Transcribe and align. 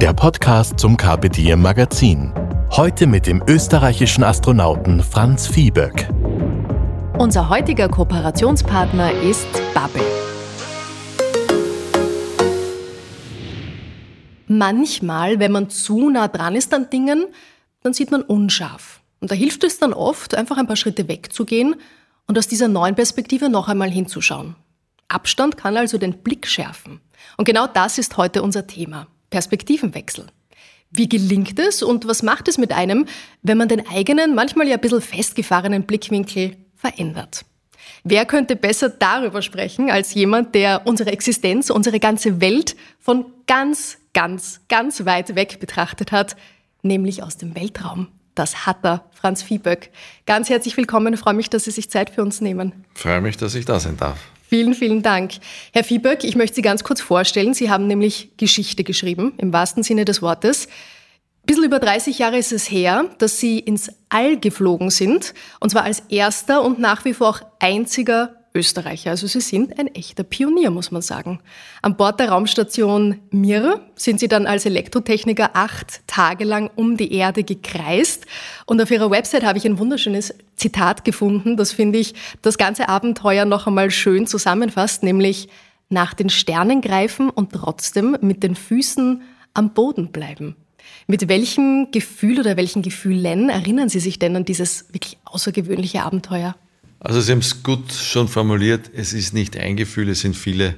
der 0.00 0.12
Podcast 0.12 0.78
zum 0.78 0.96
Carpe 0.96 1.28
Magazin. 1.56 2.32
Heute 2.70 3.08
mit 3.08 3.26
dem 3.26 3.42
österreichischen 3.48 4.22
Astronauten 4.22 5.02
Franz 5.02 5.48
Viehböck. 5.48 6.08
Unser 7.18 7.48
heutiger 7.48 7.88
Kooperationspartner 7.88 9.10
ist 9.22 9.48
Bubble. 9.74 10.06
Manchmal, 14.46 15.40
wenn 15.40 15.50
man 15.50 15.68
zu 15.68 16.10
nah 16.10 16.28
dran 16.28 16.54
ist 16.54 16.72
an 16.72 16.90
Dingen, 16.90 17.26
dann 17.82 17.92
sieht 17.92 18.12
man 18.12 18.22
unscharf. 18.22 19.00
Und 19.20 19.32
da 19.32 19.34
hilft 19.34 19.64
es 19.64 19.80
dann 19.80 19.92
oft, 19.92 20.36
einfach 20.36 20.58
ein 20.58 20.68
paar 20.68 20.76
Schritte 20.76 21.08
wegzugehen 21.08 21.74
und 22.28 22.38
aus 22.38 22.46
dieser 22.46 22.68
neuen 22.68 22.94
Perspektive 22.94 23.48
noch 23.48 23.66
einmal 23.66 23.90
hinzuschauen. 23.90 24.54
Abstand 25.08 25.56
kann 25.56 25.76
also 25.76 25.98
den 25.98 26.22
Blick 26.22 26.46
schärfen. 26.46 27.00
Und 27.36 27.46
genau 27.46 27.66
das 27.66 27.98
ist 27.98 28.16
heute 28.16 28.44
unser 28.44 28.68
Thema. 28.68 29.08
Perspektivenwechsel. 29.30 30.26
Wie 30.90 31.08
gelingt 31.08 31.58
es 31.58 31.82
und 31.82 32.06
was 32.06 32.22
macht 32.22 32.48
es 32.48 32.56
mit 32.56 32.72
einem, 32.72 33.06
wenn 33.42 33.58
man 33.58 33.68
den 33.68 33.86
eigenen, 33.86 34.34
manchmal 34.34 34.68
ja 34.68 34.74
ein 34.74 34.80
bisschen 34.80 35.02
festgefahrenen 35.02 35.84
Blickwinkel 35.84 36.56
verändert? 36.74 37.44
Wer 38.04 38.24
könnte 38.24 38.56
besser 38.56 38.88
darüber 38.88 39.42
sprechen 39.42 39.90
als 39.90 40.14
jemand, 40.14 40.54
der 40.54 40.86
unsere 40.86 41.12
Existenz, 41.12 41.68
unsere 41.70 42.00
ganze 42.00 42.40
Welt 42.40 42.76
von 42.98 43.26
ganz, 43.46 43.98
ganz, 44.14 44.60
ganz 44.68 45.04
weit 45.04 45.34
weg 45.34 45.60
betrachtet 45.60 46.12
hat, 46.12 46.36
nämlich 46.82 47.22
aus 47.22 47.36
dem 47.36 47.54
Weltraum? 47.54 48.08
Das 48.34 48.66
hat 48.66 48.84
er, 48.84 49.04
Franz 49.12 49.42
Viehböck. 49.42 49.90
Ganz 50.24 50.48
herzlich 50.48 50.76
willkommen, 50.76 51.16
freue 51.16 51.34
mich, 51.34 51.50
dass 51.50 51.64
Sie 51.64 51.72
sich 51.72 51.90
Zeit 51.90 52.10
für 52.10 52.22
uns 52.22 52.40
nehmen. 52.40 52.84
Freue 52.94 53.20
mich, 53.20 53.36
dass 53.36 53.54
ich 53.54 53.64
da 53.64 53.80
sein 53.80 53.96
darf. 53.96 54.18
Vielen, 54.48 54.72
vielen 54.72 55.02
Dank. 55.02 55.32
Herr 55.74 55.84
Viehböck, 55.84 56.24
ich 56.24 56.34
möchte 56.34 56.56
Sie 56.56 56.62
ganz 56.62 56.82
kurz 56.82 57.02
vorstellen. 57.02 57.52
Sie 57.52 57.68
haben 57.68 57.86
nämlich 57.86 58.30
Geschichte 58.38 58.82
geschrieben, 58.82 59.34
im 59.36 59.52
wahrsten 59.52 59.82
Sinne 59.82 60.06
des 60.06 60.22
Wortes. 60.22 60.68
Ein 61.46 61.64
über 61.64 61.78
30 61.78 62.18
Jahre 62.18 62.38
ist 62.38 62.52
es 62.52 62.70
her, 62.70 63.04
dass 63.18 63.38
Sie 63.38 63.58
ins 63.58 63.90
All 64.08 64.38
geflogen 64.38 64.88
sind, 64.88 65.34
und 65.60 65.68
zwar 65.68 65.84
als 65.84 66.00
erster 66.08 66.62
und 66.62 66.78
nach 66.78 67.04
wie 67.04 67.12
vor 67.12 67.28
auch 67.28 67.40
einziger 67.58 68.37
Österreicher. 68.58 69.10
Also 69.10 69.26
Sie 69.26 69.40
sind 69.40 69.78
ein 69.78 69.86
echter 69.94 70.24
Pionier, 70.24 70.70
muss 70.70 70.90
man 70.90 71.00
sagen. 71.00 71.40
An 71.80 71.96
Bord 71.96 72.18
der 72.18 72.30
Raumstation 72.30 73.20
Mir 73.30 73.80
sind 73.94 74.20
Sie 74.20 74.28
dann 74.28 74.46
als 74.46 74.66
Elektrotechniker 74.66 75.50
acht 75.54 76.06
Tage 76.06 76.44
lang 76.44 76.70
um 76.74 76.96
die 76.96 77.12
Erde 77.12 77.44
gekreist. 77.44 78.26
Und 78.66 78.82
auf 78.82 78.90
Ihrer 78.90 79.10
Website 79.10 79.44
habe 79.44 79.58
ich 79.58 79.64
ein 79.64 79.78
wunderschönes 79.78 80.34
Zitat 80.56 81.04
gefunden, 81.04 81.56
das 81.56 81.70
finde 81.70 82.00
ich 82.00 82.14
das 82.42 82.58
ganze 82.58 82.88
Abenteuer 82.88 83.44
noch 83.44 83.68
einmal 83.68 83.92
schön 83.92 84.26
zusammenfasst, 84.26 85.04
nämlich 85.04 85.48
nach 85.88 86.14
den 86.14 86.30
Sternen 86.30 86.80
greifen 86.80 87.30
und 87.30 87.52
trotzdem 87.52 88.16
mit 88.20 88.42
den 88.42 88.56
Füßen 88.56 89.22
am 89.54 89.72
Boden 89.72 90.08
bleiben. 90.08 90.56
Mit 91.06 91.28
welchem 91.28 91.90
Gefühl 91.92 92.40
oder 92.40 92.56
welchen 92.56 92.82
Gefühlen 92.82 93.48
erinnern 93.48 93.88
Sie 93.88 94.00
sich 94.00 94.18
denn 94.18 94.36
an 94.36 94.44
dieses 94.44 94.92
wirklich 94.92 95.18
außergewöhnliche 95.24 96.02
Abenteuer? 96.02 96.56
Also 97.00 97.20
Sie 97.20 97.32
haben 97.32 97.38
es 97.38 97.62
gut 97.62 97.92
schon 97.92 98.28
formuliert, 98.28 98.90
es 98.92 99.12
ist 99.12 99.32
nicht 99.32 99.56
ein 99.56 99.76
Gefühl, 99.76 100.08
es 100.08 100.20
sind 100.20 100.36
viele 100.36 100.74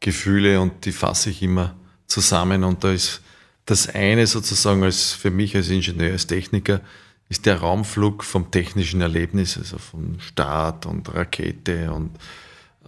Gefühle 0.00 0.60
und 0.60 0.84
die 0.84 0.92
fasse 0.92 1.30
ich 1.30 1.42
immer 1.42 1.74
zusammen. 2.06 2.62
Und 2.62 2.84
da 2.84 2.92
ist 2.92 3.22
das 3.64 3.88
eine 3.88 4.26
sozusagen 4.26 4.82
als 4.82 5.12
für 5.12 5.30
mich 5.30 5.56
als 5.56 5.70
Ingenieur, 5.70 6.12
als 6.12 6.26
Techniker, 6.26 6.80
ist 7.28 7.46
der 7.46 7.58
Raumflug 7.58 8.22
vom 8.22 8.50
technischen 8.50 9.00
Erlebnis, 9.00 9.58
also 9.58 9.78
vom 9.78 10.20
Start 10.20 10.86
und 10.86 11.12
Rakete 11.12 11.92
und 11.92 12.16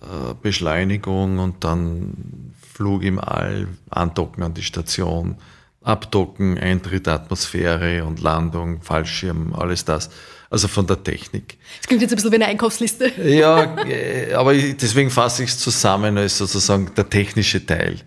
äh, 0.00 0.34
Beschleunigung 0.40 1.38
und 1.38 1.64
dann 1.64 2.54
Flug 2.72 3.02
im 3.02 3.18
All, 3.18 3.66
andocken 3.90 4.44
an 4.44 4.54
die 4.54 4.62
Station, 4.62 5.38
abdocken, 5.82 6.56
Eintritt 6.58 7.08
Atmosphäre 7.08 8.04
und 8.04 8.20
Landung, 8.20 8.82
Fallschirm, 8.82 9.54
alles 9.54 9.84
das. 9.84 10.10
Also 10.50 10.66
von 10.66 10.86
der 10.86 11.02
Technik. 11.02 11.58
Das 11.78 11.88
klingt 11.88 12.00
jetzt 12.00 12.12
ein 12.12 12.16
bisschen 12.16 12.32
wie 12.32 12.36
eine 12.36 12.46
Einkaufsliste. 12.46 13.12
Ja, 13.22 13.76
äh, 13.84 14.32
aber 14.32 14.54
deswegen 14.54 15.10
fasse 15.10 15.44
ich 15.44 15.50
es 15.50 15.58
zusammen 15.58 16.16
als 16.16 16.38
sozusagen 16.38 16.90
der 16.96 17.10
technische 17.10 17.64
Teil. 17.64 18.00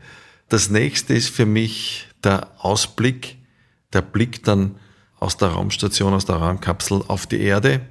Das 0.50 0.70
nächste 0.70 1.14
ist 1.14 1.30
für 1.30 1.46
mich 1.46 2.08
der 2.24 2.52
Ausblick, 2.58 3.38
der 3.94 4.02
Blick 4.02 4.44
dann 4.44 4.76
aus 5.20 5.38
der 5.38 5.50
Raumstation, 5.50 6.14
aus 6.14 6.26
der 6.26 6.36
Raumkapsel 6.36 7.04
auf 7.08 7.28
die 7.28 7.42
Erde 7.42 7.82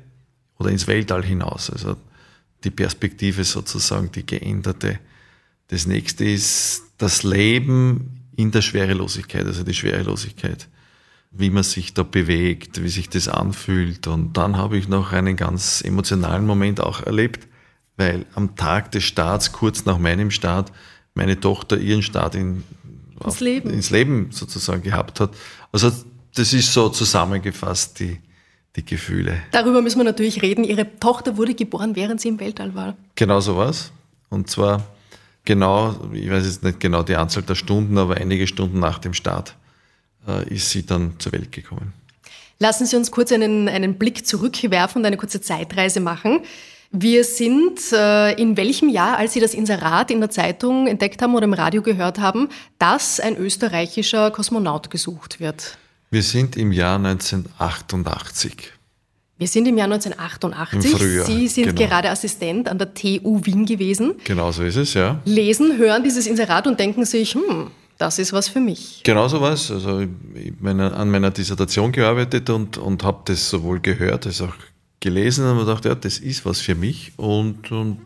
oder 0.59 0.71
ins 0.71 0.89
Weltall 0.89 1.25
hinaus. 1.25 1.71
Also 1.71 1.97
die 2.65 2.71
Perspektive 2.71 3.45
sozusagen, 3.45 4.11
die 4.11 4.27
geänderte. 4.27 4.99
Das 5.69 5.87
nächste 5.87 6.25
ist 6.25 6.83
das 6.99 7.23
Leben 7.23 8.27
in 8.37 8.51
der 8.51 8.63
Schwerelosigkeit, 8.63 9.47
also 9.47 9.63
die 9.63 9.75
Schwerelosigkeit 9.75 10.69
wie 11.31 11.51
man 11.51 11.63
sich 11.63 11.95
da 11.95 12.03
bewegt, 12.03 12.83
wie 12.83 12.89
sich 12.89 13.09
das 13.09 13.29
anfühlt. 13.29 14.07
Und 14.07 14.37
dann 14.37 14.57
habe 14.57 14.77
ich 14.77 14.89
noch 14.89 15.13
einen 15.13 15.37
ganz 15.37 15.83
emotionalen 15.83 16.45
Moment 16.45 16.81
auch 16.81 17.03
erlebt, 17.03 17.47
weil 17.97 18.27
am 18.35 18.57
Tag 18.57 18.91
des 18.93 19.05
Starts, 19.05 19.53
kurz 19.53 19.85
nach 19.85 19.99
meinem 19.99 20.31
Start, 20.31 20.73
meine 21.15 21.39
Tochter 21.39 21.79
ihren 21.79 22.03
Start 22.03 22.35
in, 22.35 22.65
auf, 23.19 23.41
Leben. 23.41 23.71
ins 23.71 23.91
Leben 23.91 24.29
sozusagen 24.31 24.83
gehabt 24.83 25.21
hat. 25.21 25.31
Also 25.71 25.93
das 26.35 26.53
ist 26.53 26.73
so 26.73 26.89
zusammengefasst 26.89 28.01
die, 28.01 28.19
die 28.77 28.85
Gefühle. 28.85 29.43
Darüber 29.53 29.83
müssen 29.83 29.99
wir 29.99 30.05
natürlich 30.05 30.43
reden. 30.43 30.65
Ihre 30.65 30.99
Tochter 30.99 31.37
wurde 31.37 31.55
geboren, 31.55 31.95
während 31.95 32.21
sie 32.21 32.29
im 32.29 32.41
Weltall 32.41 32.75
war. 32.75 32.97
Genau 33.15 33.41
so 33.41 33.57
was. 33.57 33.93
Und 34.31 34.49
zwar 34.51 34.85
genau, 35.45 35.95
ich 36.13 36.31
weiß 36.31 36.45
jetzt 36.45 36.65
nicht 36.65 36.81
genau 36.81 37.03
die 37.03 37.17
Anzahl 37.17 37.43
der 37.43 37.55
Stunden, 37.55 37.99
aber 37.99 38.17
einige 38.17 38.47
Stunden 38.47 38.79
nach 38.81 38.99
dem 38.99 39.15
Start 39.15 39.57
ist 40.49 40.71
sie 40.71 40.85
dann 40.85 41.15
zur 41.19 41.33
Welt 41.33 41.53
gekommen. 41.53 41.93
Lassen 42.59 42.85
Sie 42.85 42.95
uns 42.97 43.11
kurz 43.11 43.33
einen, 43.33 43.69
einen 43.69 43.95
Blick 43.95 44.27
zurückwerfen 44.27 45.01
und 45.01 45.07
eine 45.07 45.17
kurze 45.17 45.41
Zeitreise 45.41 46.01
machen. 46.01 46.41
Wir 46.93 47.25
sind 47.25 47.81
äh, 47.93 48.33
in 48.33 48.57
welchem 48.57 48.89
Jahr, 48.89 49.17
als 49.17 49.33
Sie 49.33 49.41
das 49.41 49.55
Inserat 49.55 50.11
in 50.11 50.21
der 50.21 50.29
Zeitung 50.29 50.87
entdeckt 50.87 51.23
haben 51.23 51.35
oder 51.35 51.45
im 51.45 51.55
Radio 51.55 51.83
gehört 51.83 52.19
haben, 52.19 52.49
dass 52.79 53.19
ein 53.21 53.37
österreichischer 53.37 54.31
Kosmonaut 54.31 54.91
gesucht 54.91 55.41
wird? 55.41 55.79
Wir 56.11 56.23
sind 56.23 56.57
im 56.57 56.73
Jahr 56.73 56.97
1988. 56.97 58.73
Wir 59.39 59.47
sind 59.47 59.67
im 59.69 59.79
Jahr 59.79 59.87
1988. 59.87 60.93
Im 60.93 60.99
Frühjahr, 60.99 61.25
Sie 61.25 61.49
sind 61.49 61.77
genau. 61.77 61.89
gerade 61.89 62.11
Assistent 62.11 62.69
an 62.69 62.77
der 62.77 62.93
TU 62.93 63.41
Wien 63.45 63.65
gewesen. 63.65 64.17
Genau 64.25 64.53
so 64.53 64.65
ist 64.65 64.77
es, 64.77 64.93
ja. 64.93 65.21
Lesen, 65.25 65.79
hören 65.79 66.03
dieses 66.03 66.27
Inserat 66.27 66.67
und 66.67 66.79
denken 66.79 67.07
sich, 67.07 67.35
hm, 67.35 67.71
das 68.01 68.19
ist 68.19 68.33
was 68.33 68.49
für 68.49 68.61
mich. 68.61 69.03
Genau 69.05 69.29
so 69.29 69.43
was. 69.43 69.71
Also 69.71 70.01
ich 70.01 70.55
meine, 70.59 70.95
an 70.95 71.11
meiner 71.11 71.31
Dissertation 71.31 71.93
gearbeitet 71.93 72.49
und, 72.49 72.79
und 72.79 73.05
habe 73.05 73.21
das 73.27 73.51
sowohl 73.51 73.79
gehört 73.81 74.27
als 74.27 74.41
auch 74.41 74.55
gelesen 75.01 75.47
und 75.47 75.57
mir 75.57 75.67
gedacht, 75.67 75.85
ja, 75.85 75.95
das 75.95 76.19
ist 76.19 76.47
was 76.47 76.61
für 76.61 76.75
mich. 76.75 77.13
Und, 77.19 77.71
und 77.71 78.01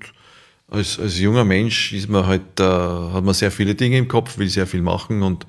als, 0.68 0.98
als 0.98 1.20
junger 1.20 1.44
Mensch 1.44 1.92
ist 1.92 2.08
man 2.08 2.26
halt, 2.26 2.58
äh, 2.58 2.64
hat 2.64 3.22
man 3.22 3.34
sehr 3.34 3.52
viele 3.52 3.76
Dinge 3.76 3.96
im 3.96 4.08
Kopf, 4.08 4.36
will 4.36 4.48
sehr 4.48 4.66
viel 4.66 4.82
machen 4.82 5.22
und, 5.22 5.46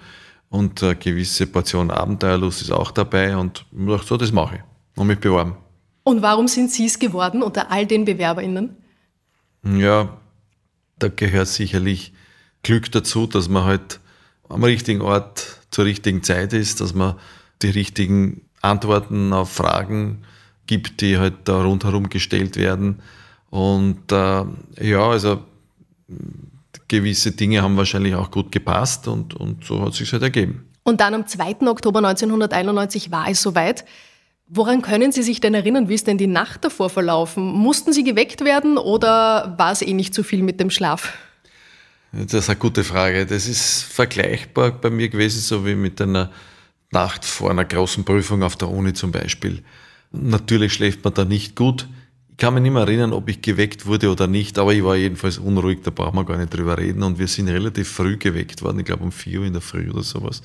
und 0.50 0.84
eine 0.84 0.96
gewisse 0.96 1.48
Portion 1.48 1.90
Abenteuerlust 1.90 2.62
ist 2.62 2.72
auch 2.72 2.92
dabei. 2.92 3.36
Und 3.36 3.66
ich 3.72 3.88
dachte, 3.88 4.06
so, 4.06 4.18
das 4.18 4.32
mache 4.32 4.58
ich. 4.58 4.62
Und 4.96 5.08
mich 5.08 5.18
beworben. 5.18 5.56
Und 6.04 6.22
warum 6.22 6.48
sind 6.48 6.70
Sie 6.70 6.86
es 6.86 7.00
geworden 7.00 7.42
unter 7.42 7.72
all 7.72 7.88
den 7.88 8.06
BewerberInnen? 8.06 8.78
Ja, 9.64 10.16
da 11.00 11.08
gehört 11.08 11.48
sicherlich 11.48 12.14
Glück 12.62 12.92
dazu, 12.92 13.26
dass 13.26 13.50
man 13.50 13.64
halt 13.64 14.00
am 14.50 14.64
richtigen 14.64 15.02
Ort 15.02 15.60
zur 15.72 15.86
richtigen 15.86 16.24
Zeit 16.24 16.54
ist, 16.54 16.82
dass 16.82 16.94
man 16.94 17.16
die 17.62 17.70
richtigen 17.70 18.42
Antworten 18.62 19.34
auf 19.34 19.52
Fragen 19.52 20.24
gibt, 20.68 21.02
die 21.02 21.18
halt 21.18 21.34
da 21.46 21.64
rundherum 21.64 22.10
gestellt 22.10 22.58
werden. 22.58 23.02
Und 23.50 24.12
äh, 24.12 24.44
ja, 24.82 25.08
also 25.08 25.44
gewisse 26.88 27.32
Dinge 27.32 27.62
haben 27.62 27.78
wahrscheinlich 27.78 28.16
auch 28.16 28.32
gut 28.32 28.52
gepasst 28.52 29.08
und, 29.08 29.34
und 29.34 29.64
so 29.64 29.82
hat 29.82 29.90
es 29.90 29.98
sich 29.98 30.12
halt 30.12 30.24
ergeben. 30.24 30.68
Und 30.84 31.02
dann 31.02 31.14
am 31.14 31.26
2. 31.26 31.68
Oktober 31.68 32.00
1991 32.00 33.12
war 33.12 33.30
es 33.30 33.42
soweit. 33.42 33.86
Woran 34.48 34.84
können 34.84 35.12
Sie 35.12 35.24
sich 35.24 35.42
denn 35.42 35.56
erinnern? 35.56 35.90
Wie 35.90 35.96
ist 35.96 36.06
denn 36.06 36.20
die 36.20 36.28
Nacht 36.28 36.64
davor 36.64 36.92
verlaufen? 36.92 37.44
Mussten 37.44 37.94
Sie 37.94 38.04
geweckt 38.04 38.46
werden 38.46 38.78
oder 38.78 39.56
war 39.58 39.72
es 39.72 39.82
eh 39.82 39.94
nicht 39.94 40.14
zu 40.14 40.22
viel 40.22 40.44
mit 40.44 40.60
dem 40.60 40.70
Schlaf? 40.70 41.14
Das 42.18 42.34
ist 42.34 42.50
eine 42.50 42.58
gute 42.58 42.86
Frage. 42.86 43.26
Das 43.26 43.48
ist 43.48 43.84
vergleichbar 43.84 44.72
bei 44.72 44.90
mir 44.90 45.10
gewesen, 45.10 45.42
so 45.42 45.66
wie 45.66 45.76
mit 45.76 46.00
einer 46.00 46.32
Nacht 46.92 47.26
vor 47.26 47.52
einer 47.52 47.66
großen 47.66 48.06
Prüfung 48.06 48.42
auf 48.42 48.56
der 48.56 48.70
Uni 48.70 48.94
zum 48.94 49.12
Beispiel. 49.12 49.64
Natürlich 50.12 50.74
schläft 50.74 51.04
man 51.04 51.14
da 51.14 51.26
nicht 51.26 51.58
gut. 51.58 51.88
Ich 52.32 52.38
kann 52.38 52.54
mich 52.54 52.64
nicht 52.64 52.72
mehr 52.72 52.84
erinnern, 52.84 53.12
ob 53.12 53.28
ich 53.28 53.42
geweckt 53.42 53.86
wurde 53.86 54.10
oder 54.10 54.28
nicht, 54.28 54.58
aber 54.60 54.74
ich 54.74 54.84
war 54.84 54.96
jedenfalls 54.96 55.38
unruhig, 55.38 55.80
da 55.84 55.92
brauchen 55.92 56.16
wir 56.16 56.26
gar 56.26 56.38
nicht 56.38 56.54
drüber 56.54 56.78
reden. 56.78 57.04
Und 57.04 57.20
wir 57.20 57.28
sind 57.28 57.50
relativ 57.50 57.90
früh 57.90 58.18
geweckt 58.18 58.62
worden, 58.62 58.80
ich 58.80 58.86
glaube 58.86 59.04
um 59.04 59.12
vier 59.12 59.42
Uhr 59.42 59.46
in 59.46 59.54
der 59.54 59.62
Früh 59.62 59.90
oder 59.90 60.04
sowas. 60.04 60.42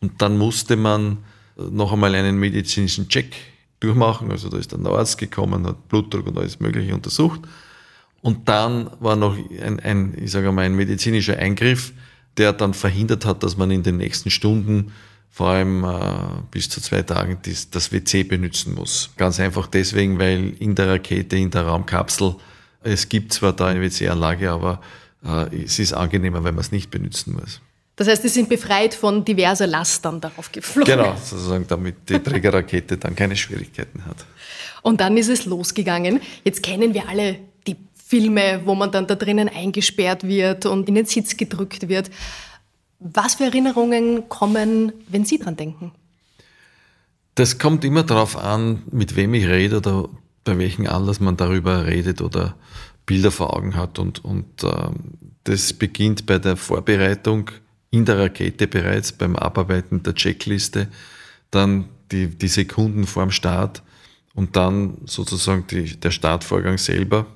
Und 0.00 0.22
dann 0.22 0.38
musste 0.38 0.76
man 0.76 1.18
noch 1.56 1.92
einmal 1.92 2.14
einen 2.14 2.38
medizinischen 2.38 3.08
Check 3.08 3.34
durchmachen. 3.80 4.30
Also 4.30 4.48
da 4.48 4.58
ist 4.58 4.72
dann 4.72 4.84
der 4.84 4.92
Arzt 4.92 5.18
gekommen, 5.18 5.66
hat 5.66 5.88
Blutdruck 5.88 6.28
und 6.28 6.38
alles 6.38 6.60
Mögliche 6.60 6.94
untersucht. 6.94 7.40
Und 8.22 8.48
dann 8.48 8.90
war 9.00 9.16
noch 9.16 9.36
ein, 9.36 9.80
ein 9.80 10.14
ich 10.20 10.30
sage 10.30 10.52
mal, 10.52 10.62
ein 10.62 10.74
medizinischer 10.74 11.38
Eingriff, 11.38 11.92
der 12.36 12.52
dann 12.52 12.74
verhindert 12.74 13.24
hat, 13.24 13.42
dass 13.42 13.56
man 13.56 13.70
in 13.70 13.82
den 13.82 13.96
nächsten 13.96 14.30
Stunden 14.30 14.92
vor 15.30 15.48
allem 15.48 15.84
äh, 15.84 16.42
bis 16.50 16.68
zu 16.68 16.80
zwei 16.80 17.02
Tagen 17.02 17.38
das, 17.42 17.70
das 17.70 17.92
WC 17.92 18.24
benutzen 18.24 18.74
muss. 18.74 19.10
Ganz 19.16 19.38
einfach 19.40 19.68
deswegen, 19.68 20.18
weil 20.18 20.54
in 20.58 20.74
der 20.74 20.88
Rakete, 20.88 21.36
in 21.36 21.50
der 21.50 21.62
Raumkapsel, 21.62 22.34
es 22.82 23.08
gibt 23.08 23.32
zwar 23.32 23.52
da 23.52 23.68
eine 23.68 23.80
WC-Anlage, 23.80 24.50
aber 24.50 24.80
äh, 25.24 25.64
es 25.64 25.78
ist 25.78 25.92
angenehmer, 25.92 26.44
wenn 26.44 26.54
man 26.54 26.62
es 26.62 26.72
nicht 26.72 26.90
benutzen 26.90 27.34
muss. 27.40 27.60
Das 27.96 28.08
heißt, 28.08 28.22
Sie 28.22 28.28
sind 28.28 28.48
befreit 28.48 28.94
von 28.94 29.24
diverser 29.24 29.66
Lastern 29.66 30.20
darauf 30.20 30.50
geflogen. 30.50 30.96
Genau, 30.96 31.14
sozusagen, 31.22 31.66
damit 31.68 32.08
die 32.08 32.18
Trägerrakete 32.18 32.96
dann 32.96 33.14
keine 33.14 33.36
Schwierigkeiten 33.36 34.06
hat. 34.06 34.16
Und 34.82 35.02
dann 35.02 35.18
ist 35.18 35.28
es 35.28 35.44
losgegangen. 35.44 36.20
Jetzt 36.42 36.62
kennen 36.62 36.94
wir 36.94 37.08
alle 37.08 37.34
die 37.34 37.49
Filme, 38.10 38.62
wo 38.64 38.74
man 38.74 38.90
dann 38.90 39.06
da 39.06 39.14
drinnen 39.14 39.48
eingesperrt 39.48 40.24
wird 40.26 40.66
und 40.66 40.88
in 40.88 40.96
den 40.96 41.06
Sitz 41.06 41.36
gedrückt 41.36 41.88
wird. 41.88 42.10
Was 42.98 43.36
für 43.36 43.44
Erinnerungen 43.44 44.28
kommen, 44.28 44.92
wenn 45.06 45.24
Sie 45.24 45.38
dran 45.38 45.56
denken? 45.56 45.92
Das 47.36 47.60
kommt 47.60 47.84
immer 47.84 48.02
darauf 48.02 48.36
an, 48.36 48.82
mit 48.90 49.14
wem 49.14 49.32
ich 49.34 49.46
rede 49.46 49.76
oder 49.76 50.08
bei 50.42 50.58
welchem 50.58 50.88
Anlass 50.88 51.20
man 51.20 51.36
darüber 51.36 51.86
redet 51.86 52.20
oder 52.20 52.56
Bilder 53.06 53.30
vor 53.30 53.56
Augen 53.56 53.76
hat. 53.76 54.00
Und, 54.00 54.24
und 54.24 54.64
äh, 54.64 54.90
das 55.44 55.72
beginnt 55.72 56.26
bei 56.26 56.40
der 56.40 56.56
Vorbereitung 56.56 57.52
in 57.92 58.06
der 58.06 58.18
Rakete 58.18 58.66
bereits, 58.66 59.12
beim 59.12 59.36
Abarbeiten 59.36 60.02
der 60.02 60.16
Checkliste, 60.16 60.88
dann 61.52 61.84
die, 62.10 62.26
die 62.26 62.48
Sekunden 62.48 63.06
vor 63.06 63.22
dem 63.22 63.30
Start 63.30 63.84
und 64.34 64.56
dann 64.56 64.98
sozusagen 65.04 65.64
die, 65.68 65.94
der 65.98 66.10
Startvorgang 66.10 66.76
selber. 66.76 67.26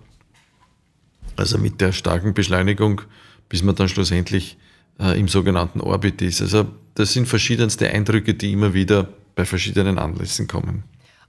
Also 1.36 1.58
mit 1.58 1.80
der 1.80 1.92
starken 1.92 2.34
Beschleunigung, 2.34 3.02
bis 3.48 3.62
man 3.62 3.74
dann 3.74 3.88
schlussendlich 3.88 4.56
äh, 5.00 5.18
im 5.18 5.28
sogenannten 5.28 5.80
Orbit 5.80 6.22
ist. 6.22 6.40
Also 6.40 6.66
das 6.94 7.12
sind 7.12 7.26
verschiedenste 7.26 7.88
Eindrücke, 7.90 8.34
die 8.34 8.52
immer 8.52 8.74
wieder 8.74 9.08
bei 9.34 9.44
verschiedenen 9.44 9.98
Anlässen 9.98 10.46
kommen. 10.46 10.84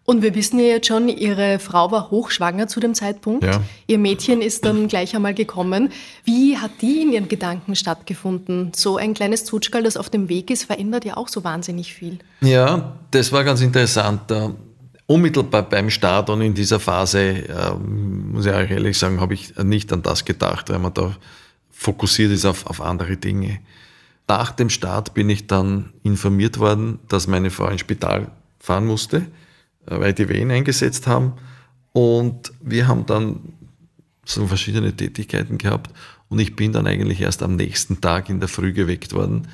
Und 0.05 0.21
wir 0.21 0.35
wissen 0.35 0.59
ja 0.59 0.67
jetzt 0.67 0.87
schon, 0.87 1.09
Ihre 1.09 1.57
Frau 1.57 1.91
war 1.91 2.11
hochschwanger 2.11 2.67
zu 2.67 2.79
dem 2.79 2.93
Zeitpunkt. 2.93 3.43
Ja. 3.43 3.63
Ihr 3.87 3.97
Mädchen 3.97 4.43
ist 4.43 4.63
dann 4.63 4.87
gleich 4.87 5.15
einmal 5.15 5.33
gekommen. 5.33 5.91
Wie 6.23 6.57
hat 6.57 6.69
die 6.81 7.01
in 7.01 7.11
Ihren 7.11 7.27
Gedanken 7.27 7.75
stattgefunden? 7.75 8.71
So 8.75 8.97
ein 8.97 9.15
kleines 9.15 9.45
Zutschkal, 9.45 9.81
das 9.81 9.97
auf 9.97 10.11
dem 10.11 10.29
Weg 10.29 10.51
ist, 10.51 10.65
verändert 10.65 11.05
ja 11.05 11.17
auch 11.17 11.27
so 11.27 11.43
wahnsinnig 11.43 11.95
viel. 11.95 12.19
Ja, 12.41 12.99
das 13.09 13.31
war 13.31 13.43
ganz 13.43 13.61
interessant. 13.61 14.31
Unmittelbar 15.07 15.63
beim 15.69 15.89
Start 15.89 16.29
und 16.29 16.41
in 16.41 16.55
dieser 16.55 16.79
Phase, 16.79 17.19
äh, 17.19 17.73
muss 17.75 18.45
ich 18.45 18.51
auch 18.51 18.69
ehrlich 18.69 18.97
sagen, 18.97 19.21
habe 19.21 19.35
ich 19.35 19.55
nicht 19.57 19.93
an 19.93 20.01
das 20.01 20.25
gedacht, 20.25 20.69
weil 20.69 20.79
man 20.79 20.93
da 20.93 21.15
fokussiert 21.71 22.31
ist 22.31 22.45
auf, 22.45 22.65
auf 22.65 22.81
andere 22.81 23.17
Dinge. 23.17 23.59
Nach 24.27 24.51
dem 24.51 24.71
Start 24.71 25.13
bin 25.13 25.29
ich 25.29 25.45
dann 25.45 25.93
informiert 26.01 26.57
worden, 26.57 26.99
dass 27.07 27.27
meine 27.27 27.51
Frau 27.51 27.67
ins 27.67 27.81
Spital 27.81 28.31
fahren 28.59 28.87
musste, 28.87 29.17
äh, 29.85 29.99
weil 29.99 30.13
die 30.13 30.27
Wehen 30.27 30.49
eingesetzt 30.49 31.05
haben. 31.05 31.33
Und 31.93 32.51
wir 32.61 32.87
haben 32.87 33.05
dann 33.05 33.53
so 34.25 34.47
verschiedene 34.47 34.95
Tätigkeiten 34.95 35.57
gehabt. 35.57 35.91
Und 36.29 36.39
ich 36.39 36.55
bin 36.55 36.73
dann 36.73 36.87
eigentlich 36.87 37.21
erst 37.21 37.43
am 37.43 37.55
nächsten 37.55 38.01
Tag 38.01 38.29
in 38.29 38.39
der 38.39 38.49
Früh 38.49 38.73
geweckt 38.73 39.13
worden, 39.13 39.47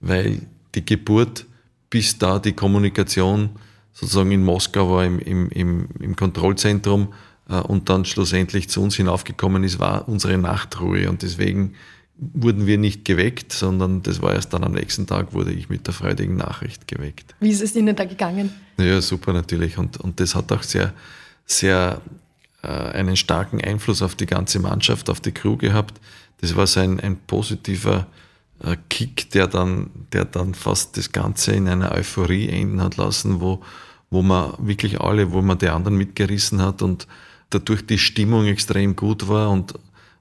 weil 0.00 0.42
die 0.74 0.84
Geburt 0.84 1.46
bis 1.90 2.18
da 2.18 2.38
die 2.38 2.52
Kommunikation 2.52 3.50
sozusagen 3.98 4.30
in 4.30 4.44
Moskau 4.44 4.90
war, 4.90 5.04
im, 5.04 5.18
im, 5.18 5.48
im, 5.50 5.88
im 6.00 6.16
Kontrollzentrum, 6.16 7.08
äh, 7.48 7.60
und 7.60 7.88
dann 7.88 8.04
schlussendlich 8.04 8.68
zu 8.68 8.82
uns 8.82 8.96
hinaufgekommen 8.96 9.64
ist, 9.64 9.78
war 9.78 10.08
unsere 10.08 10.38
Nachtruhe. 10.38 11.08
Und 11.08 11.22
deswegen 11.22 11.74
wurden 12.16 12.66
wir 12.66 12.78
nicht 12.78 13.04
geweckt, 13.04 13.52
sondern 13.52 14.02
das 14.02 14.20
war 14.22 14.34
erst 14.34 14.52
dann 14.52 14.64
am 14.64 14.72
nächsten 14.72 15.06
Tag, 15.06 15.32
wurde 15.32 15.52
ich 15.52 15.68
mit 15.68 15.86
der 15.86 15.94
freudigen 15.94 16.36
Nachricht 16.36 16.88
geweckt. 16.88 17.34
Wie 17.40 17.50
ist 17.50 17.62
es 17.62 17.74
Ihnen 17.76 17.94
da 17.94 18.04
gegangen? 18.04 18.52
Ja, 18.78 19.00
super 19.00 19.32
natürlich. 19.32 19.78
Und, 19.78 19.98
und 19.98 20.20
das 20.20 20.34
hat 20.34 20.50
auch 20.52 20.62
sehr, 20.62 20.92
sehr 21.46 22.00
äh, 22.62 22.68
einen 22.68 23.16
starken 23.16 23.60
Einfluss 23.60 24.02
auf 24.02 24.14
die 24.14 24.26
ganze 24.26 24.58
Mannschaft, 24.58 25.10
auf 25.10 25.20
die 25.20 25.32
Crew 25.32 25.56
gehabt. 25.56 26.00
Das 26.40 26.56
war 26.56 26.66
so 26.66 26.80
ein, 26.80 27.00
ein 27.00 27.16
positiver 27.16 28.06
äh, 28.64 28.76
Kick, 28.90 29.30
der 29.30 29.46
dann, 29.46 29.90
der 30.12 30.24
dann 30.24 30.54
fast 30.54 30.96
das 30.96 31.12
Ganze 31.12 31.52
in 31.52 31.68
einer 31.68 31.92
Euphorie 31.92 32.48
enden 32.48 32.82
hat 32.82 32.96
lassen, 32.96 33.40
wo, 33.40 33.62
wo 34.10 34.22
man 34.22 34.54
wirklich 34.58 35.00
alle, 35.00 35.32
wo 35.32 35.42
man 35.42 35.58
die 35.58 35.68
anderen 35.68 35.96
mitgerissen 35.96 36.62
hat 36.62 36.82
und 36.82 37.06
dadurch 37.50 37.84
die 37.86 37.98
Stimmung 37.98 38.46
extrem 38.46 38.96
gut 38.96 39.28
war 39.28 39.50
und 39.50 39.74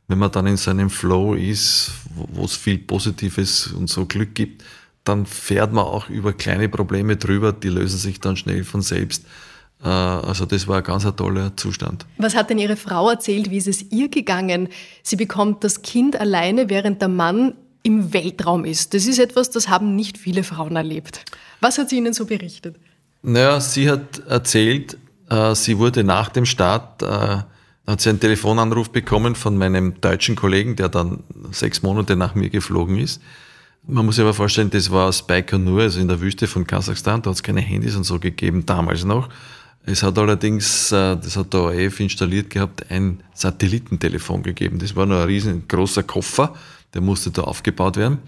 wenn 0.08 0.20
man 0.20 0.32
dann 0.32 0.48
in 0.48 0.58
so 0.58 0.72
einem 0.72 0.90
Flow 0.90 1.34
ist, 1.34 1.92
wo 2.16 2.46
es 2.46 2.56
viel 2.56 2.78
Positives 2.78 3.68
und 3.68 3.90
so 3.90 4.06
Glück 4.06 4.36
gibt, 4.36 4.64
dann 5.04 5.26
fährt 5.26 5.74
man 5.74 5.86
auch 5.86 6.10
über 6.10 6.34
kleine 6.34 6.70
Probleme 6.70 7.18
drüber, 7.18 7.54
die 7.54 7.70
lösen 7.70 7.98
sich 7.98 8.20
dann 8.20 8.38
schnell 8.38 8.64
von 8.64 8.82
selbst. 8.82 9.26
Äh, 9.84 9.88
also 9.88 10.46
das 10.46 10.68
war 10.68 10.78
ein 10.78 10.84
ganz 10.84 11.06
toller 11.16 11.56
Zustand. 11.56 12.06
Was 12.18 12.36
hat 12.36 12.50
denn 12.50 12.58
Ihre 12.58 12.76
Frau 12.78 13.10
erzählt? 13.10 13.52
Wie 13.52 13.58
ist 13.58 13.68
es 13.68 13.92
ihr 13.92 14.10
gegangen? 14.10 14.70
Sie 15.04 15.16
bekommt 15.16 15.64
das 15.64 15.82
Kind 15.82 16.20
alleine, 16.20 16.70
während 16.70 17.02
der 17.02 17.10
Mann 17.10 17.54
im 17.84 18.14
Weltraum 18.14 18.66
ist. 18.66 18.94
Das 18.94 19.06
ist 19.06 19.20
etwas, 19.20 19.50
das 19.50 19.70
haben 19.70 19.96
nicht 19.96 20.18
viele 20.18 20.44
Frauen 20.44 20.76
erlebt. 20.76 21.24
Was 21.62 21.78
hat 21.78 21.90
sie 21.90 21.98
Ihnen 21.98 22.14
so 22.14 22.26
berichtet? 22.26 22.76
Naja, 23.30 23.60
sie 23.60 23.90
hat 23.90 24.20
erzählt, 24.20 24.98
äh, 25.30 25.54
sie 25.54 25.78
wurde 25.78 26.06
nach 26.06 26.30
dem 26.30 26.46
Start, 26.46 27.02
äh, 27.02 27.40
hat 27.86 28.00
sie 28.00 28.10
einen 28.10 28.22
Telefonanruf 28.22 28.90
bekommen 28.90 29.36
von 29.36 29.58
meinem 29.58 30.00
deutschen 30.00 30.38
Kollegen, 30.38 30.78
der 30.78 30.88
dann 30.88 31.24
sechs 31.52 31.82
Monate 31.82 32.16
nach 32.16 32.36
mir 32.36 32.50
geflogen 32.50 32.98
ist. 32.98 33.22
Man 33.86 34.06
muss 34.06 34.16
sich 34.16 34.24
aber 34.24 34.34
vorstellen, 34.34 34.70
das 34.70 34.92
war 34.92 35.10
aus 35.10 35.28
Baikonur, 35.28 35.82
also 35.82 36.00
in 36.00 36.08
der 36.08 36.22
Wüste 36.22 36.48
von 36.48 36.66
Kasachstan, 36.66 37.22
da 37.22 37.32
hat 37.32 37.36
es 37.36 37.44
keine 37.44 37.60
Handys 37.60 37.98
und 37.98 38.06
so 38.06 38.18
gegeben, 38.18 38.66
damals 38.66 39.04
noch. 39.04 39.28
Es 39.84 40.04
hat 40.04 40.18
allerdings, 40.18 40.94
äh, 40.94 41.18
das 41.18 41.36
hat 41.36 41.52
der 41.52 41.64
ORF 41.64 42.00
installiert 42.00 42.50
gehabt, 42.50 42.90
ein 42.90 43.24
Satellitentelefon 43.34 44.42
gegeben. 44.42 44.80
Das 44.80 44.96
war 44.96 45.06
nur 45.06 45.18
ein 45.18 45.28
riesengroßer 45.28 46.04
Koffer, 46.04 46.54
der 46.94 47.02
musste 47.02 47.32
da 47.32 47.42
aufgebaut 47.42 47.98
werden. 47.98 48.20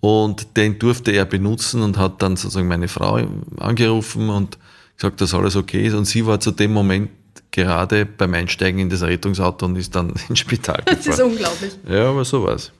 Und 0.00 0.56
den 0.56 0.78
durfte 0.78 1.12
er 1.12 1.26
benutzen 1.26 1.82
und 1.82 1.98
hat 1.98 2.22
dann 2.22 2.36
sozusagen 2.36 2.68
meine 2.68 2.88
Frau 2.88 3.20
angerufen 3.58 4.30
und 4.30 4.58
gesagt, 4.96 5.20
dass 5.20 5.34
alles 5.34 5.56
okay 5.56 5.86
ist. 5.86 5.94
Und 5.94 6.06
sie 6.06 6.24
war 6.26 6.40
zu 6.40 6.52
dem 6.52 6.72
Moment 6.72 7.10
gerade 7.50 8.06
beim 8.06 8.34
Einsteigen 8.34 8.80
in 8.80 8.88
das 8.88 9.02
Rettungsauto 9.02 9.66
und 9.66 9.76
ist 9.76 9.94
dann 9.94 10.12
ins 10.28 10.38
Spital 10.38 10.82
gefahren. 10.84 10.98
Das 11.04 11.06
ist 11.06 11.20
unglaublich. 11.20 11.72
Ja, 11.88 12.10
aber 12.10 12.24
sowas. 12.24 12.72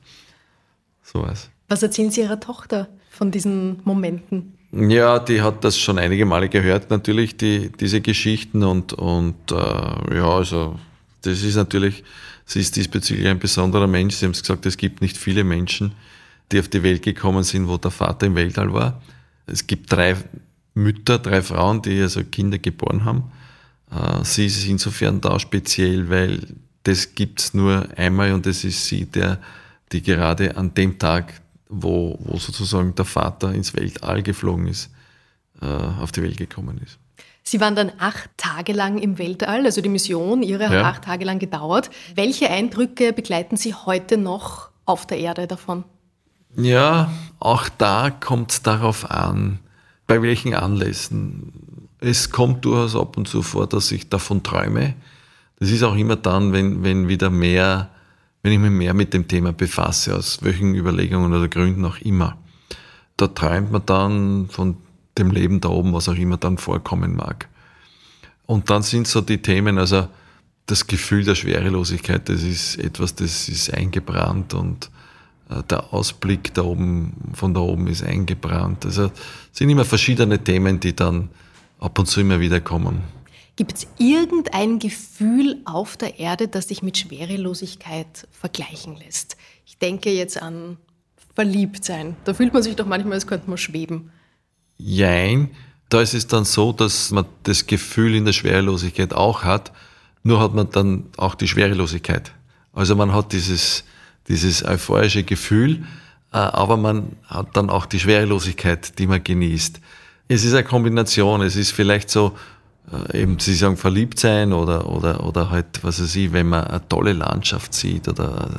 Sowas. 1.03 1.49
Was 1.67 1.83
erzählen 1.83 2.09
Sie 2.09 2.21
Ihrer 2.21 2.39
Tochter 2.39 2.87
von 3.09 3.31
diesen 3.31 3.81
Momenten? 3.83 4.57
Ja, 4.71 5.19
die 5.19 5.41
hat 5.41 5.63
das 5.65 5.77
schon 5.77 5.99
einige 5.99 6.25
Male 6.25 6.47
gehört, 6.47 6.89
natürlich, 6.89 7.35
die, 7.35 7.71
diese 7.71 7.99
Geschichten. 8.01 8.63
Und, 8.63 8.93
und 8.93 9.35
äh, 9.51 9.55
ja, 10.15 10.27
also 10.27 10.79
das 11.23 11.43
ist 11.43 11.55
natürlich, 11.55 12.03
sie 12.45 12.61
ist 12.61 12.75
diesbezüglich 12.77 13.27
ein 13.27 13.39
besonderer 13.39 13.87
Mensch. 13.87 14.15
Sie 14.15 14.25
haben 14.25 14.31
es 14.31 14.41
gesagt, 14.41 14.65
es 14.65 14.77
gibt 14.77 15.01
nicht 15.01 15.17
viele 15.17 15.43
Menschen, 15.43 15.93
die 16.51 16.59
auf 16.59 16.67
die 16.67 16.83
Welt 16.83 17.03
gekommen 17.03 17.43
sind, 17.43 17.67
wo 17.67 17.77
der 17.77 17.91
Vater 17.91 18.27
im 18.27 18.35
Weltall 18.35 18.73
war. 18.73 19.01
Es 19.45 19.67
gibt 19.67 19.91
drei 19.91 20.15
Mütter, 20.73 21.19
drei 21.19 21.41
Frauen, 21.41 21.81
die 21.81 22.01
also 22.01 22.23
Kinder 22.23 22.57
geboren 22.57 23.05
haben. 23.05 23.31
Äh, 23.91 24.23
sie 24.23 24.45
ist 24.45 24.65
insofern 24.65 25.21
da 25.21 25.39
speziell, 25.39 26.09
weil 26.09 26.39
das 26.83 27.13
gibt's 27.15 27.53
nur 27.53 27.87
einmal 27.95 28.33
und 28.33 28.45
das 28.45 28.63
ist 28.63 28.85
sie, 28.85 29.05
der, 29.05 29.39
die 29.91 30.01
gerade 30.01 30.57
an 30.57 30.73
dem 30.73 30.97
Tag, 30.97 31.41
wo, 31.69 32.17
wo 32.19 32.37
sozusagen 32.37 32.95
der 32.95 33.05
Vater 33.05 33.53
ins 33.53 33.73
Weltall 33.75 34.23
geflogen 34.23 34.67
ist, 34.67 34.89
äh, 35.61 35.65
auf 35.65 36.11
die 36.11 36.23
Welt 36.23 36.37
gekommen 36.37 36.79
ist. 36.83 36.97
Sie 37.43 37.59
waren 37.59 37.75
dann 37.75 37.91
acht 37.97 38.29
Tage 38.37 38.71
lang 38.71 38.97
im 38.99 39.17
Weltall, 39.17 39.65
also 39.65 39.81
die 39.81 39.89
Mission 39.89 40.43
Ihre 40.43 40.65
hat 40.65 40.73
ja. 40.73 40.83
acht 40.83 41.03
Tage 41.03 41.25
lang 41.25 41.39
gedauert. 41.39 41.89
Welche 42.15 42.49
Eindrücke 42.49 43.13
begleiten 43.13 43.57
Sie 43.57 43.73
heute 43.73 44.17
noch 44.17 44.69
auf 44.85 45.07
der 45.07 45.17
Erde 45.17 45.47
davon? 45.47 45.83
Ja, 46.55 47.11
auch 47.39 47.69
da 47.69 48.09
kommt 48.09 48.51
es 48.51 48.61
darauf 48.61 49.09
an, 49.09 49.59
bei 50.07 50.21
welchen 50.21 50.53
Anlässen. 50.53 51.53
Es 51.99 52.29
kommt 52.31 52.65
durchaus 52.65 52.95
ab 52.95 53.17
und 53.17 53.27
zu 53.27 53.41
vor, 53.41 53.67
dass 53.67 53.91
ich 53.91 54.09
davon 54.09 54.43
träume. 54.43 54.95
Das 55.59 55.69
ist 55.69 55.83
auch 55.83 55.95
immer 55.95 56.15
dann, 56.15 56.53
wenn, 56.53 56.83
wenn 56.83 57.07
wieder 57.07 57.29
mehr, 57.29 57.89
wenn 58.43 58.51
ich 58.51 58.59
mich 58.59 58.71
mehr 58.71 58.93
mit 58.93 59.13
dem 59.13 59.27
Thema 59.27 59.53
befasse, 59.53 60.15
aus 60.15 60.39
welchen 60.41 60.75
Überlegungen 60.75 61.33
oder 61.33 61.47
Gründen 61.47 61.85
auch 61.85 61.99
immer. 61.99 62.37
Da 63.17 63.27
träumt 63.27 63.71
man 63.71 63.85
dann 63.85 64.49
von 64.49 64.77
dem 65.17 65.31
Leben 65.31 65.61
da 65.61 65.69
oben, 65.69 65.93
was 65.93 66.09
auch 66.09 66.15
immer 66.15 66.37
dann 66.37 66.57
vorkommen 66.57 67.15
mag. 67.15 67.47
Und 68.45 68.69
dann 68.69 68.81
sind 68.81 69.07
so 69.07 69.21
die 69.21 69.41
Themen, 69.41 69.77
also 69.77 70.07
das 70.65 70.87
Gefühl 70.87 71.23
der 71.23 71.35
Schwerelosigkeit, 71.35 72.27
das 72.27 72.43
ist 72.43 72.77
etwas, 72.77 73.15
das 73.15 73.47
ist 73.47 73.73
eingebrannt 73.73 74.53
und 74.53 74.89
der 75.69 75.93
Ausblick 75.93 76.53
da 76.53 76.63
oben, 76.63 77.13
von 77.33 77.53
da 77.53 77.59
oben 77.59 77.87
ist 77.87 78.03
eingebrannt. 78.03 78.85
Also 78.85 79.05
es 79.05 79.57
sind 79.57 79.69
immer 79.69 79.85
verschiedene 79.85 80.43
Themen, 80.43 80.79
die 80.79 80.95
dann 80.95 81.29
ab 81.79 81.97
und 81.99 82.05
zu 82.05 82.21
immer 82.21 82.39
wieder 82.39 82.61
kommen. 82.61 83.01
Gibt 83.57 83.77
es 83.77 83.87
irgendein 83.97 84.79
Gefühl 84.79 85.61
auf 85.65 85.97
der 85.97 86.19
Erde, 86.19 86.47
das 86.47 86.69
sich 86.69 86.81
mit 86.81 86.97
Schwerelosigkeit 86.97 88.27
vergleichen 88.31 88.95
lässt? 88.95 89.35
Ich 89.65 89.77
denke 89.77 90.11
jetzt 90.11 90.41
an 90.41 90.77
Verliebtsein. 91.35 92.15
Da 92.23 92.33
fühlt 92.33 92.53
man 92.53 92.63
sich 92.63 92.75
doch 92.75 92.85
manchmal, 92.85 93.13
als 93.13 93.27
könnte 93.27 93.49
man 93.49 93.57
schweben. 93.57 94.11
Jein. 94.77 95.51
Da 95.89 96.01
ist 96.01 96.13
es 96.13 96.27
dann 96.27 96.45
so, 96.45 96.71
dass 96.71 97.11
man 97.11 97.25
das 97.43 97.67
Gefühl 97.67 98.15
in 98.15 98.23
der 98.25 98.33
Schwerelosigkeit 98.33 99.13
auch 99.13 99.43
hat, 99.43 99.73
nur 100.23 100.39
hat 100.39 100.53
man 100.53 100.69
dann 100.69 101.09
auch 101.17 101.35
die 101.35 101.47
Schwerelosigkeit. 101.47 102.31
Also 102.73 102.95
man 102.95 103.13
hat 103.13 103.33
dieses, 103.33 103.83
dieses 104.31 104.63
euphorische 104.63 105.23
Gefühl, 105.23 105.83
äh, 106.31 106.37
aber 106.37 106.77
man 106.77 107.17
hat 107.27 107.55
dann 107.57 107.69
auch 107.69 107.85
die 107.85 107.99
Schwerelosigkeit, 107.99 108.97
die 108.97 109.07
man 109.07 109.23
genießt. 109.23 109.79
Es 110.27 110.45
ist 110.45 110.53
eine 110.53 110.63
Kombination. 110.63 111.41
Es 111.41 111.57
ist 111.57 111.71
vielleicht 111.71 112.09
so, 112.09 112.37
äh, 113.11 113.21
eben 113.21 113.37
Sie 113.39 113.53
sagen 113.53 113.75
verliebt 113.75 114.19
sein 114.19 114.53
oder, 114.53 114.89
oder, 114.89 115.25
oder 115.25 115.49
halt, 115.49 115.83
was 115.83 116.01
weiß 116.01 116.15
ich, 116.15 116.31
wenn 116.31 116.47
man 116.47 116.65
eine 116.65 116.87
tolle 116.87 117.13
Landschaft 117.13 117.73
sieht 117.73 118.07
oder 118.07 118.49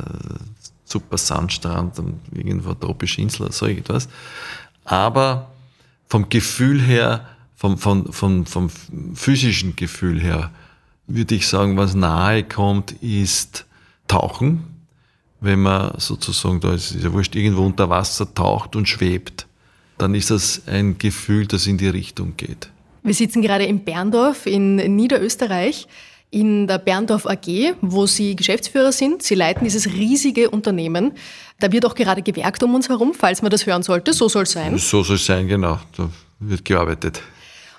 super 0.85 1.17
Sandstrand 1.17 1.99
und 1.99 2.21
irgendwo 2.33 2.75
tropische 2.75 3.23
Insel 3.23 3.45
oder 3.45 3.53
so 3.53 3.67
irgendwas. 3.67 4.09
Aber 4.85 5.53
vom 6.09 6.29
Gefühl 6.29 6.83
her, 6.83 7.27
vom, 7.57 7.79
vom, 7.79 8.13
vom, 8.13 8.45
vom 8.45 8.69
physischen 9.15 9.75
Gefühl 9.77 10.21
her, 10.21 10.51
würde 11.07 11.35
ich 11.35 11.49
sagen, 11.49 11.79
was 11.79 11.95
nahe 11.95 12.45
kommt, 12.45 12.93
ist 13.01 13.65
Tauchen. 14.09 14.72
Wenn 15.43 15.61
man 15.61 15.93
sozusagen, 15.99 16.61
da 16.61 16.73
ist 16.73 16.95
es 16.95 17.03
ja 17.03 17.13
wurscht, 17.13 17.35
irgendwo 17.35 17.67
unter 17.67 17.91
Wasser 17.91 18.33
taucht 18.33 18.77
und 18.77 18.89
schwebt, 18.89 19.47
dann 19.99 20.15
ist 20.15 20.31
das 20.31 20.63
ein 20.67 20.99
Gefühl, 20.99 21.47
das 21.47 21.67
in 21.67 21.79
die 21.79 21.89
Richtung 21.89 22.35
geht. 22.37 22.71
Wir 23.03 23.13
sitzen 23.13 23.43
gerade 23.43 23.65
in 23.65 23.85
Berndorf 23.85 24.47
in 24.47 24.77
Niederösterreich 24.77 25.89
in 26.33 26.67
der 26.67 26.79
Berndorf 26.79 27.27
AG, 27.27 27.75
wo 27.83 28.07
Sie 28.07 28.35
Geschäftsführer 28.35 28.91
sind. 28.91 29.23
Sie 29.23 29.35
leiten 29.35 29.65
dieses 29.65 29.87
riesige 29.87 30.49
Unternehmen. 30.49 31.13
Da 31.61 31.71
wird 31.71 31.85
auch 31.85 31.95
gerade 31.95 32.23
gewerkt 32.23 32.63
um 32.63 32.75
uns 32.75 32.89
herum, 32.89 33.13
falls 33.13 33.43
man 33.43 33.51
das 33.51 33.67
hören 33.67 33.83
sollte. 33.83 34.15
So 34.15 34.29
soll 34.29 34.45
es 34.45 34.53
sein. 34.53 34.79
So 34.79 35.03
soll 35.03 35.17
es 35.17 35.27
sein, 35.27 35.47
genau. 35.47 35.79
Da 35.95 36.09
wird 36.41 36.65
gearbeitet. 36.65 37.21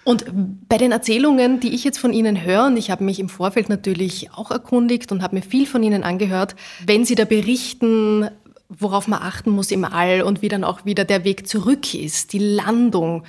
Und 0.03 0.25
bei 0.67 0.77
den 0.77 0.91
Erzählungen, 0.91 1.59
die 1.59 1.73
ich 1.73 1.83
jetzt 1.83 1.97
von 1.97 2.11
Ihnen 2.11 2.43
höre, 2.43 2.65
und 2.65 2.77
ich 2.77 2.91
habe 2.91 3.03
mich 3.03 3.19
im 3.19 3.29
Vorfeld 3.29 3.69
natürlich 3.69 4.31
auch 4.33 4.51
erkundigt 4.51 5.11
und 5.11 5.23
habe 5.23 5.35
mir 5.35 5.41
viel 5.41 5.65
von 5.65 5.81
Ihnen 5.81 6.03
angehört, 6.03 6.55
wenn 6.85 7.05
Sie 7.05 7.15
da 7.15 7.23
berichten, 7.23 8.29
worauf 8.67 9.07
man 9.07 9.21
achten 9.21 9.51
muss 9.51 9.71
im 9.71 9.85
All 9.85 10.21
und 10.21 10.41
wie 10.41 10.49
dann 10.49 10.63
auch 10.63 10.83
wieder 10.83 11.05
der 11.05 11.23
Weg 11.23 11.47
zurück 11.47 11.93
ist, 11.93 12.33
die 12.33 12.39
Landung, 12.39 13.23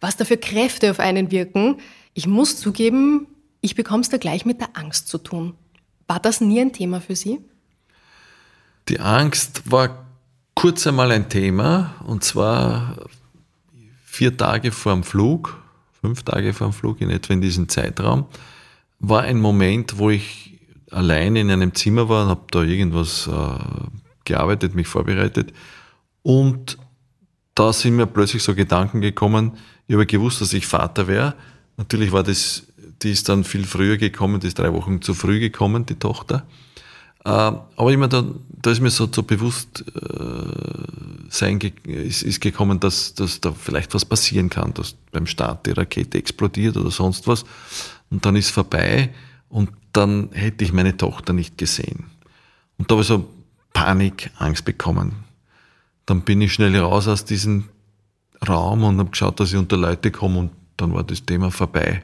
was 0.00 0.16
da 0.16 0.24
für 0.24 0.36
Kräfte 0.36 0.90
auf 0.90 1.00
einen 1.00 1.30
wirken. 1.30 1.78
Ich 2.14 2.26
muss 2.26 2.58
zugeben, 2.58 3.26
ich 3.60 3.74
bekomme 3.74 4.02
es 4.02 4.08
da 4.08 4.16
gleich 4.16 4.44
mit 4.44 4.60
der 4.60 4.70
Angst 4.74 5.08
zu 5.08 5.18
tun. 5.18 5.54
War 6.06 6.20
das 6.20 6.40
nie 6.40 6.60
ein 6.60 6.72
Thema 6.72 7.00
für 7.00 7.16
Sie? 7.16 7.40
Die 8.88 9.00
Angst 9.00 9.70
war 9.70 10.06
kurz 10.54 10.86
einmal 10.86 11.10
ein 11.10 11.28
Thema 11.28 11.94
und 12.06 12.24
zwar 12.24 12.96
vier 14.04 14.36
Tage 14.36 14.72
vor 14.72 14.92
dem 14.92 15.04
Flug 15.04 15.60
fünf 16.00 16.22
Tage 16.22 16.52
vor 16.52 16.68
dem 16.68 16.72
Flug, 16.72 17.00
in 17.00 17.10
etwa 17.10 17.34
in 17.34 17.40
diesem 17.40 17.68
Zeitraum, 17.68 18.26
war 18.98 19.22
ein 19.22 19.40
Moment, 19.40 19.98
wo 19.98 20.10
ich 20.10 20.58
alleine 20.90 21.40
in 21.40 21.50
einem 21.50 21.74
Zimmer 21.74 22.08
war 22.08 22.24
und 22.24 22.30
habe 22.30 22.46
da 22.50 22.62
irgendwas 22.62 23.28
äh, 23.28 23.88
gearbeitet, 24.24 24.74
mich 24.74 24.88
vorbereitet. 24.88 25.52
Und 26.22 26.78
da 27.54 27.72
sind 27.72 27.96
mir 27.96 28.06
plötzlich 28.06 28.42
so 28.42 28.54
Gedanken 28.54 29.00
gekommen, 29.00 29.52
ich 29.86 29.94
habe 29.94 30.06
gewusst, 30.06 30.40
dass 30.40 30.52
ich 30.52 30.66
Vater 30.66 31.08
wäre. 31.08 31.34
Natürlich 31.76 32.12
war 32.12 32.22
das, 32.22 32.68
die 33.02 33.10
ist 33.10 33.28
dann 33.28 33.42
viel 33.42 33.64
früher 33.64 33.96
gekommen, 33.96 34.38
die 34.38 34.46
ist 34.46 34.58
drei 34.58 34.72
Wochen 34.72 35.02
zu 35.02 35.14
früh 35.14 35.40
gekommen, 35.40 35.84
die 35.84 35.96
Tochter. 35.96 36.46
Äh, 37.24 37.28
aber 37.28 37.92
immer 37.92 38.08
da, 38.08 38.24
da 38.48 38.70
ist 38.70 38.80
mir 38.80 38.90
so, 38.90 39.08
so 39.10 39.22
bewusst 39.22 39.84
äh, 39.94 41.28
sein 41.28 41.60
ist, 41.84 42.22
ist 42.22 42.40
gekommen, 42.40 42.80
dass, 42.80 43.14
dass 43.14 43.40
da 43.40 43.52
vielleicht 43.52 43.94
was 43.94 44.04
passieren 44.04 44.48
kann, 44.48 44.74
dass 44.74 44.94
beim 45.12 45.26
Start 45.26 45.66
die 45.66 45.72
Rakete 45.72 46.18
explodiert 46.18 46.76
oder 46.76 46.90
sonst 46.90 47.26
was. 47.26 47.44
Und 48.10 48.24
dann 48.24 48.36
ist 48.36 48.50
vorbei 48.50 49.14
und 49.48 49.70
dann 49.92 50.30
hätte 50.32 50.64
ich 50.64 50.72
meine 50.72 50.96
Tochter 50.96 51.32
nicht 51.32 51.58
gesehen. 51.58 52.06
Und 52.78 52.90
da 52.90 52.94
habe 52.94 53.02
ich 53.02 53.08
so 53.08 53.28
Panik, 53.72 54.30
Angst 54.38 54.64
bekommen. 54.64 55.24
Dann 56.06 56.22
bin 56.22 56.40
ich 56.40 56.54
schnell 56.54 56.76
raus 56.78 57.06
aus 57.06 57.24
diesem 57.24 57.68
Raum 58.48 58.82
und 58.82 58.98
habe 58.98 59.10
geschaut, 59.10 59.38
dass 59.38 59.50
ich 59.50 59.58
unter 59.58 59.76
Leute 59.76 60.10
komme 60.10 60.38
und 60.38 60.50
dann 60.76 60.94
war 60.94 61.04
das 61.04 61.24
Thema 61.24 61.50
vorbei 61.50 62.02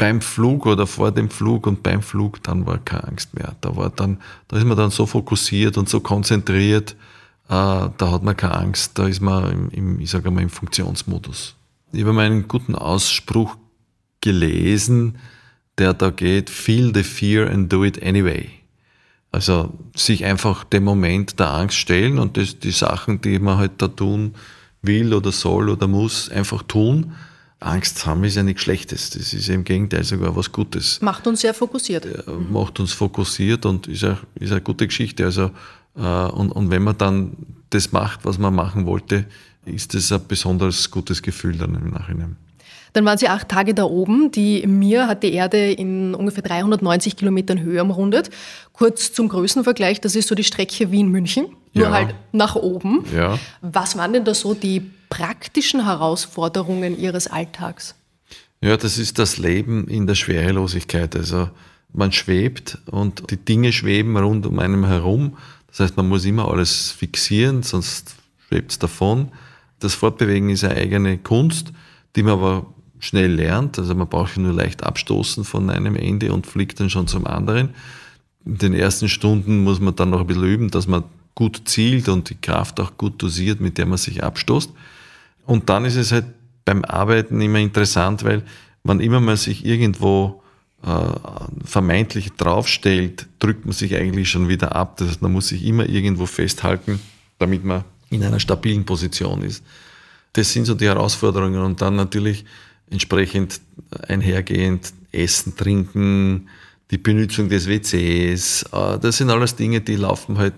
beim 0.00 0.22
Flug 0.22 0.64
oder 0.64 0.86
vor 0.86 1.12
dem 1.12 1.28
Flug 1.28 1.66
und 1.66 1.82
beim 1.82 2.00
Flug, 2.00 2.42
dann 2.42 2.64
war 2.64 2.78
keine 2.78 3.06
Angst 3.06 3.34
mehr. 3.34 3.54
Da 3.60 3.76
war 3.76 3.90
dann, 3.90 4.16
da 4.48 4.56
ist 4.56 4.64
man 4.64 4.78
dann 4.78 4.90
so 4.90 5.04
fokussiert 5.04 5.76
und 5.76 5.90
so 5.90 6.00
konzentriert, 6.00 6.92
äh, 7.50 7.54
da 7.98 8.10
hat 8.10 8.22
man 8.22 8.34
keine 8.34 8.54
Angst, 8.54 8.98
da 8.98 9.06
ist 9.06 9.20
man 9.20 9.52
im, 9.52 9.70
im 9.70 10.00
ich 10.00 10.08
sage 10.08 10.30
mal, 10.30 10.40
im 10.40 10.48
Funktionsmodus. 10.48 11.54
Ich 11.92 12.00
habe 12.00 12.14
meinen 12.14 12.48
guten 12.48 12.74
Ausspruch 12.74 13.56
gelesen, 14.22 15.18
der 15.76 15.92
da 15.92 16.08
geht, 16.08 16.48
feel 16.48 16.92
the 16.94 17.02
fear 17.02 17.50
and 17.50 17.70
do 17.70 17.84
it 17.84 18.02
anyway. 18.02 18.48
Also 19.32 19.74
sich 19.94 20.24
einfach 20.24 20.64
dem 20.64 20.84
Moment 20.84 21.38
der 21.38 21.50
Angst 21.50 21.76
stellen 21.76 22.18
und 22.18 22.38
das, 22.38 22.58
die 22.58 22.70
Sachen, 22.70 23.20
die 23.20 23.38
man 23.38 23.58
halt 23.58 23.72
da 23.76 23.88
tun 23.88 24.34
will 24.80 25.12
oder 25.12 25.30
soll 25.30 25.68
oder 25.68 25.86
muss, 25.86 26.30
einfach 26.30 26.62
tun 26.62 27.12
Angst 27.60 28.06
haben 28.06 28.24
ist 28.24 28.36
ja 28.36 28.42
nichts 28.42 28.62
Schlechtes. 28.62 29.10
Das 29.10 29.34
ist 29.34 29.48
im 29.50 29.64
Gegenteil 29.64 30.02
sogar 30.02 30.34
was 30.34 30.50
Gutes. 30.50 31.00
Macht 31.02 31.26
uns 31.26 31.42
sehr 31.42 31.52
fokussiert. 31.52 32.06
Macht 32.50 32.80
uns 32.80 32.94
fokussiert 32.94 33.66
und 33.66 33.86
ist 33.86 34.02
eine, 34.02 34.18
ist 34.34 34.50
eine 34.50 34.62
gute 34.62 34.86
Geschichte. 34.86 35.24
Also, 35.24 35.50
äh, 35.94 36.00
und, 36.00 36.50
und 36.52 36.70
wenn 36.70 36.82
man 36.82 36.96
dann 36.96 37.36
das 37.68 37.92
macht, 37.92 38.24
was 38.24 38.38
man 38.38 38.54
machen 38.54 38.86
wollte, 38.86 39.26
ist 39.66 39.94
das 39.94 40.10
ein 40.10 40.22
besonders 40.26 40.90
gutes 40.90 41.20
Gefühl 41.20 41.56
dann 41.58 41.74
im 41.74 41.90
Nachhinein. 41.90 42.36
Dann 42.92 43.04
waren 43.04 43.18
Sie 43.18 43.28
acht 43.28 43.48
Tage 43.48 43.74
da 43.74 43.84
oben. 43.84 44.30
Die 44.32 44.66
Mir 44.66 45.06
hat 45.06 45.22
die 45.22 45.32
Erde 45.32 45.70
in 45.70 46.14
ungefähr 46.14 46.42
390 46.42 47.16
Kilometern 47.16 47.60
Höhe 47.60 47.82
umrundet. 47.82 48.30
Kurz 48.72 49.12
zum 49.12 49.28
Größenvergleich, 49.28 50.00
das 50.00 50.16
ist 50.16 50.28
so 50.28 50.34
die 50.34 50.44
Strecke 50.44 50.90
Wien-München, 50.90 51.46
nur 51.74 51.86
ja. 51.86 51.92
halt 51.92 52.14
nach 52.32 52.56
oben. 52.56 53.04
Ja. 53.14 53.38
Was 53.60 53.96
waren 53.96 54.12
denn 54.12 54.24
da 54.24 54.34
so 54.34 54.54
die 54.54 54.90
praktischen 55.10 55.84
Herausforderungen 55.84 56.98
Ihres 56.98 57.26
Alltags? 57.26 57.94
Ja, 58.62 58.76
das 58.76 58.96
ist 58.96 59.18
das 59.18 59.36
Leben 59.36 59.86
in 59.88 60.06
der 60.06 60.14
Schwerelosigkeit. 60.14 61.14
Also 61.16 61.50
man 61.92 62.12
schwebt 62.12 62.78
und 62.86 63.30
die 63.30 63.36
Dinge 63.36 63.72
schweben 63.72 64.16
rund 64.16 64.46
um 64.46 64.58
einem 64.58 64.86
herum. 64.86 65.36
Das 65.68 65.80
heißt, 65.80 65.96
man 65.96 66.08
muss 66.08 66.24
immer 66.24 66.48
alles 66.48 66.90
fixieren, 66.90 67.62
sonst 67.62 68.14
schwebt 68.46 68.72
es 68.72 68.78
davon. 68.78 69.28
Das 69.78 69.94
Fortbewegen 69.94 70.50
ist 70.50 70.64
eine 70.64 70.76
eigene 70.76 71.18
Kunst, 71.18 71.72
die 72.16 72.22
man 72.22 72.34
aber 72.34 72.66
schnell 72.98 73.32
lernt. 73.32 73.78
Also 73.78 73.94
man 73.94 74.08
braucht 74.08 74.36
nur 74.36 74.52
leicht 74.52 74.84
abstoßen 74.84 75.44
von 75.44 75.70
einem 75.70 75.96
Ende 75.96 76.32
und 76.32 76.46
fliegt 76.46 76.80
dann 76.80 76.90
schon 76.90 77.06
zum 77.06 77.26
anderen. 77.26 77.70
In 78.44 78.58
den 78.58 78.74
ersten 78.74 79.08
Stunden 79.08 79.64
muss 79.64 79.80
man 79.80 79.96
dann 79.96 80.10
noch 80.10 80.20
ein 80.20 80.26
bisschen 80.26 80.44
üben, 80.44 80.70
dass 80.70 80.86
man 80.86 81.04
gut 81.34 81.62
zielt 81.64 82.08
und 82.08 82.28
die 82.30 82.34
Kraft 82.34 82.78
auch 82.80 82.96
gut 82.98 83.22
dosiert, 83.22 83.60
mit 83.60 83.78
der 83.78 83.86
man 83.86 83.98
sich 83.98 84.22
abstoßt. 84.22 84.70
Und 85.50 85.68
dann 85.68 85.84
ist 85.84 85.96
es 85.96 86.12
halt 86.12 86.26
beim 86.64 86.84
Arbeiten 86.84 87.40
immer 87.40 87.58
interessant, 87.58 88.22
weil 88.22 88.44
wann 88.84 89.00
immer 89.00 89.18
man 89.18 89.36
sich 89.36 89.64
irgendwo 89.64 90.44
äh, 90.84 90.88
vermeintlich 91.64 92.30
draufstellt, 92.34 93.26
drückt 93.40 93.64
man 93.64 93.72
sich 93.72 93.96
eigentlich 93.96 94.30
schon 94.30 94.48
wieder 94.48 94.76
ab. 94.76 94.98
Das 94.98 95.08
heißt, 95.08 95.22
man 95.22 95.32
muss 95.32 95.48
sich 95.48 95.64
immer 95.64 95.88
irgendwo 95.88 96.26
festhalten, 96.26 97.00
damit 97.40 97.64
man 97.64 97.82
in 98.10 98.22
einer 98.22 98.38
stabilen 98.38 98.84
Position 98.84 99.42
ist. 99.42 99.64
Das 100.34 100.52
sind 100.52 100.66
so 100.66 100.74
die 100.74 100.86
Herausforderungen 100.86 101.62
und 101.62 101.82
dann 101.82 101.96
natürlich 101.96 102.44
entsprechend 102.88 103.60
einhergehend 104.06 104.92
Essen, 105.10 105.56
Trinken, 105.56 106.48
die 106.92 106.98
Benutzung 106.98 107.48
des 107.48 107.66
WCs. 107.66 108.66
Äh, 108.72 109.00
das 109.00 109.16
sind 109.16 109.30
alles 109.30 109.56
Dinge, 109.56 109.80
die 109.80 109.96
laufen 109.96 110.38
halt 110.38 110.54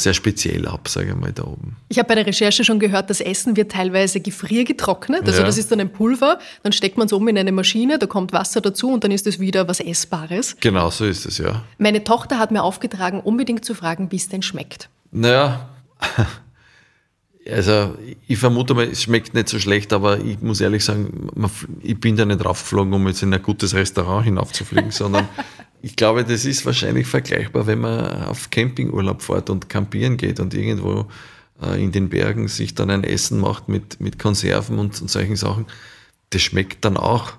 sehr 0.00 0.14
speziell 0.14 0.66
ab, 0.66 0.88
sage 0.88 1.10
ich 1.10 1.16
mal, 1.16 1.32
da 1.32 1.44
oben. 1.44 1.76
Ich 1.88 1.98
habe 1.98 2.08
bei 2.08 2.14
der 2.14 2.26
Recherche 2.26 2.64
schon 2.64 2.78
gehört, 2.78 3.10
das 3.10 3.20
Essen 3.20 3.56
wird 3.56 3.72
teilweise 3.72 4.20
gefriergetrocknet. 4.20 5.26
Also 5.26 5.40
ja. 5.40 5.46
das 5.46 5.58
ist 5.58 5.70
dann 5.72 5.80
ein 5.80 5.90
Pulver, 5.90 6.38
dann 6.62 6.72
steckt 6.72 6.96
man 6.96 7.06
es 7.06 7.12
um 7.12 7.26
in 7.28 7.36
eine 7.36 7.52
Maschine, 7.52 7.98
da 7.98 8.06
kommt 8.06 8.32
Wasser 8.32 8.60
dazu 8.60 8.92
und 8.92 9.04
dann 9.04 9.10
ist 9.10 9.26
es 9.26 9.40
wieder 9.40 9.68
was 9.68 9.80
Essbares. 9.80 10.56
Genau, 10.60 10.90
so 10.90 11.04
ist 11.04 11.26
es, 11.26 11.38
ja. 11.38 11.64
Meine 11.78 12.04
Tochter 12.04 12.38
hat 12.38 12.50
mir 12.50 12.62
aufgetragen, 12.62 13.20
unbedingt 13.20 13.64
zu 13.64 13.74
fragen, 13.74 14.10
wie 14.12 14.16
es 14.16 14.28
denn 14.28 14.42
schmeckt. 14.42 14.88
Naja, 15.10 15.68
Also 17.50 17.96
ich 18.26 18.38
vermute 18.38 18.74
mal, 18.74 18.84
es 18.84 19.02
schmeckt 19.02 19.32
nicht 19.32 19.48
so 19.48 19.58
schlecht, 19.58 19.92
aber 19.92 20.18
ich 20.18 20.40
muss 20.40 20.60
ehrlich 20.60 20.84
sagen, 20.84 21.30
ich 21.80 21.98
bin 21.98 22.16
da 22.16 22.26
nicht 22.26 22.44
raufgeflogen, 22.44 22.92
um 22.92 23.06
jetzt 23.08 23.22
in 23.22 23.32
ein 23.32 23.42
gutes 23.42 23.74
Restaurant 23.74 24.24
hinaufzufliegen, 24.24 24.90
sondern 24.90 25.28
ich 25.82 25.96
glaube, 25.96 26.24
das 26.24 26.44
ist 26.44 26.66
wahrscheinlich 26.66 27.06
vergleichbar, 27.06 27.66
wenn 27.66 27.80
man 27.80 28.24
auf 28.24 28.50
Campingurlaub 28.50 29.22
fährt 29.22 29.50
und 29.50 29.68
campieren 29.68 30.16
geht 30.16 30.40
und 30.40 30.54
irgendwo 30.54 31.06
äh, 31.62 31.82
in 31.82 31.92
den 31.92 32.08
Bergen 32.08 32.48
sich 32.48 32.74
dann 32.74 32.90
ein 32.90 33.04
Essen 33.04 33.40
macht 33.40 33.68
mit, 33.68 34.00
mit 34.00 34.18
Konserven 34.18 34.78
und, 34.78 35.00
und 35.00 35.10
solchen 35.10 35.36
Sachen. 35.36 35.66
Das 36.30 36.42
schmeckt 36.42 36.84
dann 36.84 36.96
auch. 36.96 37.32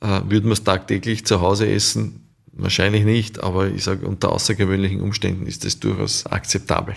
Äh, 0.00 0.20
würden 0.28 0.46
wir 0.46 0.52
es 0.52 0.64
tagtäglich 0.64 1.24
zu 1.24 1.40
Hause 1.40 1.70
essen? 1.70 2.26
Wahrscheinlich 2.52 3.04
nicht, 3.04 3.42
aber 3.42 3.68
ich 3.68 3.84
sage, 3.84 4.06
unter 4.06 4.32
außergewöhnlichen 4.32 5.00
Umständen 5.00 5.46
ist 5.46 5.64
das 5.64 5.80
durchaus 5.80 6.26
akzeptabel. 6.26 6.94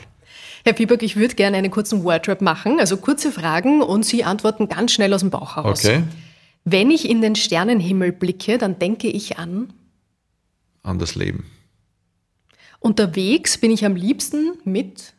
Herr 0.65 0.73
Pieberg, 0.73 1.03
ich 1.03 1.15
würde 1.15 1.35
gerne 1.35 1.57
einen 1.57 1.71
kurzen 1.71 2.03
Wordrap 2.03 2.41
machen, 2.41 2.79
also 2.79 2.97
kurze 2.97 3.31
Fragen 3.31 3.81
und 3.81 4.03
Sie 4.03 4.23
antworten 4.23 4.67
ganz 4.67 4.91
schnell 4.91 5.13
aus 5.13 5.21
dem 5.21 5.29
Bauch 5.29 5.55
heraus. 5.55 5.85
Okay. 5.85 6.03
Wenn 6.65 6.89
ich 6.89 7.07
in 7.07 7.21
den 7.21 7.35
Sternenhimmel 7.35 8.11
blicke, 8.11 8.57
dann 8.57 8.79
denke 8.79 9.07
ich 9.07 9.37
an. 9.37 9.71
An 10.85 10.99
das 10.99 11.15
Leben. 11.15 11.49
Unterwegs 12.79 13.57
bin 13.57 13.71
ich 13.71 13.83
am 13.85 13.95
liebsten 13.95 14.59
mit. 14.65 15.13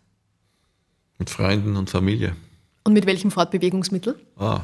Mit 1.18 1.28
Freunden 1.28 1.74
und 1.76 1.90
Familie. 1.90 2.36
Und 2.84 2.92
mit 2.92 3.04
welchem 3.04 3.32
Fortbewegungsmittel? 3.32 4.16
Ah. 4.36 4.60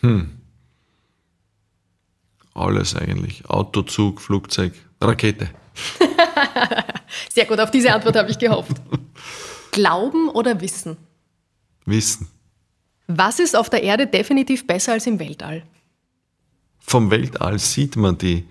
Hm. 0.00 0.30
Alles 2.54 2.96
eigentlich. 2.96 3.44
Auto, 3.44 3.82
Zug, 3.82 4.22
Flugzeug, 4.22 4.72
Rakete. 5.02 5.50
Sehr 7.30 7.44
gut, 7.44 7.60
auf 7.60 7.70
diese 7.70 7.92
Antwort 7.92 8.16
habe 8.16 8.30
ich 8.30 8.38
gehofft. 8.38 8.80
Glauben 9.70 10.30
oder 10.30 10.58
Wissen? 10.62 10.96
Wissen. 11.84 12.26
Was 13.06 13.38
ist 13.38 13.54
auf 13.54 13.68
der 13.68 13.82
Erde 13.82 14.06
definitiv 14.06 14.66
besser 14.66 14.92
als 14.92 15.06
im 15.06 15.18
Weltall? 15.18 15.62
Vom 16.78 17.10
Weltall 17.10 17.58
sieht 17.58 17.96
man 17.96 18.16
die, 18.16 18.46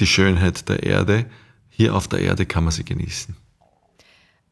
die 0.00 0.06
Schönheit 0.06 0.68
der 0.68 0.82
Erde. 0.82 1.26
Hier 1.68 1.94
auf 1.94 2.08
der 2.08 2.20
Erde 2.20 2.46
kann 2.46 2.64
man 2.64 2.72
sie 2.72 2.84
genießen. 2.84 3.36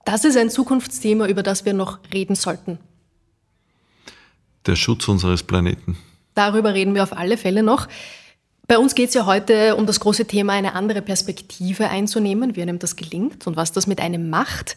Das 0.05 0.25
ist 0.25 0.37
ein 0.37 0.51
Zukunftsthema, 0.51 1.27
über 1.27 1.43
das 1.43 1.65
wir 1.65 1.75
noch 1.75 1.99
reden 2.13 2.37
sollten. 2.37 2.79
Der 4.67 4.77
Schutz 4.77 5.09
unseres 5.09 5.43
Planeten. 5.43 5.97
Darüber 6.35 6.75
reden 6.75 6.95
wir 6.95 7.03
auf 7.03 7.17
alle 7.17 7.37
Fälle 7.37 7.63
noch. 7.63 7.89
Bei 8.69 8.79
uns 8.79 8.95
geht 8.95 9.09
es 9.09 9.15
ja 9.15 9.27
heute 9.27 9.77
um 9.77 9.87
das 9.87 10.01
große 10.01 10.27
Thema, 10.27 10.53
eine 10.53 10.75
andere 10.75 11.03
Perspektive 11.03 11.89
einzunehmen, 11.89 12.57
wie 12.57 12.63
einem 12.63 12.79
das 12.79 12.97
gelingt 12.97 13.47
und 13.47 13.57
was 13.57 13.73
das 13.73 13.87
mit 13.87 14.01
einem 14.01 14.29
macht. 14.29 14.77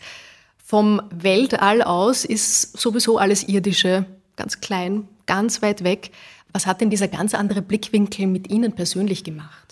Vom 0.58 1.02
Weltall 1.12 1.82
aus 1.82 2.24
ist 2.24 2.78
sowieso 2.78 3.18
alles 3.18 3.48
Irdische 3.48 4.06
ganz 4.36 4.62
klein, 4.62 5.08
ganz 5.26 5.62
weit 5.62 5.84
weg. 5.84 6.12
Was 6.54 6.66
hat 6.66 6.82
denn 6.82 6.90
dieser 6.90 7.08
ganz 7.08 7.34
andere 7.34 7.62
Blickwinkel 7.62 8.26
mit 8.28 8.50
Ihnen 8.50 8.74
persönlich 8.74 9.24
gemacht? 9.24 9.69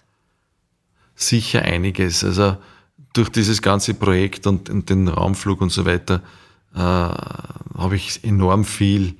Sicher 1.17 1.63
einiges. 1.63 2.23
Also 2.23 2.57
durch 3.11 3.29
dieses 3.29 3.61
ganze 3.61 3.95
Projekt 3.95 4.45
und, 4.47 4.89
den 4.89 5.07
Raumflug 5.07 5.61
und 5.61 5.71
so 5.71 5.85
weiter 5.85 6.21
äh, 6.75 6.79
habe 6.79 7.95
ich 7.95 8.23
enorm 8.23 8.63
viel 8.63 9.15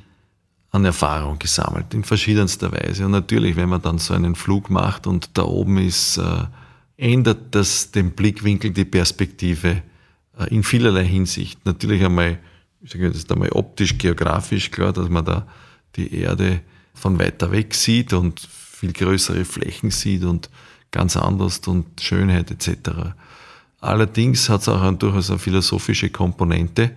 an 0.70 0.86
Erfahrung 0.86 1.40
gesammelt, 1.40 1.94
in 1.96 2.04
verschiedenster 2.04 2.72
Weise. 2.72 3.06
Und 3.06 3.12
natürlich, 3.12 3.56
wenn 3.56 3.70
man 3.70 3.82
dann 3.82 3.98
so 3.98 4.14
einen 4.14 4.36
Flug 4.36 4.70
macht 4.70 5.08
und 5.08 5.32
da 5.34 5.44
oben 5.44 5.80
ist, 5.80 6.18
äh, 6.18 6.44
ändert 6.98 7.56
das 7.56 7.90
den 7.92 8.12
Blickwinkel, 8.12 8.72
die 8.72 8.86
Perspektive 8.86 9.82
äh, 10.38 10.54
in 10.54 10.62
vielerlei 10.62 11.06
Hinsicht. 11.06 11.66
Natürlich 11.66 12.06
einmal, 12.06 12.38
ich 12.82 12.92
sage 12.92 13.10
das 13.10 13.28
einmal 13.30 13.50
optisch, 13.54 13.98
geografisch, 13.98 14.70
klar, 14.70 14.94
dass 14.94 15.10
man 15.10 15.26
da 15.26 15.48
die 15.96 16.14
Erde 16.14 16.62
von 16.94 17.18
weiter 17.18 17.52
weg 17.52 17.74
sieht 17.74 18.14
und 18.14 18.40
viel 18.40 18.94
größere 18.94 19.46
Flächen 19.46 19.90
sieht 19.90 20.24
und 20.24 20.52
ganz 20.98 21.16
anders 21.16 21.60
und 21.68 22.02
Schönheit 22.02 22.50
etc. 22.50 23.14
Allerdings 23.80 24.50
hat 24.50 24.62
es 24.62 24.68
auch 24.68 24.82
eine, 24.82 24.98
durchaus 24.98 25.30
eine 25.30 25.38
philosophische 25.38 26.10
Komponente, 26.10 26.90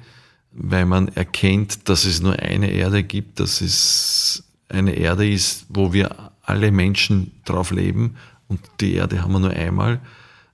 weil 0.52 0.86
man 0.86 1.08
erkennt, 1.08 1.86
dass 1.86 2.06
es 2.06 2.22
nur 2.22 2.38
eine 2.38 2.70
Erde 2.70 3.02
gibt, 3.02 3.40
dass 3.40 3.60
es 3.60 4.42
eine 4.70 4.94
Erde 4.94 5.30
ist, 5.30 5.66
wo 5.68 5.92
wir 5.92 6.32
alle 6.40 6.72
Menschen 6.72 7.32
drauf 7.44 7.72
leben 7.72 8.16
und 8.48 8.60
die 8.80 8.94
Erde 8.94 9.22
haben 9.22 9.32
wir 9.32 9.40
nur 9.40 9.50
einmal. 9.50 10.00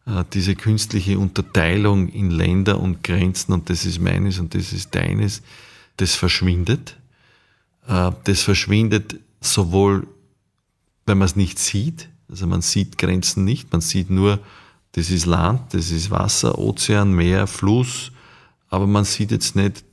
Äh, 0.07 0.25
diese 0.33 0.57
künstliche 0.57 1.17
Unterteilung 1.17 2.09
in 2.09 2.33
Länder 2.33 2.81
und 2.81 3.05
Grenzen 3.05 3.53
und 3.53 3.71
das 3.71 3.85
ist 3.85 4.01
meines 4.01 4.41
und 4.41 4.57
das 4.57 4.73
ist 4.73 4.93
deines, 4.93 5.41
das 5.99 6.17
verschwindet. 6.17 6.97
Äh, 7.87 8.11
das 8.25 8.43
verschwindet 8.43 9.21
sowohl, 9.41 10.09
wenn 11.07 11.19
man 11.19 11.27
es 11.27 11.37
nicht 11.37 11.61
sieht, 11.61 12.09
also 12.29 12.47
man 12.47 12.63
sieht 12.63 12.99
Grenzen 12.99 13.45
nicht, 13.45 13.73
man 13.73 13.81
sieht 13.81 14.11
nur, 14.11 14.41
das 14.93 15.11
ist 15.11 15.27
Land, 15.27 15.75
das 15.75 15.91
ist 15.91 16.11
Wasser, 16.11 16.59
Ozean, 16.59 17.13
Meer, 17.13 17.47
Fluss, 17.47 18.13
aber 18.69 18.87
man 18.87 19.05
sieht 19.05 19.31
jetzt 19.31 19.55
nicht, 19.57 19.85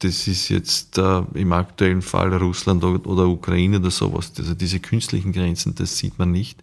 das 0.00 0.28
ist 0.28 0.48
jetzt 0.48 0.98
äh, 0.98 1.22
im 1.34 1.52
aktuellen 1.52 2.02
Fall 2.02 2.34
Russland 2.34 2.84
oder 2.84 3.26
Ukraine 3.26 3.78
oder 3.78 3.90
sowas. 3.90 4.32
Also 4.36 4.54
diese 4.54 4.80
künstlichen 4.80 5.32
Grenzen, 5.32 5.74
das 5.74 5.96
sieht 5.96 6.18
man 6.18 6.32
nicht. 6.32 6.62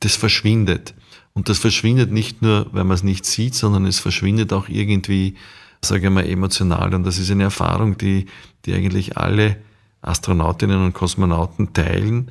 Das 0.00 0.16
verschwindet. 0.16 0.94
Und 1.32 1.48
das 1.48 1.58
verschwindet 1.58 2.10
nicht 2.10 2.42
nur, 2.42 2.66
weil 2.72 2.84
man 2.84 2.94
es 2.94 3.04
nicht 3.04 3.24
sieht, 3.24 3.54
sondern 3.54 3.86
es 3.86 3.98
verschwindet 3.98 4.52
auch 4.52 4.68
irgendwie, 4.68 5.36
sage 5.80 6.06
ich 6.06 6.12
mal, 6.12 6.26
emotional. 6.26 6.94
Und 6.94 7.04
das 7.04 7.18
ist 7.18 7.30
eine 7.30 7.44
Erfahrung, 7.44 7.98
die, 7.98 8.26
die 8.64 8.72
eigentlich 8.72 9.16
alle 9.16 9.56
Astronautinnen 10.02 10.84
und 10.84 10.92
Kosmonauten 10.92 11.72
teilen, 11.72 12.30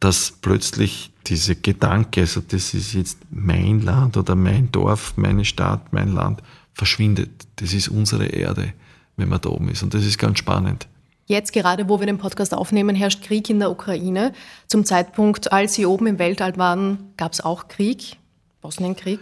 dass 0.00 0.32
plötzlich 0.40 1.12
diese 1.26 1.56
Gedanke, 1.56 2.22
also 2.22 2.40
das 2.40 2.74
ist 2.74 2.92
jetzt 2.92 3.18
mein 3.30 3.80
Land 3.82 4.16
oder 4.16 4.34
mein 4.34 4.70
Dorf, 4.70 5.14
meine 5.16 5.44
Stadt, 5.44 5.92
mein 5.92 6.12
Land, 6.12 6.42
verschwindet. 6.74 7.46
Das 7.56 7.72
ist 7.72 7.88
unsere 7.88 8.26
Erde, 8.26 8.72
wenn 9.16 9.28
man 9.28 9.40
da 9.40 9.48
oben 9.48 9.68
ist. 9.68 9.82
Und 9.82 9.94
das 9.94 10.04
ist 10.04 10.18
ganz 10.18 10.38
spannend. 10.38 10.86
Jetzt 11.26 11.52
gerade, 11.52 11.88
wo 11.88 11.98
wir 11.98 12.06
den 12.06 12.18
Podcast 12.18 12.54
aufnehmen, 12.54 12.94
herrscht 12.94 13.22
Krieg 13.24 13.50
in 13.50 13.58
der 13.58 13.70
Ukraine. 13.70 14.32
Zum 14.68 14.84
Zeitpunkt, 14.84 15.50
als 15.50 15.74
Sie 15.74 15.84
oben 15.84 16.06
im 16.06 16.18
Weltall 16.20 16.56
waren, 16.56 17.12
gab 17.16 17.32
es 17.32 17.40
auch 17.40 17.66
Krieg, 17.66 18.16
Bosnienkrieg. 18.60 19.18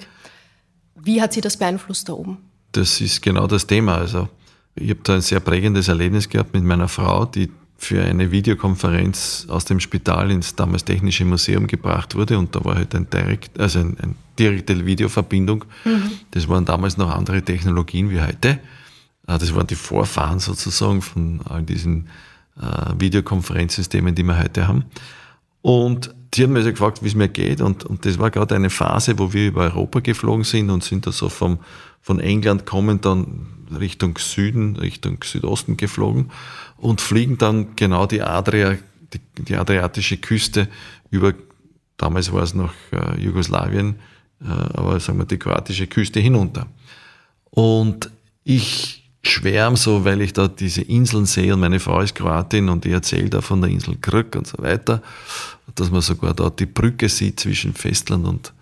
Wie 0.97 1.23
hat 1.23 1.33
Sie 1.33 1.41
das 1.41 1.57
beeinflusst 1.57 2.09
da 2.11 2.13
oben? 2.13 2.39
Das 2.73 3.01
ist 3.01 3.23
genau 3.23 3.47
das 3.47 3.67
Thema. 3.67 3.97
Also 3.97 4.29
ich 4.75 4.91
habe 4.91 5.01
da 5.03 5.15
ein 5.15 5.23
sehr 5.23 5.41
prägendes 5.41 5.89
Erlebnis 5.89 6.29
gehabt 6.29 6.53
mit 6.53 6.65
meiner 6.65 6.89
Frau, 6.89 7.25
die 7.25 7.51
für 7.85 8.03
eine 8.03 8.31
Videokonferenz 8.31 9.47
aus 9.49 9.65
dem 9.65 9.81
Spital 9.81 10.31
ins 10.31 10.55
damals 10.57 10.85
Technische 10.85 11.25
Museum 11.25 11.67
gebracht 11.67 12.15
wurde 12.15 12.39
und 12.39 12.55
da 12.55 12.65
war 12.65 12.77
halt 12.77 12.95
ein 12.95 13.09
direkt, 13.11 13.59
also 13.61 13.81
ein, 13.81 13.97
ein 14.01 14.15
direkte 14.39 14.85
Videoverbindung. 14.85 15.65
Mhm. 15.85 16.11
Das 16.31 16.49
waren 16.49 16.65
damals 16.65 16.97
noch 16.97 17.11
andere 17.11 17.43
Technologien 17.43 18.11
wie 18.11 18.21
heute. 18.21 18.59
Äh, 19.27 19.39
das 19.39 19.55
waren 19.55 19.67
die 19.67 19.75
Vorfahren 19.77 20.41
sozusagen 20.41 21.03
von 21.03 21.41
all 21.49 21.63
diesen 21.63 22.09
äh, 22.61 22.99
Videokonferenzsystemen, 22.99 24.15
die 24.15 24.25
wir 24.25 24.39
heute 24.39 24.67
haben. 24.67 24.85
Und 25.63 26.15
die 26.37 26.43
haben 26.43 26.53
mich 26.53 26.61
also 26.61 26.73
gefragt, 26.73 27.03
wie 27.03 27.09
es 27.09 27.15
mir 27.15 27.29
geht. 27.29 27.61
Und, 27.61 27.85
und 27.85 28.05
das 28.05 28.19
war 28.19 28.31
gerade 28.31 28.55
eine 28.55 28.71
Phase, 28.71 29.19
wo 29.19 29.33
wir 29.33 29.49
über 29.49 29.63
Europa 29.63 30.01
geflogen 30.01 30.45
sind 30.45 30.71
und 30.71 30.83
sind 30.83 31.07
da 31.07 31.13
so 31.13 31.29
vom, 31.29 31.59
von 32.01 32.21
England 32.21 32.67
kommend 32.67 33.05
dann 33.05 33.47
Richtung 33.79 34.19
Süden, 34.19 34.77
Richtung 34.77 35.23
Südosten 35.23 35.77
geflogen 35.77 36.31
und 36.77 37.01
fliegen 37.01 37.39
dann 37.39 37.77
genau 37.77 38.07
die 38.07 38.23
Adria, 38.23 38.77
die, 39.13 39.21
die 39.43 39.57
adriatische 39.57 40.17
Küste 40.17 40.69
über, 41.11 41.35
damals 41.97 42.33
war 42.33 42.43
es 42.43 42.55
noch 42.55 42.73
äh, 42.93 43.21
Jugoslawien, 43.21 43.97
äh, 44.41 44.47
aber 44.47 45.01
sagen 45.01 45.19
wir 45.19 45.25
die 45.25 45.39
kroatische 45.39 45.87
Küste 45.87 46.21
hinunter. 46.21 46.67
Und 47.51 48.11
ich 48.43 49.04
schwärm 49.29 49.77
so, 49.77 50.05
weil 50.05 50.21
ich 50.21 50.33
da 50.33 50.49
diese 50.49 50.83
Inseln 50.83 51.27
sehe 51.27 51.55
und 51.55 51.61
meine 51.61 51.81
Frau 51.81 52.01
ist 52.01 52.15
Kroatin 52.15 52.69
und 52.69 52.85
die 52.85 52.91
erzählt 52.91 53.35
da 53.35 53.41
von 53.41 53.61
der 53.61 53.71
Insel 53.71 53.97
Krk 53.97 54.37
und 54.37 54.47
so 54.47 54.59
weiter, 54.59 55.03
dass 55.75 55.91
man 55.91 56.01
sogar 56.01 56.35
dort 56.35 56.61
die 56.61 56.67
Brücke 56.67 57.09
sieht 57.09 57.41
zwischen 57.41 57.75
Festland 57.75 58.27
und, 58.27 58.53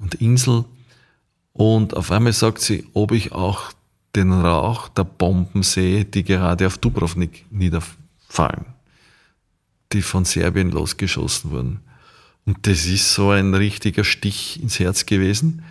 und 0.00 0.14
Insel. 0.16 0.64
Und 1.52 1.96
auf 1.96 2.10
einmal 2.10 2.32
sagt 2.32 2.60
sie, 2.60 2.86
ob 2.92 3.12
ich 3.12 3.32
auch 3.32 3.72
den 4.14 4.32
Rauch 4.32 4.88
der 4.88 5.04
Bomben 5.04 5.62
sehe, 5.62 6.04
die 6.04 6.24
gerade 6.24 6.66
auf 6.66 6.78
Dubrovnik 6.78 7.44
niederfallen, 7.50 8.66
die 9.92 10.02
von 10.02 10.24
Serbien 10.24 10.70
losgeschossen 10.70 11.50
wurden. 11.50 11.80
Und 12.46 12.66
das 12.66 12.86
ist 12.86 13.12
so 13.12 13.30
ein 13.30 13.54
richtiger 13.54 14.04
Stich 14.04 14.62
ins 14.62 14.78
Herz 14.78 15.04
gewesen. 15.04 15.64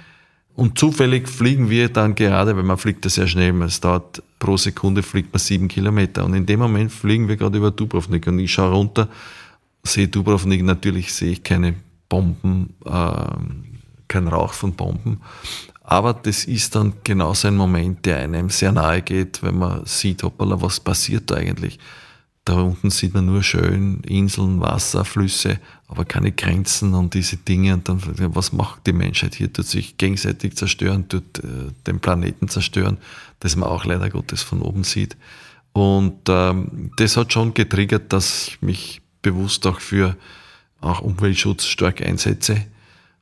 Und 0.55 0.79
zufällig 0.79 1.27
fliegen 1.27 1.69
wir 1.69 1.89
dann 1.89 2.15
gerade, 2.15 2.55
weil 2.55 2.63
man 2.63 2.77
fliegt 2.77 3.03
ja 3.03 3.11
sehr 3.11 3.27
schnell, 3.27 3.61
es 3.63 3.81
dauert 3.81 4.23
pro 4.39 4.55
Sekunde 4.55 5.03
fliegt 5.03 5.33
man 5.33 5.39
sieben 5.39 5.67
Kilometer. 5.67 6.23
Und 6.23 6.33
in 6.33 6.45
dem 6.45 6.59
Moment 6.59 6.91
fliegen 6.91 7.27
wir 7.27 7.35
gerade 7.35 7.57
über 7.57 7.71
Dubrovnik 7.71 8.27
und 8.27 8.39
ich 8.39 8.53
schaue 8.53 8.71
runter, 8.71 9.09
sehe 9.83 10.07
Dubrovnik, 10.07 10.63
natürlich 10.63 11.13
sehe 11.13 11.33
ich 11.33 11.43
keine 11.43 11.75
Bomben, 12.07 12.73
äh, 12.85 13.27
kein 14.07 14.27
Rauch 14.27 14.53
von 14.53 14.73
Bomben, 14.73 15.19
Aber 15.83 16.13
das 16.13 16.45
ist 16.45 16.75
dann 16.75 16.93
genauso 17.03 17.47
ein 17.47 17.57
Moment, 17.57 18.05
der 18.05 18.19
einem 18.19 18.49
sehr 18.49 18.71
nahe 18.71 19.01
geht, 19.01 19.43
wenn 19.43 19.57
man 19.57 19.85
sieht, 19.85 20.23
hoppala, 20.23 20.61
was 20.61 20.79
passiert 20.79 21.29
da 21.29 21.35
eigentlich? 21.35 21.79
Da 22.45 22.61
unten 22.61 22.91
sieht 22.91 23.13
man 23.13 23.25
nur 23.25 23.43
schön 23.43 24.01
Inseln, 24.01 24.61
Wasser, 24.61 25.03
Flüsse, 25.03 25.59
aber 25.87 26.05
keine 26.05 26.31
Grenzen 26.31 26.93
und 26.93 27.13
diese 27.13 27.37
Dinge. 27.37 27.73
Und 27.73 27.87
dann, 27.87 28.01
was 28.33 28.51
macht 28.51 28.87
die 28.87 28.93
Menschheit 28.93 29.35
hier? 29.35 29.51
Tut 29.51 29.67
sich 29.67 29.97
gegenseitig 29.97 30.55
zerstören, 30.55 31.07
tut 31.07 31.39
äh, 31.39 31.71
den 31.85 31.99
Planeten 31.99 32.47
zerstören, 32.47 32.97
das 33.39 33.55
man 33.55 33.69
auch 33.69 33.85
leider 33.85 34.09
Gottes 34.09 34.41
von 34.41 34.61
oben 34.61 34.83
sieht. 34.83 35.15
Und 35.73 36.21
ähm, 36.29 36.91
das 36.97 37.17
hat 37.17 37.33
schon 37.33 37.53
getriggert, 37.53 38.13
dass 38.13 38.47
ich 38.47 38.61
mich 38.61 39.01
bewusst 39.21 39.67
auch 39.67 39.79
für 39.79 40.15
auch 40.81 41.01
Umweltschutz 41.01 41.65
stark 41.65 42.01
einsetze 42.01 42.65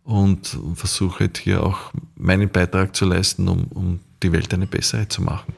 und 0.04 0.58
versuche 0.76 1.21
halt 1.21 1.38
hier 1.38 1.63
auch 1.63 1.91
meinen 2.15 2.49
Beitrag 2.49 2.95
zu 2.95 3.06
leisten, 3.06 3.47
um, 3.47 3.65
um 3.69 3.99
die 4.21 4.32
Welt 4.32 4.54
eine 4.54 4.67
bessere 4.67 5.08
zu 5.08 5.21
machen. 5.21 5.54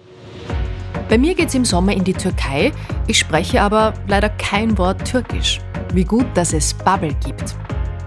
Bei 1.07 1.19
mir 1.19 1.35
geht's 1.35 1.53
im 1.53 1.65
Sommer 1.65 1.93
in 1.93 2.03
die 2.03 2.13
Türkei. 2.13 2.71
Ich 3.07 3.19
spreche 3.19 3.61
aber 3.61 3.93
leider 4.07 4.29
kein 4.29 4.75
Wort 4.77 5.05
Türkisch. 5.05 5.61
Wie 5.93 6.03
gut, 6.03 6.25
dass 6.33 6.51
es 6.51 6.73
Bubble 6.73 7.15
gibt. 7.23 7.55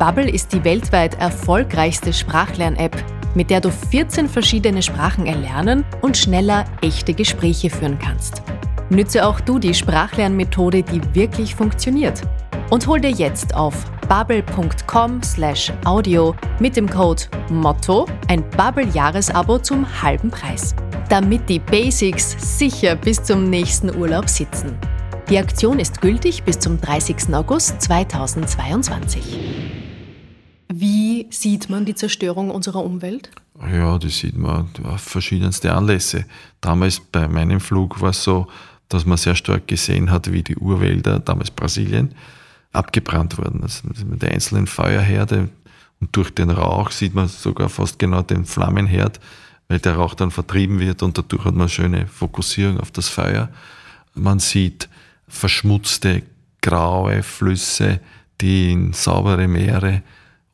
Bubble 0.01 0.29
ist 0.29 0.53
die 0.53 0.65
weltweit 0.65 1.15
erfolgreichste 1.21 2.13
Sprachlern-App, 2.13 2.97
mit 3.35 3.51
der 3.51 3.61
du 3.61 3.71
14 3.71 4.29
verschiedene 4.29 4.83
Sprachen 4.83 5.27
erlernen 5.27 5.85
und 6.03 6.17
schneller 6.17 6.65
echte 6.83 7.15
Gespräche 7.15 7.71
führen 7.71 7.99
kannst. 8.01 8.43
Nütze 8.91 9.27
auch 9.27 9.39
du 9.41 9.61
die 9.61 9.75
Sprachlernmethode, 9.75 10.83
die 10.83 11.01
wirklich 11.15 11.55
funktioniert. 11.55 12.23
Und 12.71 12.87
hol 12.87 13.01
dir 13.01 13.11
jetzt 13.11 13.55
auf 13.55 13.75
bubble.com/audio 14.09 16.35
mit 16.61 16.77
dem 16.77 16.89
Code 16.89 17.25
MOTTO 17.51 18.07
ein 18.29 18.49
Bubble-Jahresabo 18.51 19.59
zum 19.59 19.85
halben 20.03 20.31
Preis 20.31 20.77
damit 21.09 21.49
die 21.49 21.59
Basics 21.59 22.59
sicher 22.59 22.95
bis 22.95 23.23
zum 23.23 23.49
nächsten 23.49 23.95
Urlaub 23.97 24.29
sitzen. 24.29 24.77
Die 25.31 25.39
Aktion 25.39 25.79
ist 25.79 26.01
gültig 26.01 26.43
bis 26.43 26.59
zum 26.59 26.81
30. 26.81 27.35
August 27.35 27.81
2022. 27.83 29.39
Wie 30.73 31.27
sieht 31.31 31.71
man 31.71 31.85
die 31.85 31.95
Zerstörung 31.95 32.51
unserer 32.51 32.85
Umwelt? 32.85 33.31
Ja, 33.73 33.99
das 33.99 34.19
sieht 34.19 34.37
man 34.37 34.69
auf 34.85 35.01
verschiedenste 35.01 35.73
Anlässe. 35.73 36.27
Damals 36.61 37.01
bei 37.01 37.27
meinem 37.27 37.61
Flug 37.61 38.01
war 38.01 38.11
es 38.11 38.23
so, 38.23 38.47
dass 38.89 39.07
man 39.07 39.19
sehr 39.19 39.35
stark 39.35 39.67
gesehen 39.67 40.11
hat, 40.11 40.31
wie 40.31 40.43
die 40.43 40.57
Urwälder, 40.57 41.19
damals 41.19 41.51
Brasilien, 41.51 42.15
abgebrannt 42.73 43.39
wurden. 43.39 43.63
Also 43.63 43.89
mit 44.05 44.23
der 44.23 44.33
einzelnen 44.33 44.67
Feuerherde 44.67 45.49
und 46.01 46.15
durch 46.15 46.31
den 46.31 46.51
Rauch 46.51 46.91
sieht 46.91 47.15
man 47.15 47.29
sogar 47.29 47.69
fast 47.69 47.99
genau 47.99 48.23
den 48.23 48.45
Flammenherd 48.45 49.21
weil 49.69 49.79
der 49.79 49.97
Rauch 49.97 50.15
dann 50.15 50.31
vertrieben 50.31 50.81
wird 50.81 51.03
und 51.03 51.17
dadurch 51.17 51.45
hat 51.45 51.53
man 51.53 51.63
eine 51.63 51.69
schöne 51.69 52.07
Fokussierung 52.07 52.81
auf 52.81 52.91
das 52.91 53.09
Feuer. 53.09 53.51
Man 54.15 54.41
sieht 54.41 54.89
verschmutzte, 55.29 56.23
graue 56.63 57.23
Flüsse, 57.23 58.01
die 58.41 58.73
in 58.73 58.93
saubere 58.95 59.47
Meere, 59.47 60.03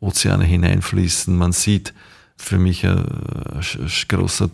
Ozeane 0.00 0.44
hineinfließen. 0.44 1.34
Man 1.34 1.52
sieht, 1.52 1.94
für 2.36 2.58
mich 2.58 2.84
ein, 2.84 2.98
ein 2.98 3.88
großer 4.08 4.50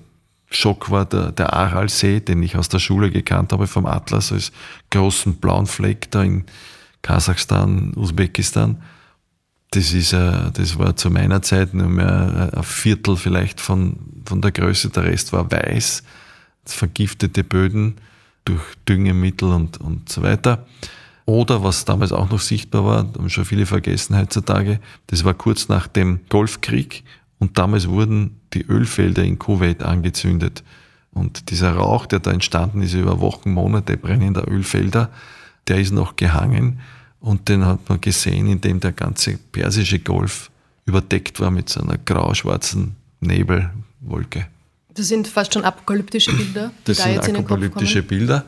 Schock 0.51 0.91
war 0.91 1.07
der, 1.07 1.33
der 1.33 1.55
Aralsee, 1.55 2.21
den 2.21 2.43
ich 2.43 2.57
aus 2.57 2.69
der 2.69 2.79
Schule 2.79 3.11
gekannt 3.11 3.53
habe, 3.53 3.67
vom 3.67 3.87
Atlas 3.87 4.31
als 4.31 4.53
großen 4.91 5.37
blauen 5.37 5.67
Fleck 5.67 6.11
da 6.11 6.23
in 6.23 6.45
Kasachstan, 7.03 7.93
Usbekistan 7.97 8.83
das 9.71 9.93
ist, 9.93 10.13
äh, 10.13 10.51
das 10.53 10.79
war 10.79 10.97
zu 10.97 11.11
meiner 11.11 11.43
Zeit 11.43 11.75
nur 11.75 11.89
mehr 11.89 12.51
ein 12.53 12.63
Viertel 12.63 13.17
vielleicht 13.17 13.61
von, 13.61 13.97
von 14.25 14.41
der 14.41 14.51
Größe. 14.51 14.91
Der 14.91 15.05
Rest 15.05 15.33
war 15.33 15.51
weiß, 15.51 16.03
vergiftete 16.65 17.45
Böden 17.45 17.97
durch 18.45 18.63
Düngemittel 18.89 19.51
und, 19.51 19.81
und 19.81 20.09
so 20.09 20.23
weiter. 20.23 20.67
Oder 21.25 21.63
was 21.63 21.85
damals 21.85 22.11
auch 22.11 22.31
noch 22.31 22.41
sichtbar 22.41 22.85
war, 22.85 22.99
haben 22.99 23.31
schon 23.31 23.45
viele 23.45 23.67
vergessen 23.67 24.19
heutzutage, 24.19 24.81
das 25.07 25.25
war 25.25 25.35
kurz 25.35 25.69
nach 25.69 25.87
dem 25.87 26.21
Golfkrieg 26.29 27.05
und 27.39 27.57
damals 27.57 27.89
wurden 27.89 28.41
die 28.53 28.67
Ölfelder 28.67 29.23
in 29.23 29.39
Kuwait 29.39 29.83
angezündet. 29.83 30.65
Und 31.13 31.51
dieser 31.51 31.73
Rauch, 31.73 32.07
der 32.07 32.19
da 32.19 32.33
entstanden 32.33 32.83
ist 32.83 32.95
über 32.95 33.21
Wochen, 33.21 33.53
Monate 33.53 33.97
brennender 33.97 34.49
Ölfelder, 34.51 35.11
der 35.71 35.79
ist 35.79 35.93
noch 35.93 36.17
gehangen. 36.17 36.81
Und 37.21 37.49
den 37.49 37.65
hat 37.65 37.89
man 37.89 38.01
gesehen, 38.01 38.49
indem 38.49 38.81
der 38.81 38.93
ganze 38.93 39.37
persische 39.37 39.99
Golf 39.99 40.51
überdeckt 40.87 41.39
war 41.41 41.51
mit 41.51 41.69
so 41.69 41.81
einer 41.81 41.99
grau-schwarzen 41.99 42.97
Nebelwolke. 43.21 44.47
Das 44.95 45.09
sind 45.09 45.29
fast 45.29 45.55
schon 45.55 45.65
apokalyptische 45.65 46.33
Bilder. 46.33 46.73
Das 46.85 46.99
da 46.99 47.23
sind 47.23 47.37
apokalyptische 47.37 48.03
Bilder. 48.03 48.45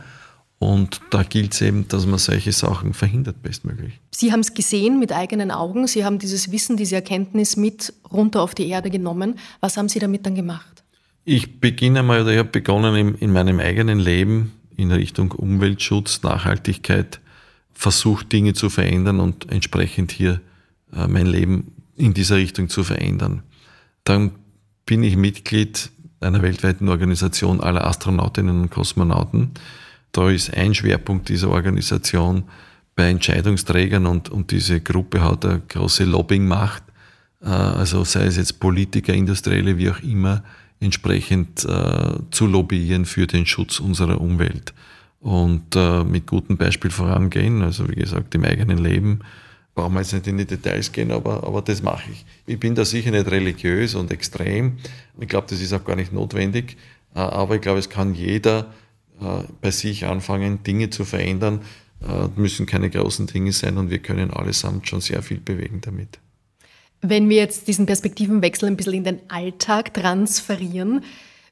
Und 0.58 1.00
da 1.10 1.22
gilt 1.22 1.54
es 1.54 1.60
eben, 1.60 1.88
dass 1.88 2.06
man 2.06 2.18
solche 2.18 2.52
Sachen 2.52 2.94
verhindert, 2.94 3.42
bestmöglich. 3.42 3.98
Sie 4.12 4.32
haben 4.32 4.40
es 4.40 4.54
gesehen 4.54 4.98
mit 4.98 5.12
eigenen 5.12 5.50
Augen. 5.50 5.86
Sie 5.88 6.04
haben 6.04 6.18
dieses 6.18 6.52
Wissen, 6.52 6.76
diese 6.76 6.94
Erkenntnis 6.94 7.56
mit 7.56 7.92
runter 8.10 8.42
auf 8.42 8.54
die 8.54 8.68
Erde 8.68 8.88
genommen. 8.88 9.38
Was 9.60 9.76
haben 9.76 9.88
Sie 9.88 9.98
damit 9.98 10.24
dann 10.24 10.36
gemacht? 10.36 10.84
Ich 11.24 11.60
beginne 11.60 12.02
mal, 12.02 12.22
oder 12.22 12.32
ich 12.32 12.38
habe 12.38 12.48
begonnen 12.48 12.94
in, 12.94 13.14
in 13.16 13.32
meinem 13.32 13.58
eigenen 13.58 13.98
Leben 13.98 14.52
in 14.76 14.92
Richtung 14.92 15.32
Umweltschutz, 15.32 16.22
Nachhaltigkeit 16.22 17.20
versucht, 17.72 18.32
Dinge 18.32 18.54
zu 18.54 18.70
verändern 18.70 19.20
und 19.20 19.50
entsprechend 19.50 20.12
hier 20.12 20.40
äh, 20.94 21.06
mein 21.06 21.26
Leben 21.26 21.72
in 21.96 22.14
dieser 22.14 22.36
Richtung 22.36 22.68
zu 22.68 22.84
verändern. 22.84 23.42
Dann 24.04 24.32
bin 24.86 25.02
ich 25.02 25.16
Mitglied 25.16 25.90
einer 26.20 26.42
weltweiten 26.42 26.88
Organisation 26.88 27.60
aller 27.60 27.86
Astronautinnen 27.86 28.62
und 28.62 28.70
Kosmonauten. 28.70 29.50
Da 30.12 30.30
ist 30.30 30.54
ein 30.54 30.74
Schwerpunkt 30.74 31.28
dieser 31.28 31.50
Organisation 31.50 32.44
bei 32.94 33.08
Entscheidungsträgern 33.08 34.06
und, 34.06 34.28
und 34.28 34.50
diese 34.50 34.80
Gruppe 34.80 35.22
hat 35.22 35.46
eine 35.46 35.62
große 35.66 36.04
Lobbyingmacht, 36.04 36.82
äh, 37.40 37.46
also 37.46 38.04
sei 38.04 38.26
es 38.26 38.36
jetzt 38.36 38.60
Politiker, 38.60 39.14
Industrielle, 39.14 39.78
wie 39.78 39.90
auch 39.90 40.00
immer, 40.00 40.44
entsprechend 40.82 41.64
äh, 41.64 42.14
zu 42.30 42.46
lobbyieren 42.46 43.04
für 43.04 43.26
den 43.26 43.46
Schutz 43.46 43.80
unserer 43.80 44.20
Umwelt 44.20 44.74
und 45.20 45.76
äh, 45.76 46.04
mit 46.04 46.26
gutem 46.26 46.56
Beispiel 46.56 46.90
vorangehen. 46.90 47.62
Also 47.62 47.88
wie 47.88 47.94
gesagt, 47.94 48.34
im 48.34 48.44
eigenen 48.44 48.78
Leben 48.78 49.20
brauchen 49.74 49.94
wir 49.94 50.00
jetzt 50.00 50.12
nicht 50.12 50.26
in 50.26 50.38
die 50.38 50.44
Details 50.44 50.92
gehen, 50.92 51.12
aber, 51.12 51.44
aber 51.44 51.62
das 51.62 51.82
mache 51.82 52.10
ich. 52.10 52.24
Ich 52.46 52.58
bin 52.58 52.74
da 52.74 52.84
sicher 52.84 53.10
nicht 53.10 53.30
religiös 53.30 53.94
und 53.94 54.10
extrem. 54.10 54.78
Ich 55.18 55.28
glaube, 55.28 55.46
das 55.48 55.60
ist 55.60 55.72
auch 55.72 55.84
gar 55.84 55.96
nicht 55.96 56.12
notwendig. 56.12 56.76
Äh, 57.14 57.20
aber 57.20 57.56
ich 57.56 57.60
glaube, 57.60 57.78
es 57.78 57.88
kann 57.88 58.14
jeder 58.14 58.72
äh, 59.20 59.44
bei 59.60 59.70
sich 59.70 60.06
anfangen, 60.06 60.62
Dinge 60.64 60.90
zu 60.90 61.04
verändern. 61.04 61.60
Äh, 62.02 62.28
müssen 62.34 62.66
keine 62.66 62.90
großen 62.90 63.26
Dinge 63.26 63.52
sein 63.52 63.78
und 63.78 63.90
wir 63.90 64.00
können 64.00 64.32
allesamt 64.32 64.88
schon 64.88 65.00
sehr 65.00 65.22
viel 65.22 65.38
bewegen 65.38 65.80
damit. 65.80 66.18
Wenn 67.02 67.28
wir 67.28 67.38
jetzt 67.38 67.66
diesen 67.66 67.84
Perspektivenwechsel 67.84 68.68
ein 68.68 68.76
bisschen 68.76 68.94
in 68.94 69.04
den 69.04 69.20
Alltag 69.28 69.92
transferieren, 69.92 71.04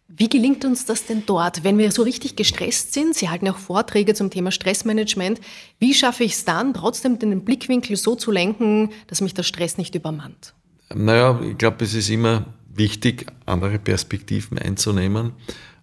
wie 0.06 0.28
gelingt 0.28 0.64
uns 0.64 0.86
das 0.86 1.06
denn 1.06 1.24
dort, 1.26 1.64
wenn 1.64 1.76
wir 1.76 1.90
so 1.90 2.02
richtig 2.02 2.36
gestresst 2.36 2.94
sind? 2.94 3.16
Sie 3.16 3.28
halten 3.28 3.48
auch 3.48 3.58
Vorträge 3.58 4.14
zum 4.14 4.30
Thema 4.30 4.52
Stressmanagement. 4.52 5.40
Wie 5.80 5.92
schaffe 5.92 6.22
ich 6.22 6.32
es 6.32 6.44
dann, 6.44 6.72
trotzdem 6.72 7.18
den 7.18 7.44
Blickwinkel 7.44 7.96
so 7.96 8.14
zu 8.14 8.30
lenken, 8.30 8.90
dass 9.08 9.20
mich 9.20 9.34
der 9.34 9.42
Stress 9.42 9.76
nicht 9.76 9.94
übermannt? 9.96 10.54
Naja, 10.94 11.40
ich 11.42 11.58
glaube, 11.58 11.84
es 11.84 11.94
ist 11.94 12.10
immer 12.10 12.46
wichtig, 12.72 13.26
andere 13.46 13.78
Perspektiven 13.80 14.56
einzunehmen 14.58 15.32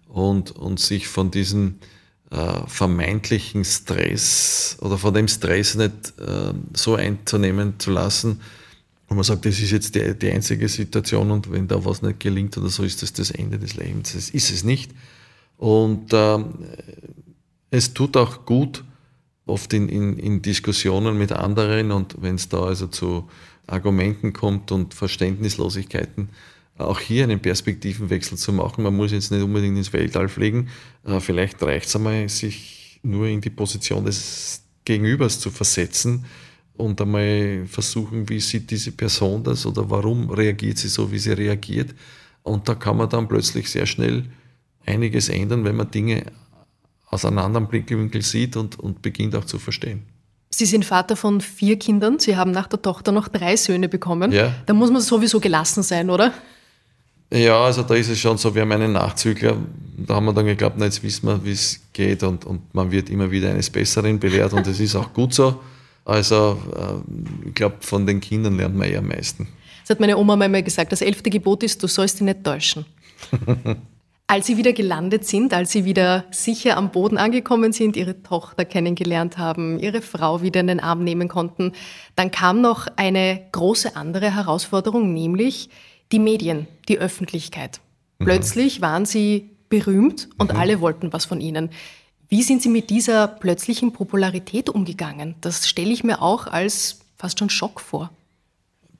und, 0.08 0.50
und 0.50 0.80
sich 0.80 1.08
von 1.08 1.30
diesem 1.30 1.78
äh, 2.30 2.66
vermeintlichen 2.66 3.64
Stress 3.64 4.78
oder 4.80 4.96
von 4.98 5.12
dem 5.12 5.28
Stress 5.28 5.74
nicht 5.74 6.14
äh, 6.18 6.52
so 6.74 6.94
einzunehmen 6.94 7.78
zu 7.78 7.90
lassen, 7.90 8.40
und 9.08 9.16
man 9.16 9.24
sagt, 9.24 9.46
das 9.46 9.58
ist 9.58 9.70
jetzt 9.70 9.94
die, 9.94 10.14
die 10.14 10.30
einzige 10.30 10.68
Situation 10.68 11.30
und 11.30 11.50
wenn 11.50 11.66
da 11.66 11.82
was 11.84 12.02
nicht 12.02 12.20
gelingt 12.20 12.56
oder 12.58 12.68
so, 12.68 12.82
ist 12.82 13.02
das 13.02 13.12
das 13.12 13.30
Ende 13.30 13.58
des 13.58 13.76
Lebens. 13.76 14.12
Das 14.12 14.28
ist 14.30 14.50
es 14.50 14.64
nicht. 14.64 14.92
Und 15.56 16.10
ähm, 16.12 16.54
es 17.70 17.94
tut 17.94 18.16
auch 18.16 18.44
gut, 18.44 18.84
oft 19.46 19.72
in, 19.72 19.88
in, 19.88 20.18
in 20.18 20.42
Diskussionen 20.42 21.16
mit 21.16 21.32
anderen 21.32 21.90
und 21.90 22.16
wenn 22.20 22.34
es 22.34 22.50
da 22.50 22.64
also 22.64 22.86
zu 22.86 23.28
Argumenten 23.66 24.34
kommt 24.34 24.72
und 24.72 24.92
Verständnislosigkeiten, 24.92 26.28
auch 26.76 27.00
hier 27.00 27.24
einen 27.24 27.40
Perspektivenwechsel 27.40 28.38
zu 28.38 28.52
machen. 28.52 28.84
Man 28.84 28.94
muss 28.94 29.10
jetzt 29.10 29.32
nicht 29.32 29.42
unbedingt 29.42 29.76
ins 29.76 29.92
Weltall 29.92 30.28
fliegen. 30.28 30.68
Äh, 31.04 31.18
vielleicht 31.20 31.60
reicht 31.62 31.86
es 31.86 31.96
einmal, 31.96 32.28
sich 32.28 33.00
nur 33.02 33.26
in 33.26 33.40
die 33.40 33.50
Position 33.50 34.04
des 34.04 34.62
Gegenübers 34.84 35.40
zu 35.40 35.50
versetzen 35.50 36.24
und 36.78 37.00
einmal 37.00 37.66
versuchen, 37.66 38.28
wie 38.28 38.40
sieht 38.40 38.70
diese 38.70 38.92
Person 38.92 39.42
das 39.42 39.66
oder 39.66 39.88
warum 39.90 40.30
reagiert 40.30 40.78
sie 40.78 40.88
so, 40.88 41.10
wie 41.10 41.18
sie 41.18 41.32
reagiert. 41.32 41.94
Und 42.42 42.68
da 42.68 42.74
kann 42.74 42.96
man 42.96 43.08
dann 43.08 43.28
plötzlich 43.28 43.68
sehr 43.68 43.84
schnell 43.84 44.24
einiges 44.86 45.28
ändern, 45.28 45.64
wenn 45.64 45.76
man 45.76 45.90
Dinge 45.90 46.24
aus 47.10 47.24
einem 47.24 47.38
anderen 47.38 47.68
Blickwinkel 47.68 48.22
sieht 48.22 48.56
und, 48.56 48.78
und 48.78 49.02
beginnt 49.02 49.34
auch 49.34 49.44
zu 49.44 49.58
verstehen. 49.58 50.02
Sie 50.50 50.66
sind 50.66 50.84
Vater 50.84 51.16
von 51.16 51.40
vier 51.40 51.78
Kindern. 51.78 52.18
Sie 52.18 52.36
haben 52.36 52.52
nach 52.52 52.68
der 52.68 52.80
Tochter 52.80 53.12
noch 53.12 53.28
drei 53.28 53.56
Söhne 53.56 53.88
bekommen. 53.88 54.32
Ja. 54.32 54.54
Da 54.66 54.72
muss 54.72 54.90
man 54.90 55.02
sowieso 55.02 55.40
gelassen 55.40 55.82
sein, 55.82 56.08
oder? 56.08 56.32
Ja, 57.30 57.60
also 57.60 57.82
da 57.82 57.94
ist 57.94 58.08
es 58.08 58.18
schon 58.18 58.38
so, 58.38 58.54
wir 58.54 58.62
haben 58.62 58.72
einen 58.72 58.92
Nachzügler, 58.92 59.56
da 59.98 60.14
haben 60.14 60.24
wir 60.26 60.32
dann 60.32 60.46
geglaubt, 60.46 60.76
na, 60.78 60.86
jetzt 60.86 61.02
wissen 61.02 61.26
wir, 61.26 61.44
wie 61.44 61.52
es 61.52 61.78
geht 61.92 62.22
und, 62.22 62.46
und 62.46 62.74
man 62.74 62.90
wird 62.90 63.10
immer 63.10 63.30
wieder 63.30 63.50
eines 63.50 63.68
Besseren 63.68 64.18
belehrt 64.18 64.54
und 64.54 64.66
das 64.66 64.80
ist 64.80 64.96
auch 64.96 65.12
gut 65.12 65.34
so. 65.34 65.60
Also 66.08 66.58
äh, 66.74 67.48
ich 67.48 67.54
glaube, 67.54 67.76
von 67.80 68.06
den 68.06 68.20
Kindern 68.20 68.56
lernt 68.56 68.74
man 68.74 68.88
eher 68.88 69.00
am 69.00 69.08
meisten. 69.08 69.46
Das 69.82 69.90
hat 69.90 70.00
meine 70.00 70.16
Oma 70.16 70.34
einmal 70.34 70.62
gesagt, 70.62 70.90
das 70.92 71.02
elfte 71.02 71.30
Gebot 71.30 71.62
ist, 71.62 71.82
du 71.82 71.86
sollst 71.86 72.16
dich 72.16 72.22
nicht 72.22 72.44
täuschen. 72.44 72.86
als 74.26 74.46
Sie 74.46 74.56
wieder 74.56 74.72
gelandet 74.72 75.26
sind, 75.26 75.52
als 75.52 75.72
Sie 75.72 75.84
wieder 75.84 76.24
sicher 76.30 76.76
am 76.76 76.92
Boden 76.92 77.18
angekommen 77.18 77.72
sind, 77.72 77.96
Ihre 77.96 78.22
Tochter 78.22 78.64
kennengelernt 78.64 79.36
haben, 79.36 79.78
Ihre 79.78 80.02
Frau 80.02 80.42
wieder 80.42 80.60
in 80.60 80.66
den 80.66 80.80
Arm 80.80 81.04
nehmen 81.04 81.28
konnten, 81.28 81.72
dann 82.16 82.30
kam 82.30 82.60
noch 82.60 82.86
eine 82.96 83.40
große 83.52 83.94
andere 83.96 84.34
Herausforderung, 84.34 85.12
nämlich 85.12 85.68
die 86.10 86.18
Medien, 86.18 86.68
die 86.88 86.98
Öffentlichkeit. 86.98 87.80
Mhm. 88.18 88.24
Plötzlich 88.24 88.80
waren 88.80 89.06
Sie 89.06 89.50
berühmt 89.68 90.28
und 90.38 90.52
mhm. 90.52 90.58
alle 90.58 90.80
wollten 90.80 91.12
was 91.12 91.24
von 91.24 91.40
Ihnen. 91.40 91.70
Wie 92.28 92.42
sind 92.42 92.62
Sie 92.62 92.68
mit 92.68 92.90
dieser 92.90 93.26
plötzlichen 93.26 93.92
Popularität 93.92 94.68
umgegangen? 94.68 95.34
Das 95.40 95.66
stelle 95.66 95.90
ich 95.90 96.04
mir 96.04 96.20
auch 96.20 96.46
als 96.46 97.00
fast 97.16 97.38
schon 97.38 97.48
Schock 97.48 97.80
vor. 97.80 98.10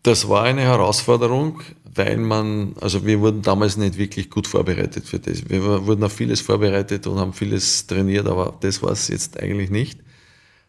Das 0.02 0.28
war 0.28 0.44
eine 0.44 0.62
Herausforderung, 0.62 1.60
weil 1.94 2.16
man, 2.16 2.74
also 2.80 3.04
wir 3.04 3.20
wurden 3.20 3.42
damals 3.42 3.76
nicht 3.76 3.98
wirklich 3.98 4.30
gut 4.30 4.46
vorbereitet 4.46 5.06
für 5.06 5.18
das. 5.18 5.48
Wir 5.50 5.62
wurden 5.86 6.04
auf 6.04 6.12
vieles 6.12 6.40
vorbereitet 6.40 7.06
und 7.06 7.18
haben 7.18 7.34
vieles 7.34 7.86
trainiert, 7.86 8.26
aber 8.26 8.56
das 8.60 8.82
war 8.82 8.92
es 8.92 9.08
jetzt 9.08 9.38
eigentlich 9.38 9.70
nicht. 9.70 10.00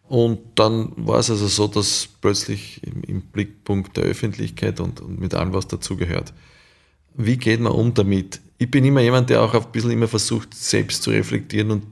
Und 0.09 0.39
dann 0.55 0.91
war 0.97 1.19
es 1.19 1.29
also 1.29 1.47
so, 1.47 1.67
dass 1.67 2.09
plötzlich 2.19 2.81
im, 2.83 3.03
im 3.03 3.21
Blickpunkt 3.21 3.95
der 3.95 4.05
Öffentlichkeit 4.05 4.79
und, 4.79 4.99
und 4.99 5.19
mit 5.19 5.33
allem, 5.33 5.53
was 5.53 5.67
dazugehört. 5.67 6.33
Wie 7.13 7.37
geht 7.37 7.59
man 7.59 7.71
um 7.71 7.93
damit? 7.93 8.41
Ich 8.57 8.69
bin 8.69 8.83
immer 8.83 9.01
jemand, 9.01 9.29
der 9.29 9.43
auch 9.43 9.53
ein 9.53 9.71
bisschen 9.71 9.91
immer 9.91 10.07
versucht, 10.07 10.53
selbst 10.53 11.03
zu 11.03 11.11
reflektieren 11.11 11.71
und, 11.71 11.83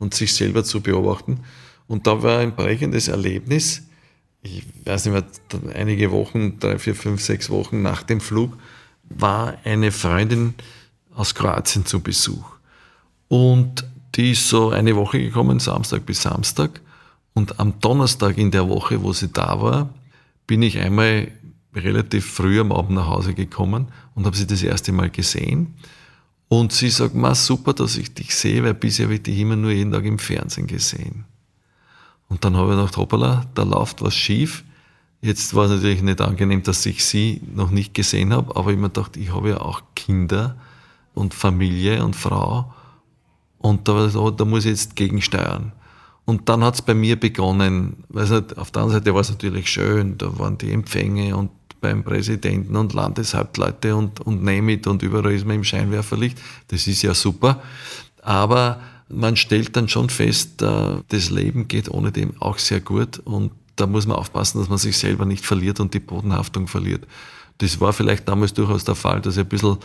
und 0.00 0.14
sich 0.14 0.34
selber 0.34 0.64
zu 0.64 0.80
beobachten. 0.80 1.38
Und 1.86 2.08
da 2.08 2.24
war 2.24 2.40
ein 2.40 2.56
prägendes 2.56 3.06
Erlebnis, 3.06 3.84
ich 4.42 4.64
weiß 4.84 5.06
nicht 5.06 5.14
mehr, 5.14 5.74
einige 5.74 6.10
Wochen, 6.10 6.58
drei, 6.58 6.78
vier, 6.78 6.94
fünf, 6.94 7.20
sechs 7.20 7.50
Wochen 7.50 7.82
nach 7.82 8.02
dem 8.02 8.20
Flug, 8.20 8.56
war 9.04 9.58
eine 9.64 9.92
Freundin 9.92 10.54
aus 11.14 11.34
Kroatien 11.34 11.84
zu 11.84 12.00
Besuch. 12.00 12.44
Und 13.28 13.84
die 14.14 14.32
ist 14.32 14.48
so 14.48 14.70
eine 14.70 14.96
Woche 14.96 15.18
gekommen, 15.18 15.60
Samstag 15.60 16.06
bis 16.06 16.22
Samstag. 16.22 16.80
Und 17.34 17.60
am 17.60 17.78
Donnerstag 17.80 18.38
in 18.38 18.50
der 18.50 18.68
Woche, 18.68 19.02
wo 19.02 19.12
sie 19.12 19.28
da 19.28 19.60
war, 19.60 19.90
bin 20.46 20.62
ich 20.62 20.78
einmal 20.78 21.30
relativ 21.74 22.26
früh 22.26 22.60
am 22.60 22.72
Abend 22.72 22.92
nach 22.92 23.06
Hause 23.06 23.34
gekommen 23.34 23.88
und 24.14 24.26
habe 24.26 24.36
sie 24.36 24.46
das 24.46 24.62
erste 24.62 24.90
Mal 24.92 25.10
gesehen. 25.10 25.74
Und 26.52 26.72
sie 26.72 26.90
sagt, 26.90 27.14
ma 27.14 27.32
super, 27.32 27.72
dass 27.72 27.96
ich 27.96 28.12
dich 28.12 28.34
sehe, 28.34 28.64
weil 28.64 28.74
bisher 28.74 29.06
habe 29.06 29.14
ich 29.14 29.22
dich 29.22 29.38
immer 29.38 29.54
nur 29.54 29.70
jeden 29.70 29.92
Tag 29.92 30.04
im 30.04 30.18
Fernsehen 30.18 30.66
gesehen. 30.66 31.24
Und 32.28 32.44
dann 32.44 32.56
habe 32.56 32.72
ich 32.72 32.76
gedacht, 32.76 32.96
hoppala, 32.96 33.46
da 33.54 33.62
läuft 33.62 34.02
was 34.02 34.16
schief. 34.16 34.64
Jetzt 35.22 35.54
war 35.54 35.66
es 35.66 35.70
natürlich 35.70 36.02
nicht 36.02 36.20
angenehm, 36.20 36.64
dass 36.64 36.84
ich 36.86 37.04
sie 37.04 37.40
noch 37.54 37.70
nicht 37.70 37.94
gesehen 37.94 38.32
habe, 38.32 38.56
aber 38.56 38.72
ich 38.72 38.78
mir 38.78 38.88
gedacht, 38.88 39.16
ich 39.16 39.32
habe 39.32 39.50
ja 39.50 39.60
auch 39.60 39.82
Kinder 39.94 40.56
und 41.14 41.34
Familie 41.34 42.02
und 42.04 42.16
Frau 42.16 42.74
und 43.58 43.86
da, 43.86 44.08
da 44.08 44.44
muss 44.44 44.64
ich 44.64 44.72
jetzt 44.72 44.96
gegensteuern. 44.96 45.70
Und 46.24 46.48
dann 46.48 46.64
hat 46.64 46.74
es 46.74 46.82
bei 46.82 46.94
mir 46.94 47.14
begonnen, 47.14 48.02
weil 48.08 48.24
auf 48.56 48.72
der 48.72 48.82
anderen 48.82 48.90
Seite 48.90 49.14
war 49.14 49.20
es 49.20 49.30
natürlich 49.30 49.70
schön, 49.70 50.18
da 50.18 50.36
waren 50.36 50.58
die 50.58 50.72
Empfänge 50.72 51.36
und 51.36 51.50
beim 51.80 52.04
Präsidenten 52.04 52.76
und 52.76 52.92
Landeshauptleute 52.92 53.96
und, 53.96 54.20
und 54.20 54.42
name 54.42 54.72
it 54.72 54.86
und 54.86 55.02
überall 55.02 55.32
ist 55.32 55.46
man 55.46 55.56
im 55.56 55.64
Scheinwerferlicht. 55.64 56.38
Das 56.68 56.86
ist 56.86 57.02
ja 57.02 57.14
super. 57.14 57.62
Aber 58.22 58.80
man 59.08 59.36
stellt 59.36 59.76
dann 59.76 59.88
schon 59.88 60.08
fest, 60.08 60.62
äh, 60.62 60.96
das 61.08 61.30
Leben 61.30 61.68
geht 61.68 61.90
ohne 61.90 62.12
dem 62.12 62.40
auch 62.40 62.58
sehr 62.58 62.80
gut 62.80 63.18
und 63.18 63.52
da 63.76 63.86
muss 63.86 64.06
man 64.06 64.16
aufpassen, 64.16 64.58
dass 64.58 64.68
man 64.68 64.78
sich 64.78 64.96
selber 64.98 65.24
nicht 65.24 65.44
verliert 65.44 65.80
und 65.80 65.94
die 65.94 66.00
Bodenhaftung 66.00 66.66
verliert. 66.66 67.06
Das 67.58 67.80
war 67.80 67.92
vielleicht 67.92 68.28
damals 68.28 68.52
durchaus 68.54 68.84
der 68.84 68.94
Fall, 68.94 69.20
dass 69.20 69.36
ich 69.36 69.42
ein 69.42 69.48
bisschen 69.48 69.78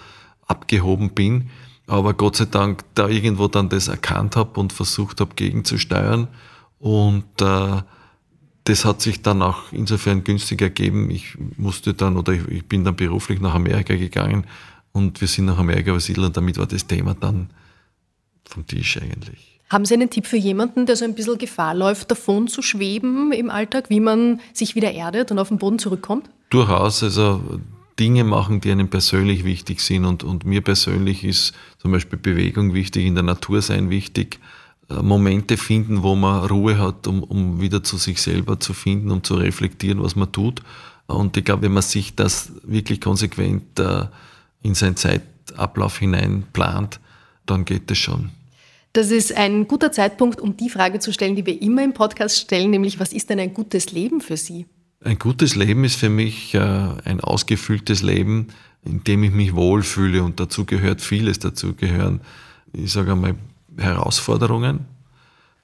abgehoben 0.47 1.11
bin, 1.11 1.49
aber 1.87 2.13
Gott 2.13 2.35
sei 2.35 2.45
Dank 2.45 2.83
da 2.93 3.07
irgendwo 3.07 3.47
dann 3.47 3.69
das 3.69 3.87
erkannt 3.87 4.35
habe 4.35 4.59
und 4.59 4.73
versucht 4.73 5.21
habe 5.21 5.35
gegenzusteuern 5.35 6.27
und 6.79 7.41
äh, 7.41 7.81
das 8.65 8.83
hat 8.83 9.01
sich 9.01 9.21
dann 9.21 9.41
auch 9.41 9.71
insofern 9.71 10.23
günstig 10.23 10.61
ergeben. 10.61 11.09
Ich 11.09 11.37
musste 11.57 11.93
dann 11.93 12.17
oder 12.17 12.33
ich, 12.33 12.47
ich 12.47 12.65
bin 12.65 12.83
dann 12.83 12.95
beruflich 12.95 13.39
nach 13.39 13.53
Amerika 13.53 13.95
gegangen 13.95 14.45
und 14.91 15.21
wir 15.21 15.27
sind 15.27 15.45
nach 15.45 15.57
Amerika 15.57 15.91
übersiedelt 15.91 16.27
und 16.27 16.37
damit 16.37 16.57
war 16.57 16.65
das 16.65 16.85
Thema 16.85 17.13
dann 17.13 17.49
vom 18.43 18.65
Tisch 18.65 18.97
eigentlich. 18.97 19.59
Haben 19.69 19.85
Sie 19.85 19.93
einen 19.93 20.09
Tipp 20.09 20.27
für 20.27 20.37
jemanden, 20.37 20.85
der 20.85 20.95
so 20.95 21.05
ein 21.05 21.15
bisschen 21.15 21.37
Gefahr 21.37 21.73
läuft, 21.73 22.11
davon 22.11 22.47
zu 22.47 22.61
schweben 22.61 23.31
im 23.31 23.49
Alltag, 23.49 23.89
wie 23.89 23.99
man 23.99 24.39
sich 24.53 24.75
wieder 24.75 24.91
erdet 24.91 25.31
und 25.31 25.39
auf 25.39 25.49
den 25.49 25.57
Boden 25.57 25.79
zurückkommt? 25.79 26.29
Durchaus. 26.49 27.01
Also 27.01 27.41
Dinge 27.99 28.23
machen, 28.23 28.61
die 28.61 28.71
einem 28.71 28.89
persönlich 28.89 29.43
wichtig 29.43 29.79
sind. 29.79 30.05
Und, 30.05 30.23
und 30.23 30.45
mir 30.45 30.61
persönlich 30.61 31.23
ist 31.23 31.53
zum 31.79 31.91
Beispiel 31.91 32.19
Bewegung 32.19 32.73
wichtig, 32.73 33.05
in 33.05 33.15
der 33.15 33.23
Natur 33.23 33.61
sein 33.61 33.89
wichtig. 33.89 34.39
Äh, 34.89 35.01
Momente 35.01 35.57
finden, 35.57 36.03
wo 36.03 36.15
man 36.15 36.45
Ruhe 36.45 36.77
hat, 36.77 37.07
um, 37.07 37.23
um 37.23 37.61
wieder 37.61 37.83
zu 37.83 37.97
sich 37.97 38.21
selber 38.21 38.59
zu 38.59 38.73
finden, 38.73 39.11
um 39.11 39.23
zu 39.23 39.35
reflektieren, 39.35 40.01
was 40.03 40.15
man 40.15 40.31
tut. 40.31 40.61
Und 41.07 41.37
ich 41.37 41.45
glaube, 41.45 41.63
wenn 41.63 41.73
man 41.73 41.83
sich 41.83 42.15
das 42.15 42.51
wirklich 42.63 43.01
konsequent 43.01 43.79
äh, 43.79 44.05
in 44.61 44.75
seinen 44.75 44.95
Zeitablauf 44.95 45.99
hinein 45.99 46.43
plant, 46.53 46.99
dann 47.45 47.65
geht 47.65 47.89
es 47.89 47.97
schon. 47.97 48.29
Das 48.93 49.11
ist 49.11 49.35
ein 49.35 49.67
guter 49.67 49.91
Zeitpunkt, 49.91 50.39
um 50.39 50.55
die 50.55 50.69
Frage 50.69 50.99
zu 50.99 51.11
stellen, 51.11 51.35
die 51.35 51.45
wir 51.45 51.61
immer 51.61 51.83
im 51.83 51.93
Podcast 51.93 52.39
stellen, 52.39 52.69
nämlich 52.69 52.99
was 52.99 53.11
ist 53.11 53.29
denn 53.29 53.39
ein 53.39 53.53
gutes 53.53 53.91
Leben 53.91 54.21
für 54.21 54.37
Sie? 54.37 54.67
Ein 55.03 55.19
gutes 55.19 55.55
Leben 55.55 55.83
ist 55.83 55.97
für 55.97 56.09
mich 56.09 56.53
äh, 56.53 56.59
ein 56.59 57.19
ausgefülltes 57.19 58.01
Leben, 58.01 58.47
in 58.83 59.03
dem 59.03 59.23
ich 59.23 59.31
mich 59.31 59.53
wohlfühle 59.53 60.23
und 60.23 60.39
dazu 60.39 60.65
gehört 60.65 61.01
vieles. 61.01 61.39
Dazu 61.39 61.73
gehören, 61.73 62.21
ich 62.71 62.91
sage 62.91 63.11
einmal, 63.11 63.35
Herausforderungen. 63.77 64.85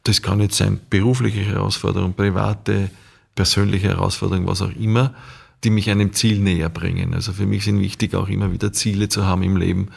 Das 0.04 0.22
kann 0.22 0.40
jetzt 0.42 0.58
sein 0.58 0.80
berufliche 0.90 1.42
Herausforderungen, 1.42 2.14
private, 2.14 2.90
persönliche 3.36 3.90
Herausforderungen, 3.90 4.48
was 4.48 4.62
auch 4.62 4.76
immer, 4.76 5.14
die 5.64 5.70
mich 5.70 5.90
einem 5.90 6.14
Ziel 6.14 6.40
näher 6.40 6.70
bringen. 6.70 7.14
Also 7.14 7.34
für 7.34 7.46
mich 7.46 7.64
sind 7.64 7.80
wichtig 7.80 8.16
auch 8.16 8.28
immer 8.28 8.52
wieder 8.52 8.74
Ziele 8.74 9.10
zu 9.10 9.26
haben 9.26 9.44
im 9.44 9.58
Leben, 9.58 9.90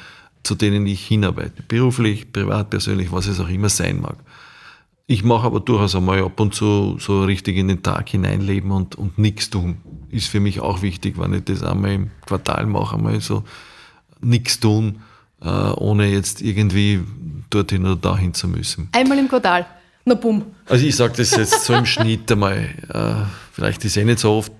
zu 0.42 0.54
denen 0.54 0.86
ich 0.86 1.06
hinarbeite. 1.06 1.62
Beruflich, 1.66 2.30
privat, 2.32 2.70
persönlich, 2.70 3.10
was 3.12 3.26
es 3.26 3.40
auch 3.40 3.48
immer 3.48 3.70
sein 3.70 4.00
mag. 4.00 4.16
Ich 5.06 5.22
mache 5.22 5.46
aber 5.46 5.60
durchaus 5.60 5.94
einmal 5.94 6.22
ab 6.22 6.40
und 6.40 6.54
zu 6.54 6.96
so 6.98 7.24
richtig 7.24 7.56
in 7.56 7.68
den 7.68 7.82
Tag 7.82 8.08
hineinleben 8.08 8.70
und, 8.70 8.94
und 8.94 9.18
nichts 9.18 9.50
tun. 9.50 9.76
Ist 10.10 10.28
für 10.28 10.40
mich 10.40 10.60
auch 10.60 10.80
wichtig, 10.80 11.18
wenn 11.18 11.34
ich 11.34 11.44
das 11.44 11.62
einmal 11.62 11.92
im 11.92 12.10
Quartal 12.26 12.66
mache, 12.66 12.96
einmal 12.96 13.20
so 13.20 13.44
nichts 14.20 14.60
tun, 14.60 15.00
äh, 15.42 15.48
ohne 15.48 16.10
jetzt 16.10 16.40
irgendwie 16.40 17.02
dorthin 17.54 17.84
oder 17.84 17.96
dahin 17.96 18.34
zu 18.34 18.48
müssen. 18.48 18.88
Einmal 18.92 19.18
im 19.18 19.28
Quartal. 19.28 19.66
Na 20.04 20.14
bumm. 20.14 20.44
Also 20.66 20.84
ich 20.86 20.96
sage 20.96 21.14
das 21.16 21.34
jetzt 21.34 21.64
so 21.64 21.72
im 21.74 21.86
Schnitt 21.86 22.30
einmal. 22.30 22.68
Äh, 22.88 23.26
vielleicht 23.52 23.84
ist 23.84 23.96
eh 23.96 24.04
nicht 24.04 24.18
so 24.18 24.32
oft, 24.32 24.52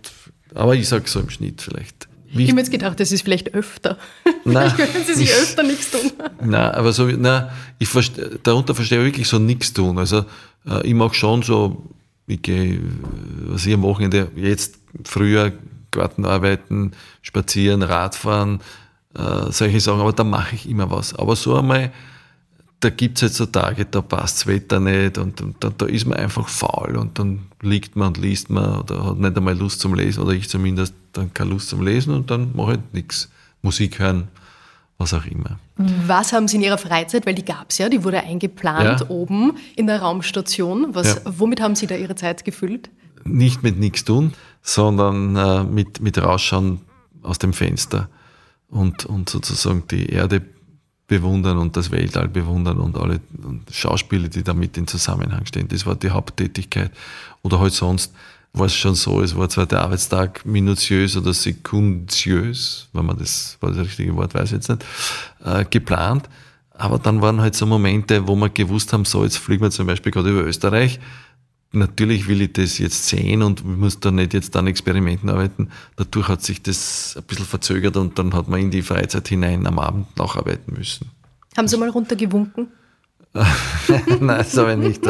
aber 0.54 0.74
ich 0.74 0.88
sage 0.88 1.04
so 1.06 1.20
im 1.20 1.28
Schnitt 1.28 1.60
vielleicht. 1.60 2.08
Wie 2.34 2.42
ich 2.42 2.48
habe 2.48 2.56
mir 2.56 2.62
jetzt 2.62 2.70
gedacht, 2.70 2.98
das 2.98 3.12
ist 3.12 3.22
vielleicht 3.22 3.54
öfter. 3.54 3.96
Nein, 4.44 4.70
vielleicht 4.74 4.92
können 4.92 5.04
Sie 5.04 5.14
sich 5.14 5.32
öfter 5.32 5.62
nichts 5.62 5.90
tun. 5.90 6.10
Nein, 6.40 6.72
aber 6.72 6.92
so, 6.92 7.06
nein, 7.06 7.48
ich 7.78 7.88
verste, 7.88 8.40
darunter 8.42 8.74
verstehe 8.74 8.98
ich 9.00 9.04
wirklich 9.04 9.28
so 9.28 9.38
nichts 9.38 9.72
tun. 9.72 9.98
Also 9.98 10.24
äh, 10.66 10.84
ich 10.86 10.94
mag 10.94 11.14
schon 11.14 11.42
so, 11.42 11.84
ich 12.26 12.42
gehe, 12.42 12.80
was 13.46 13.66
ich 13.66 13.74
am 13.74 13.82
Wochenende 13.82 14.30
jetzt 14.34 14.78
früher 15.04 15.52
Garten 15.90 16.24
arbeiten, 16.24 16.92
spazieren, 17.22 17.82
Radfahren, 17.82 18.60
äh, 19.14 19.50
solche 19.50 19.78
Sachen, 19.78 20.00
aber 20.00 20.12
da 20.12 20.24
mache 20.24 20.56
ich 20.56 20.68
immer 20.68 20.90
was. 20.90 21.14
Aber 21.14 21.36
so 21.36 21.56
einmal, 21.56 21.92
da 22.84 22.90
gibt 22.90 23.16
es 23.16 23.22
jetzt 23.22 23.36
so 23.36 23.46
Tage, 23.46 23.86
da 23.86 24.02
passt 24.02 24.40
das 24.40 24.46
Wetter 24.46 24.78
nicht 24.78 25.16
und, 25.16 25.40
und 25.40 25.56
da, 25.64 25.72
da, 25.76 25.86
ist 25.86 26.04
man 26.04 26.18
einfach 26.18 26.48
faul 26.48 26.96
und 26.96 27.18
dann 27.18 27.46
liegt 27.62 27.96
man 27.96 28.08
und 28.08 28.18
liest 28.18 28.50
man 28.50 28.80
oder 28.80 29.06
hat 29.06 29.18
nicht 29.18 29.36
einmal 29.36 29.56
Lust 29.56 29.80
zum 29.80 29.94
Lesen 29.94 30.22
oder 30.22 30.32
ich 30.32 30.50
zumindest 30.50 30.94
dann 31.12 31.32
keine 31.32 31.50
Lust 31.50 31.70
zum 31.70 31.82
Lesen 31.82 32.12
und 32.14 32.30
dann 32.30 32.54
mache 32.54 32.74
ich 32.74 32.80
nichts. 32.92 33.30
Musik 33.62 33.98
hören, 33.98 34.28
was 34.98 35.14
auch 35.14 35.24
immer. 35.24 35.58
Was 36.06 36.34
haben 36.34 36.46
Sie 36.46 36.56
in 36.56 36.62
Ihrer 36.62 36.76
Freizeit, 36.76 37.24
weil 37.24 37.34
die 37.34 37.44
gab 37.46 37.70
es 37.70 37.78
ja, 37.78 37.88
die 37.88 38.04
wurde 38.04 38.20
eingeplant 38.20 39.00
ja. 39.00 39.08
oben 39.08 39.56
in 39.74 39.86
der 39.86 40.02
Raumstation. 40.02 40.94
Was, 40.94 41.14
ja. 41.14 41.20
Womit 41.24 41.62
haben 41.62 41.74
Sie 41.74 41.86
da 41.86 41.96
Ihre 41.96 42.14
Zeit 42.14 42.44
gefüllt? 42.44 42.90
Nicht 43.24 43.62
mit 43.62 43.78
nichts 43.78 44.04
tun, 44.04 44.34
sondern 44.60 45.34
äh, 45.36 45.64
mit, 45.64 46.02
mit 46.02 46.18
Rausschauen 46.18 46.82
aus 47.22 47.38
dem 47.38 47.54
Fenster 47.54 48.10
und, 48.68 49.06
und 49.06 49.30
sozusagen 49.30 49.84
die 49.90 50.10
Erde 50.10 50.42
bewundern 51.06 51.58
und 51.58 51.76
das 51.76 51.90
Weltall 51.90 52.28
bewundern 52.28 52.78
und 52.78 52.96
alle 52.96 53.20
Schauspiele, 53.70 54.28
die 54.28 54.42
damit 54.42 54.76
in 54.78 54.86
Zusammenhang 54.86 55.44
stehen. 55.46 55.68
Das 55.68 55.84
war 55.84 55.94
die 55.94 56.10
Haupttätigkeit. 56.10 56.90
Oder 57.42 57.60
halt 57.60 57.72
sonst 57.74 58.12
war 58.54 58.66
es 58.66 58.74
schon 58.74 58.94
so, 58.94 59.20
es 59.20 59.36
war 59.36 59.48
zwar 59.48 59.66
der 59.66 59.82
Arbeitstag 59.82 60.46
minutiös 60.46 61.16
oder 61.16 61.34
sekundiös, 61.34 62.88
wenn 62.92 63.04
man 63.04 63.18
das, 63.18 63.58
war 63.60 63.70
das 63.70 63.80
richtige 63.80 64.14
Wort, 64.16 64.32
weiß 64.32 64.44
ich 64.46 64.52
jetzt 64.52 64.68
nicht, 64.68 64.84
äh, 65.44 65.64
geplant. 65.68 66.28
Aber 66.76 66.98
dann 66.98 67.20
waren 67.20 67.40
halt 67.40 67.54
so 67.54 67.66
Momente, 67.66 68.26
wo 68.26 68.34
wir 68.36 68.48
gewusst 68.48 68.92
haben, 68.92 69.04
so, 69.04 69.24
jetzt 69.24 69.38
fliegen 69.38 69.62
wir 69.62 69.70
zum 69.70 69.86
Beispiel 69.86 70.10
gerade 70.10 70.30
über 70.30 70.44
Österreich. 70.44 70.98
Natürlich 71.74 72.28
will 72.28 72.42
ich 72.42 72.52
das 72.52 72.78
jetzt 72.78 73.08
sehen 73.08 73.42
und 73.42 73.64
muss 73.64 74.00
da 74.00 74.10
nicht 74.10 74.34
jetzt 74.34 74.56
an 74.56 74.66
Experimenten 74.66 75.28
arbeiten. 75.28 75.70
Dadurch 75.96 76.28
hat 76.28 76.42
sich 76.42 76.62
das 76.62 77.14
ein 77.16 77.24
bisschen 77.24 77.46
verzögert 77.46 77.96
und 77.96 78.18
dann 78.18 78.32
hat 78.34 78.48
man 78.48 78.60
in 78.60 78.70
die 78.70 78.82
Freizeit 78.82 79.28
hinein 79.28 79.66
am 79.66 79.78
Abend 79.78 80.16
nacharbeiten 80.16 80.74
müssen. 80.76 81.10
Haben 81.56 81.68
Sie 81.68 81.76
mal 81.76 81.88
runtergewunken? 81.88 82.68
Nein, 83.34 84.38
das 84.38 84.56
habe 84.56 84.72
ich 84.72 84.78
nicht. 84.78 85.06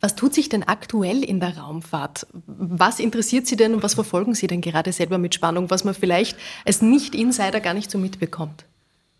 Was 0.00 0.14
tut 0.14 0.34
sich 0.34 0.48
denn 0.48 0.62
aktuell 0.62 1.22
in 1.24 1.40
der 1.40 1.58
Raumfahrt? 1.58 2.26
Was 2.46 3.00
interessiert 3.00 3.46
Sie 3.46 3.56
denn 3.56 3.74
und 3.74 3.82
was 3.82 3.94
verfolgen 3.94 4.34
Sie 4.34 4.46
denn 4.46 4.60
gerade 4.60 4.92
selber 4.92 5.18
mit 5.18 5.34
Spannung, 5.34 5.68
was 5.70 5.84
man 5.84 5.94
vielleicht 5.94 6.38
als 6.64 6.80
Nicht-Insider 6.80 7.60
gar 7.60 7.74
nicht 7.74 7.90
so 7.90 7.98
mitbekommt? 7.98 8.64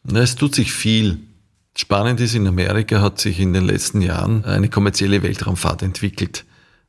Na, 0.05 0.21
es 0.21 0.37
tut 0.37 0.55
sich 0.55 0.73
viel. 0.73 1.19
Spannend 1.79 2.21
ist, 2.21 2.35
in 2.35 2.47
Amerika 2.47 3.03
hat 3.03 3.21
sich 3.21 3.39
in 3.39 3.53
den 3.53 3.65
letzten 3.65 4.01
Jahren 4.01 4.47
eine 4.47 4.71
kommerzielle 4.71 5.23
Weltraumfahrt 5.23 5.83
entwickelt. 5.83 6.47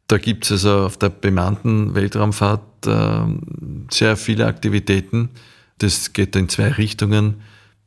Da 0.08 0.18
gibt 0.18 0.46
es 0.46 0.52
also 0.52 0.86
auf 0.86 0.98
der 0.98 1.10
bemannten 1.10 1.94
Weltraumfahrt 1.94 2.88
äh, 2.88 3.20
sehr 3.92 4.16
viele 4.16 4.46
Aktivitäten. 4.46 5.30
Das 5.80 6.14
geht 6.14 6.38
in 6.38 6.48
zwei 6.48 6.70
Richtungen. 6.70 7.42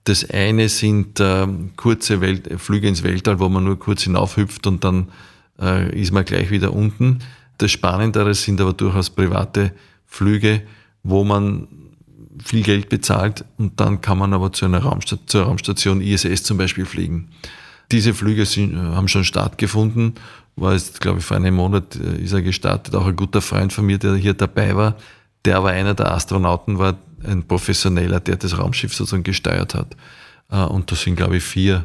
Das 0.05 0.29
eine 0.29 0.69
sind 0.69 1.19
äh, 1.21 1.47
kurze 1.77 2.21
Welt 2.21 2.51
Flüge 2.61 2.89
ins 2.89 3.03
Weltall, 3.03 3.41
wo 3.41 3.49
man 3.49 3.65
nur 3.65 3.79
kurz 3.79 4.03
hinaufhüpft 4.03 4.67
und 4.67 4.85
dann 4.85 5.09
äh, 5.59 5.99
ist 5.99 6.13
man 6.13 6.27
gleich 6.27 6.51
wieder 6.51 6.75
unten. 6.75 7.21
Das 7.57 7.71
Spannendere 7.71 8.35
sind 8.35 8.61
aber 8.61 8.75
durchaus 8.75 9.09
private 9.09 9.73
Flüge, 10.05 10.63
wo 11.03 11.25
man 11.25 11.67
viel 12.42 12.62
Geld 12.62 12.88
bezahlt 12.88 13.44
und 13.59 13.81
dann 13.81 14.00
kann 14.00 14.18
man 14.18 14.33
aber 14.33 14.53
zu 14.53 14.64
einer 14.64 14.81
Raumstation, 14.81 15.29
zur 15.29 15.42
Raumstation 15.44 16.00
ISS 16.00 16.42
zum 16.42 16.59
Beispiel 16.59 16.87
fliegen. 16.87 17.29
Diese 17.92 18.14
Flüge 18.14 18.46
sind, 18.46 18.76
haben 18.76 19.09
schon 19.09 19.24
stattgefunden, 19.24 20.14
war 20.57 20.72
jetzt, 20.72 21.00
glaube 21.00 21.18
ich, 21.18 21.24
vor 21.24 21.37
einem 21.37 21.55
Monat 21.55 21.96
äh, 21.96 22.22
ist 22.22 22.33
er 22.33 22.42
gestartet. 22.42 22.94
Auch 22.94 23.07
ein 23.07 23.16
guter 23.16 23.40
Freund 23.40 23.72
von 23.72 23.87
mir, 23.87 23.98
der 23.98 24.14
hier 24.16 24.35
dabei 24.35 24.76
war, 24.76 24.96
der 25.44 25.57
aber 25.57 25.70
einer 25.70 25.94
der 25.94 26.12
Astronauten 26.12 26.79
war, 26.79 26.98
ein 27.24 27.46
Professioneller, 27.46 28.20
der 28.20 28.37
das 28.37 28.59
Raumschiff 28.59 28.94
sozusagen 28.94 29.22
gesteuert 29.22 29.74
hat. 29.74 29.96
Äh, 30.50 30.62
und 30.62 30.90
da 30.90 30.96
sind, 30.96 31.16
glaube 31.16 31.38
ich, 31.38 31.42
vier 31.42 31.85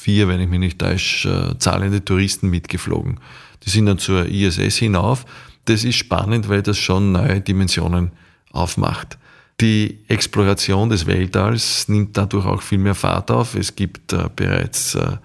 vier, 0.00 0.28
wenn 0.28 0.40
ich 0.40 0.48
mich 0.48 0.58
nicht 0.58 0.78
täusche, 0.78 1.52
äh, 1.52 1.58
zahlende 1.58 2.04
Touristen 2.04 2.48
mitgeflogen. 2.48 3.20
Die 3.64 3.70
sind 3.70 3.86
dann 3.86 3.98
zur 3.98 4.26
ISS 4.26 4.76
hinauf. 4.76 5.26
Das 5.66 5.84
ist 5.84 5.96
spannend, 5.96 6.48
weil 6.48 6.62
das 6.62 6.78
schon 6.78 7.12
neue 7.12 7.40
Dimensionen 7.40 8.12
aufmacht. 8.50 9.18
Die 9.60 9.98
Exploration 10.08 10.88
des 10.88 11.06
Weltalls 11.06 11.88
nimmt 11.88 12.16
dadurch 12.16 12.46
auch 12.46 12.62
viel 12.62 12.78
mehr 12.78 12.94
Fahrt 12.94 13.30
auf. 13.30 13.54
Es 13.54 13.76
gibt 13.76 14.12
äh, 14.12 14.28
bereits 14.34 14.94
äh, 14.94 15.18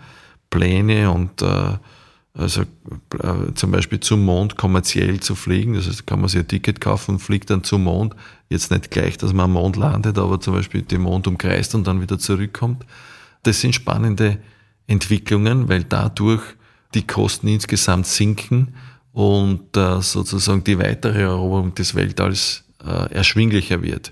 Pläne 0.50 1.10
und 1.10 1.41
äh, 1.41 1.78
also 2.38 2.62
äh, 2.62 3.54
zum 3.56 3.71
Beispiel 3.71 4.02
zum 4.02 4.26
Mond 4.26 4.58
kommerziell 4.58 5.21
zu 5.21 5.36
fliegen. 5.36 5.74
Das 5.74 5.88
heißt, 5.88 6.06
kann 6.06 6.19
man 6.19 6.28
sich 6.28 6.41
ein 6.41 6.48
Ticket 6.50 6.82
kaufen 6.82 7.12
und 7.12 7.19
fliegt 7.19 7.50
dann 7.50 7.63
zum 7.63 7.84
Mond. 7.86 8.13
Jetzt 8.50 8.71
nicht 8.71 8.91
gleich, 8.91 9.17
dass 9.17 9.32
man 9.32 9.45
am 9.45 9.54
Mond 9.54 9.78
landet, 9.78 10.17
aber 10.17 10.41
zum 10.41 10.54
Beispiel 10.54 10.82
den 10.82 11.02
Mond 11.02 11.28
umkreist 11.28 11.74
und 11.74 11.88
dann 11.88 12.02
wieder 12.02 12.19
zurückkommt. 12.19 12.86
Das 13.43 13.62
sind 13.62 13.74
spannende 13.74 14.39
Entwicklungen, 14.86 15.69
weil 15.69 15.86
dadurch 15.86 16.43
die 16.93 17.08
Kosten 17.08 17.48
insgesamt 17.48 18.06
sinken 18.06 18.76
und 19.13 19.78
äh, 19.78 20.02
sozusagen 20.02 20.63
die 20.65 20.78
weitere 20.78 21.21
Eroberung 21.21 21.74
des 21.74 21.95
Weltalls 21.95 22.65
äh, 22.86 23.13
erschwinglicher 23.13 23.82
wird. 23.82 24.12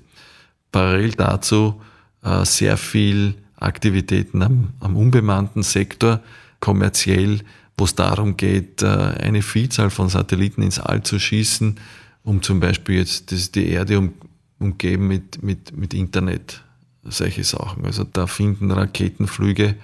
Parallel 0.73 1.11
dazu 1.11 1.81
äh, 2.21 2.43
sehr 2.43 2.75
viel 2.75 3.35
Aktivitäten 3.55 4.41
am, 4.41 4.73
am 4.81 4.97
unbemannten 4.97 5.63
Sektor, 5.63 6.19
kommerziell, 6.59 7.39
wo 7.77 7.85
es 7.85 7.95
darum 7.95 8.35
geht, 8.35 8.83
äh, 8.83 8.87
eine 8.87 9.41
Vielzahl 9.41 9.89
von 9.89 10.09
Satelliten 10.09 10.61
ins 10.61 10.79
All 10.79 11.01
zu 11.03 11.17
schießen, 11.17 11.79
um 12.23 12.41
zum 12.41 12.59
Beispiel 12.59 12.97
jetzt 12.97 13.31
das, 13.31 13.51
die 13.51 13.69
Erde 13.69 13.99
um, 13.99 14.13
umgeben 14.59 15.07
mit, 15.07 15.41
mit, 15.41 15.77
mit 15.77 15.93
Internet, 15.93 16.61
solche 17.03 17.43
Sachen. 17.43 17.85
Also 17.85 18.03
da 18.03 18.27
finden 18.27 18.71
Raketenflüge 18.71 19.75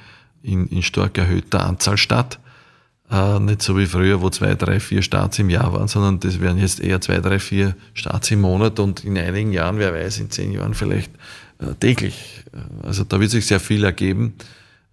in, 0.41 0.67
in 0.67 0.83
stark 0.83 1.17
erhöhter 1.17 1.65
Anzahl 1.65 1.97
statt. 1.97 2.39
Äh, 3.11 3.39
nicht 3.39 3.63
so 3.63 3.75
wie 3.77 3.87
früher, 3.87 4.21
wo 4.21 4.29
zwei, 4.29 4.53
drei, 4.53 4.79
vier 4.79 5.01
Starts 5.01 5.39
im 5.39 5.49
Jahr 5.49 5.73
waren, 5.73 5.87
sondern 5.87 6.19
das 6.19 6.39
werden 6.39 6.59
jetzt 6.59 6.79
eher 6.79 7.01
zwei, 7.01 7.19
drei, 7.19 7.39
vier 7.39 7.75
Starts 7.93 8.29
im 8.29 8.41
Monat 8.41 8.79
und 8.79 9.03
in 9.03 9.17
einigen 9.17 9.51
Jahren, 9.51 9.79
wer 9.79 9.93
weiß, 9.93 10.19
in 10.19 10.29
zehn 10.29 10.51
Jahren 10.51 10.75
vielleicht 10.75 11.11
äh, 11.59 11.73
täglich. 11.79 12.43
Also 12.83 13.03
da 13.03 13.19
wird 13.19 13.31
sich 13.31 13.47
sehr 13.47 13.59
viel 13.59 13.83
ergeben 13.83 14.35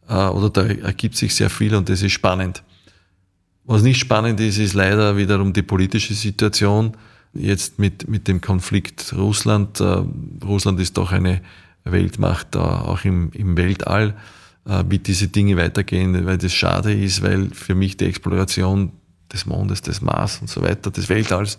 äh, 0.09 0.15
oder 0.15 0.49
da 0.49 0.63
ergibt 0.63 1.17
sich 1.17 1.35
sehr 1.35 1.51
viel 1.51 1.75
und 1.75 1.91
das 1.91 2.01
ist 2.01 2.13
spannend. 2.13 2.63
Was 3.65 3.83
nicht 3.83 3.99
spannend 3.99 4.41
ist, 4.41 4.57
ist 4.59 4.73
leider 4.73 5.19
wiederum 5.19 5.53
die 5.53 5.63
politische 5.63 6.15
Situation. 6.15 6.97
Jetzt 7.35 7.79
mit, 7.79 8.09
mit 8.09 8.29
dem 8.29 8.41
Konflikt 8.41 9.13
Russland. 9.15 9.81
Äh, 9.81 10.05
Russland 10.43 10.81
ist 10.81 10.97
doch 10.97 11.13
eine 11.13 11.43
Weltmacht, 11.85 12.57
auch 12.57 13.05
im, 13.05 13.31
im 13.33 13.59
Weltall 13.59 14.09
äh, 14.09 14.15
wie 14.89 14.99
diese 14.99 15.29
Dinge 15.29 15.57
weitergehen, 15.57 16.27
weil 16.27 16.39
das 16.39 16.53
schade 16.53 16.93
ist, 16.93 17.23
weil 17.23 17.51
für 17.51 17.75
mich 17.75 17.97
die 17.97 18.07
Exploration 18.07 18.93
des 19.33 19.47
Mondes, 19.47 19.83
des 19.83 20.01
Mars 20.01 20.39
und 20.41 20.51
so 20.51 20.63
weiter, 20.63 20.91
des 20.91 21.09
Weltalls 21.09 21.59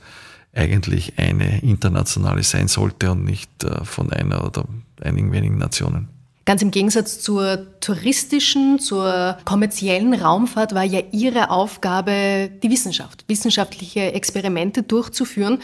eigentlich 0.54 1.14
eine 1.18 1.62
internationale 1.62 2.44
sein 2.44 2.68
sollte 2.68 3.12
und 3.12 3.24
nicht 3.24 3.64
äh, 3.64 3.84
von 3.84 4.12
einer 4.12 4.44
oder 4.46 4.66
einigen 5.02 5.32
wenigen 5.32 5.58
Nationen. 5.58 6.10
Ganz 6.46 6.62
im 6.62 6.72
Gegensatz 6.72 7.20
zur 7.20 7.80
touristischen, 7.82 8.80
zur 8.80 9.38
kommerziellen 9.44 10.14
Raumfahrt 10.14 10.74
war 10.74 10.86
ja 10.86 11.02
Ihre 11.12 11.50
Aufgabe 11.50 12.50
die 12.64 12.70
Wissenschaft, 12.70 13.26
wissenschaftliche 13.28 14.14
Experimente 14.14 14.82
durchzuführen. 14.82 15.60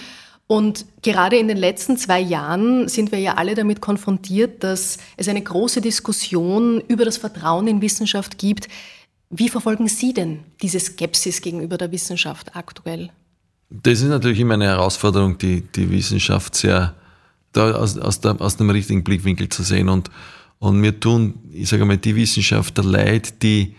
Und 0.47 0.85
gerade 1.01 1.37
in 1.37 1.47
den 1.47 1.57
letzten 1.57 1.97
zwei 1.97 2.19
Jahren 2.19 2.87
sind 2.87 3.11
wir 3.11 3.19
ja 3.19 3.35
alle 3.35 3.55
damit 3.55 3.81
konfrontiert, 3.81 4.63
dass 4.63 4.97
es 5.17 5.27
eine 5.27 5.41
große 5.41 5.81
Diskussion 5.81 6.81
über 6.87 7.05
das 7.05 7.17
Vertrauen 7.17 7.67
in 7.67 7.81
Wissenschaft 7.81 8.37
gibt. 8.37 8.67
Wie 9.29 9.49
verfolgen 9.49 9.87
Sie 9.87 10.13
denn 10.13 10.39
diese 10.61 10.79
Skepsis 10.79 11.41
gegenüber 11.41 11.77
der 11.77 11.91
Wissenschaft 11.91 12.55
aktuell? 12.55 13.09
Das 13.69 14.01
ist 14.01 14.09
natürlich 14.09 14.39
immer 14.39 14.53
eine 14.53 14.65
Herausforderung, 14.65 15.37
die, 15.37 15.61
die 15.61 15.89
Wissenschaft 15.89 16.55
sehr 16.55 16.93
aus, 17.55 17.97
aus, 17.97 18.19
der, 18.19 18.39
aus 18.39 18.57
dem 18.57 18.69
richtigen 18.69 19.03
Blickwinkel 19.03 19.49
zu 19.49 19.63
sehen. 19.63 19.89
Und, 19.89 20.11
und 20.59 20.79
mir 20.79 20.99
tun, 20.99 21.35
ich 21.51 21.69
sage 21.69 21.85
mal, 21.85 21.97
die 21.97 22.15
Wissenschaftler 22.15 22.83
leid, 22.83 23.41
die, 23.41 23.75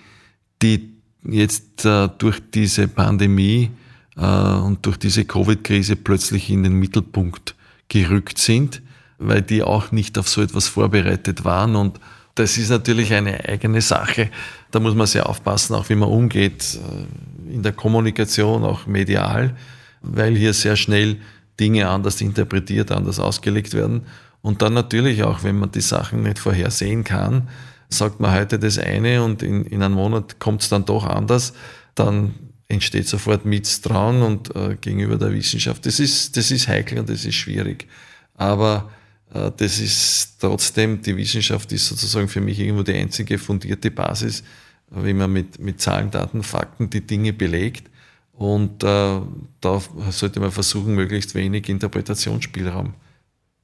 die 0.62 0.94
jetzt 1.24 1.84
äh, 1.84 2.08
durch 2.18 2.40
diese 2.52 2.88
Pandemie 2.88 3.70
und 4.16 4.78
durch 4.82 4.96
diese 4.96 5.24
Covid-Krise 5.24 5.96
plötzlich 5.96 6.50
in 6.50 6.62
den 6.62 6.74
Mittelpunkt 6.74 7.54
gerückt 7.88 8.38
sind, 8.38 8.82
weil 9.18 9.42
die 9.42 9.62
auch 9.62 9.92
nicht 9.92 10.18
auf 10.18 10.28
so 10.28 10.42
etwas 10.42 10.68
vorbereitet 10.68 11.44
waren. 11.44 11.76
Und 11.76 11.98
das 12.34 12.58
ist 12.58 12.70
natürlich 12.70 13.12
eine 13.12 13.48
eigene 13.48 13.80
Sache. 13.80 14.30
Da 14.70 14.80
muss 14.80 14.94
man 14.94 15.06
sehr 15.06 15.28
aufpassen, 15.28 15.74
auch 15.74 15.88
wie 15.88 15.94
man 15.94 16.08
umgeht 16.08 16.78
äh, 16.78 17.54
in 17.54 17.62
der 17.62 17.72
Kommunikation, 17.72 18.64
auch 18.64 18.86
medial, 18.86 19.56
weil 20.02 20.36
hier 20.36 20.52
sehr 20.52 20.76
schnell 20.76 21.18
Dinge 21.60 21.88
anders 21.88 22.20
interpretiert, 22.20 22.90
anders 22.90 23.18
ausgelegt 23.18 23.74
werden. 23.74 24.06
Und 24.42 24.62
dann 24.62 24.74
natürlich 24.74 25.22
auch, 25.22 25.42
wenn 25.42 25.58
man 25.58 25.70
die 25.70 25.80
Sachen 25.80 26.22
nicht 26.22 26.38
vorhersehen 26.38 27.04
kann, 27.04 27.48
sagt 27.88 28.20
man 28.20 28.32
heute 28.32 28.58
das 28.58 28.78
eine 28.78 29.22
und 29.22 29.42
in, 29.42 29.64
in 29.64 29.82
einem 29.82 29.94
Monat 29.94 30.40
kommt 30.40 30.62
es 30.62 30.68
dann 30.68 30.84
doch 30.84 31.06
anders, 31.06 31.54
dann 31.94 32.34
entsteht 32.68 33.08
sofort 33.08 33.44
Misstrauen 33.44 34.22
und 34.22 34.54
äh, 34.56 34.76
gegenüber 34.80 35.16
der 35.16 35.32
Wissenschaft. 35.32 35.84
Das 35.86 36.00
ist, 36.00 36.36
das 36.36 36.50
ist 36.50 36.68
heikel 36.68 36.98
und 36.98 37.08
das 37.08 37.24
ist 37.24 37.34
schwierig. 37.34 37.86
Aber 38.34 38.90
äh, 39.32 39.50
das 39.56 39.78
ist 39.78 40.40
trotzdem, 40.40 41.02
die 41.02 41.16
Wissenschaft 41.16 41.72
ist 41.72 41.86
sozusagen 41.86 42.28
für 42.28 42.40
mich 42.40 42.58
irgendwo 42.58 42.82
die 42.82 42.94
einzige 42.94 43.38
fundierte 43.38 43.90
Basis, 43.90 44.42
wie 44.90 45.12
man 45.12 45.32
mit, 45.32 45.58
mit 45.58 45.80
Zahlen, 45.80 46.10
Daten, 46.10 46.42
Fakten 46.42 46.90
die 46.90 47.06
Dinge 47.06 47.32
belegt. 47.32 47.90
Und 48.32 48.82
äh, 48.82 49.20
da 49.60 49.82
sollte 50.10 50.40
man 50.40 50.50
versuchen, 50.50 50.94
möglichst 50.94 51.34
wenig 51.34 51.68
Interpretationsspielraum 51.68 52.94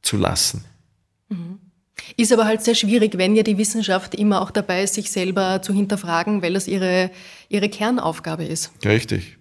zu 0.02 0.16
lassen. 0.16 0.64
Ist 2.16 2.32
aber 2.32 2.44
halt 2.44 2.62
sehr 2.62 2.74
schwierig, 2.74 3.16
wenn 3.18 3.36
ja 3.36 3.42
die 3.42 3.58
Wissenschaft 3.58 4.14
immer 4.14 4.42
auch 4.42 4.50
dabei 4.50 4.82
ist, 4.82 4.94
sich 4.94 5.10
selber 5.10 5.62
zu 5.62 5.72
hinterfragen, 5.72 6.42
weil 6.42 6.54
das 6.54 6.68
ihre, 6.68 7.10
ihre 7.48 7.68
Kernaufgabe 7.68 8.44
ist. 8.44 8.72
Richtig. 8.84 9.38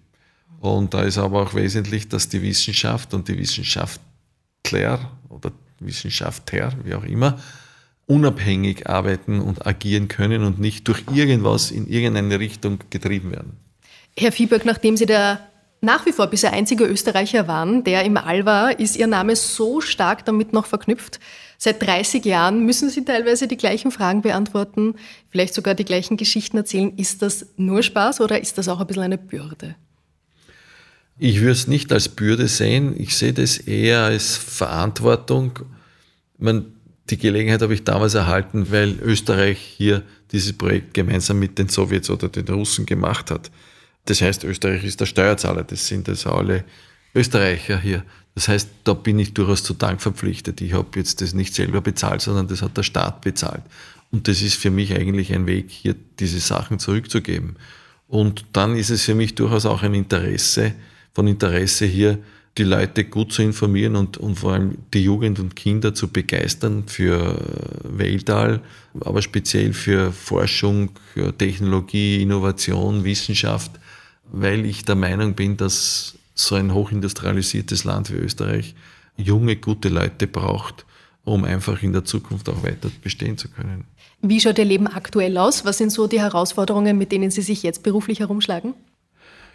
Und 0.60 0.92
da 0.94 1.02
ist 1.02 1.18
aber 1.18 1.42
auch 1.42 1.54
wesentlich, 1.54 2.08
dass 2.08 2.28
die 2.28 2.42
Wissenschaft 2.42 3.14
und 3.14 3.28
die 3.28 3.38
Wissenschaftler 3.38 5.10
oder 5.28 5.52
Wissenschaftler, 5.78 6.72
wie 6.84 6.94
auch 6.94 7.04
immer, 7.04 7.38
unabhängig 8.06 8.88
arbeiten 8.88 9.40
und 9.40 9.66
agieren 9.66 10.08
können 10.08 10.42
und 10.42 10.58
nicht 10.58 10.88
durch 10.88 11.02
irgendwas 11.14 11.70
in 11.70 11.86
irgendeine 11.86 12.40
Richtung 12.40 12.80
getrieben 12.90 13.30
werden. 13.30 13.56
Herr 14.18 14.32
Fieberg, 14.32 14.64
nachdem 14.64 14.96
Sie 14.96 15.06
der 15.06 15.40
nach 15.80 16.04
wie 16.04 16.12
vor 16.12 16.26
bisher 16.26 16.52
einzige 16.52 16.84
Österreicher 16.84 17.48
waren, 17.48 17.84
der 17.84 18.04
im 18.04 18.18
All 18.18 18.44
war, 18.44 18.78
ist 18.78 18.96
Ihr 18.96 19.06
Name 19.06 19.34
so 19.34 19.80
stark 19.80 20.24
damit 20.26 20.52
noch 20.52 20.66
verknüpft. 20.66 21.20
Seit 21.62 21.82
30 21.82 22.24
Jahren 22.24 22.64
müssen 22.64 22.88
Sie 22.88 23.04
teilweise 23.04 23.46
die 23.46 23.58
gleichen 23.58 23.90
Fragen 23.90 24.22
beantworten, 24.22 24.94
vielleicht 25.28 25.52
sogar 25.52 25.74
die 25.74 25.84
gleichen 25.84 26.16
Geschichten 26.16 26.56
erzählen. 26.56 26.96
Ist 26.96 27.20
das 27.20 27.48
nur 27.58 27.82
Spaß 27.82 28.22
oder 28.22 28.40
ist 28.40 28.56
das 28.56 28.66
auch 28.66 28.80
ein 28.80 28.86
bisschen 28.86 29.02
eine 29.02 29.18
Bürde? 29.18 29.76
Ich 31.18 31.40
würde 31.40 31.52
es 31.52 31.66
nicht 31.66 31.92
als 31.92 32.08
Bürde 32.08 32.48
sehen, 32.48 32.98
ich 32.98 33.14
sehe 33.14 33.34
das 33.34 33.58
eher 33.58 34.04
als 34.04 34.38
Verantwortung. 34.38 35.58
Man, 36.38 36.64
die 37.10 37.18
Gelegenheit 37.18 37.60
habe 37.60 37.74
ich 37.74 37.84
damals 37.84 38.14
erhalten, 38.14 38.72
weil 38.72 38.98
Österreich 38.98 39.58
hier 39.58 40.02
dieses 40.32 40.54
Projekt 40.54 40.94
gemeinsam 40.94 41.38
mit 41.38 41.58
den 41.58 41.68
Sowjets 41.68 42.08
oder 42.08 42.30
den 42.30 42.48
Russen 42.48 42.86
gemacht 42.86 43.30
hat. 43.30 43.50
Das 44.06 44.22
heißt, 44.22 44.44
Österreich 44.44 44.82
ist 44.82 44.98
der 44.98 45.04
Steuerzahler, 45.04 45.64
das 45.64 45.86
sind 45.86 46.08
also 46.08 46.30
alle 46.30 46.64
Österreicher 47.14 47.78
hier. 47.78 48.04
Das 48.34 48.48
heißt, 48.48 48.68
da 48.84 48.94
bin 48.94 49.18
ich 49.18 49.34
durchaus 49.34 49.62
zu 49.62 49.74
Dank 49.74 50.00
verpflichtet. 50.00 50.60
Ich 50.60 50.72
habe 50.72 50.88
jetzt 50.96 51.20
das 51.20 51.34
nicht 51.34 51.54
selber 51.54 51.80
bezahlt, 51.80 52.22
sondern 52.22 52.48
das 52.48 52.62
hat 52.62 52.76
der 52.76 52.82
Staat 52.82 53.20
bezahlt. 53.20 53.62
Und 54.10 54.28
das 54.28 54.42
ist 54.42 54.54
für 54.54 54.70
mich 54.70 54.94
eigentlich 54.94 55.32
ein 55.32 55.46
Weg, 55.46 55.70
hier 55.70 55.94
diese 56.18 56.40
Sachen 56.40 56.78
zurückzugeben. 56.78 57.56
Und 58.08 58.44
dann 58.52 58.76
ist 58.76 58.90
es 58.90 59.04
für 59.04 59.14
mich 59.14 59.34
durchaus 59.34 59.66
auch 59.66 59.82
ein 59.82 59.94
Interesse, 59.94 60.72
von 61.12 61.26
Interesse 61.26 61.86
hier 61.86 62.18
die 62.58 62.64
Leute 62.64 63.04
gut 63.04 63.32
zu 63.32 63.42
informieren 63.42 63.94
und, 63.94 64.16
und 64.18 64.36
vor 64.36 64.54
allem 64.54 64.78
die 64.92 65.04
Jugend 65.04 65.38
und 65.38 65.54
Kinder 65.54 65.94
zu 65.94 66.08
begeistern 66.08 66.84
für 66.86 67.36
Weltall, 67.84 68.60
aber 69.00 69.22
speziell 69.22 69.72
für 69.72 70.10
Forschung, 70.10 70.90
Technologie, 71.38 72.22
Innovation, 72.22 73.04
Wissenschaft 73.04 73.72
weil 74.32 74.64
ich 74.64 74.84
der 74.84 74.94
Meinung 74.94 75.34
bin, 75.34 75.56
dass 75.56 76.14
so 76.46 76.54
ein 76.54 76.74
hochindustrialisiertes 76.74 77.84
Land 77.84 78.10
wie 78.10 78.16
Österreich 78.16 78.74
junge, 79.16 79.56
gute 79.56 79.88
Leute 79.88 80.26
braucht, 80.26 80.86
um 81.24 81.44
einfach 81.44 81.82
in 81.82 81.92
der 81.92 82.04
Zukunft 82.04 82.48
auch 82.48 82.62
weiter 82.62 82.90
bestehen 83.02 83.36
zu 83.36 83.48
können. 83.48 83.84
Wie 84.22 84.40
schaut 84.40 84.58
Ihr 84.58 84.64
Leben 84.64 84.86
aktuell 84.86 85.36
aus? 85.38 85.64
Was 85.64 85.78
sind 85.78 85.90
so 85.90 86.06
die 86.06 86.20
Herausforderungen, 86.20 86.98
mit 86.98 87.12
denen 87.12 87.30
Sie 87.30 87.42
sich 87.42 87.62
jetzt 87.62 87.82
beruflich 87.82 88.20
herumschlagen? 88.20 88.74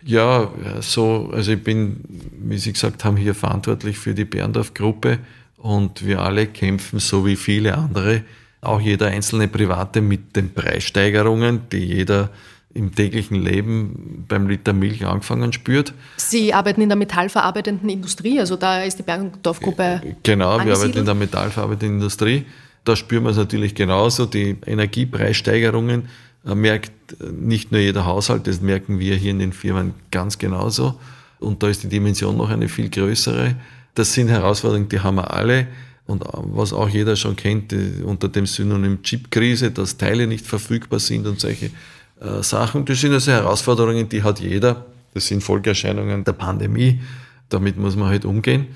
Ja, 0.04 0.52
so, 0.82 1.32
also 1.34 1.54
ich 1.54 1.64
bin, 1.64 2.04
wie 2.40 2.58
Sie 2.58 2.74
gesagt 2.74 3.04
haben, 3.04 3.18
hier 3.18 3.34
verantwortlich 3.34 3.98
für 3.98 4.14
die 4.14 4.26
Berndorf-Gruppe 4.26 5.20
und 5.58 6.06
wir 6.06 6.22
alle 6.22 6.48
kämpfen, 6.48 7.00
so 7.00 7.26
wie 7.26 7.36
viele 7.36 7.76
andere, 7.76 8.24
auch 8.62 8.80
jeder 8.80 9.08
einzelne 9.08 9.48
Private 9.48 10.02
mit 10.02 10.36
den 10.36 10.54
Preissteigerungen, 10.54 11.62
die 11.72 11.86
jeder 11.86 12.30
im 12.76 12.94
täglichen 12.94 13.42
Leben 13.42 14.26
beim 14.28 14.48
Liter 14.48 14.74
Milch 14.74 15.06
angefangen 15.06 15.54
spürt. 15.54 15.94
Sie 16.18 16.54
arbeiten 16.54 16.82
in 16.82 16.90
der 16.90 16.98
metallverarbeitenden 16.98 17.90
Industrie, 17.90 18.40
also 18.40 18.58
da 18.58 18.84
ist 18.84 19.00
die 19.00 19.04
Bergdorf-Gruppe. 19.04 20.02
Genau, 20.24 20.64
wir 20.64 20.74
arbeiten 20.74 20.98
in 20.98 21.06
der 21.06 21.16
metallverarbeitenden 21.16 22.00
Industrie. 22.00 22.46
Da 22.84 22.98
spüren 22.98 23.24
wir 23.24 23.30
es 23.30 23.38
natürlich 23.38 23.76
genauso. 23.76 24.26
Die 24.26 24.58
Energiepreissteigerungen 24.66 26.10
äh, 26.46 26.54
merkt 26.54 26.92
nicht 27.32 27.72
nur 27.72 27.80
jeder 27.80 28.06
Haushalt, 28.06 28.46
das 28.46 28.60
merken 28.60 29.00
wir 29.00 29.16
hier 29.16 29.32
in 29.32 29.40
den 29.40 29.54
Firmen 29.54 29.94
ganz 30.12 30.38
genauso. 30.38 31.00
Und 31.40 31.64
da 31.64 31.70
ist 31.70 31.84
die 31.84 31.90
Dimension 31.90 32.36
noch 32.36 32.50
eine 32.50 32.68
viel 32.68 32.90
größere. 32.90 33.56
Das 33.94 34.14
sind 34.14 34.28
Herausforderungen, 34.28 34.90
die 34.90 35.00
haben 35.00 35.16
wir 35.16 35.34
alle. 35.34 35.68
Und 36.08 36.24
äh, 36.24 36.28
was 36.34 36.74
auch 36.74 36.90
jeder 36.90 37.16
schon 37.16 37.38
kennt, 37.38 37.74
unter 38.04 38.28
dem 38.28 38.46
Synonym 38.46 39.02
Chipkrise, 39.02 39.72
dass 39.72 39.96
Teile 39.96 40.28
nicht 40.28 40.46
verfügbar 40.46 41.00
sind 41.00 41.26
und 41.26 41.40
solche 41.40 41.72
äh, 42.20 42.42
Sachen. 42.44 42.86
Das 42.86 43.02
sind 43.02 43.14
also 43.14 43.32
Herausforderungen, 43.32 44.08
die 44.10 44.24
hat 44.24 44.40
jeder. 44.40 44.86
Das 45.14 45.28
sind 45.28 45.44
Folgeerscheinungen 45.44 46.24
der 46.24 46.34
Pandemie. 46.34 47.02
Damit 47.50 47.78
muss 47.78 47.96
man 47.96 48.10
halt 48.10 48.26
umgehen. 48.26 48.68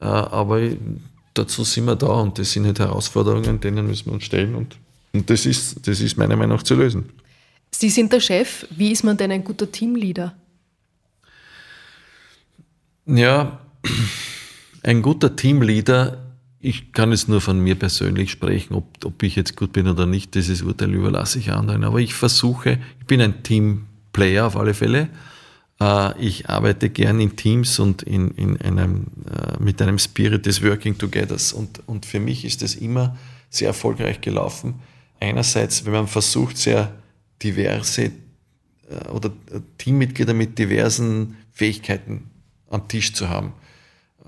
Äh, 0.00 0.04
aber 0.04 0.60
dazu 1.34 1.64
sind 1.64 1.86
wir 1.86 1.96
da 1.96 2.08
und 2.08 2.38
das 2.38 2.52
sind 2.52 2.66
halt 2.66 2.78
Herausforderungen, 2.78 3.60
denen 3.60 3.86
müssen 3.86 4.06
wir 4.06 4.12
uns 4.14 4.24
stellen 4.24 4.54
und, 4.54 4.76
und 5.12 5.28
das, 5.30 5.46
ist, 5.46 5.86
das 5.86 6.00
ist 6.00 6.16
meiner 6.16 6.36
Meinung 6.36 6.56
nach 6.56 6.62
zu 6.62 6.74
lösen. 6.74 7.10
Sie 7.70 7.90
sind 7.90 8.12
der 8.12 8.20
Chef. 8.20 8.66
Wie 8.70 8.92
ist 8.92 9.04
man 9.04 9.16
denn 9.16 9.30
ein 9.30 9.44
guter 9.44 9.70
Teamleader? 9.70 10.34
Ja, 13.06 13.60
ein 14.82 15.02
guter 15.02 15.34
Teamleader 15.34 16.27
ich 16.60 16.92
kann 16.92 17.10
jetzt 17.12 17.28
nur 17.28 17.40
von 17.40 17.60
mir 17.60 17.76
persönlich 17.76 18.30
sprechen, 18.30 18.74
ob, 18.74 19.04
ob 19.04 19.22
ich 19.22 19.36
jetzt 19.36 19.56
gut 19.56 19.72
bin 19.72 19.86
oder 19.86 20.06
nicht, 20.06 20.34
dieses 20.34 20.62
Urteil 20.62 20.92
überlasse 20.92 21.38
ich 21.38 21.52
anderen. 21.52 21.84
Aber 21.84 21.98
ich 21.98 22.14
versuche, 22.14 22.80
ich 23.00 23.06
bin 23.06 23.20
ein 23.20 23.42
Teamplayer 23.42 24.46
auf 24.46 24.56
alle 24.56 24.74
Fälle. 24.74 25.08
Äh, 25.80 26.18
ich 26.20 26.48
arbeite 26.48 26.90
gern 26.90 27.20
in 27.20 27.36
Teams 27.36 27.78
und 27.78 28.02
in, 28.02 28.32
in 28.32 28.60
einem, 28.60 29.06
äh, 29.30 29.62
mit 29.62 29.80
einem 29.80 29.98
Spirit 29.98 30.46
des 30.46 30.62
Working 30.62 30.98
Togethers. 30.98 31.52
Und, 31.52 31.80
und 31.86 32.06
für 32.06 32.18
mich 32.18 32.44
ist 32.44 32.62
es 32.62 32.74
immer 32.74 33.16
sehr 33.50 33.68
erfolgreich 33.68 34.20
gelaufen. 34.20 34.74
Einerseits, 35.20 35.84
wenn 35.84 35.92
man 35.92 36.08
versucht, 36.08 36.58
sehr 36.58 36.92
diverse 37.40 38.10
äh, 38.90 39.08
oder 39.12 39.30
Teammitglieder 39.78 40.34
mit 40.34 40.58
diversen 40.58 41.36
Fähigkeiten 41.52 42.30
am 42.68 42.88
Tisch 42.88 43.12
zu 43.12 43.28
haben. 43.28 43.52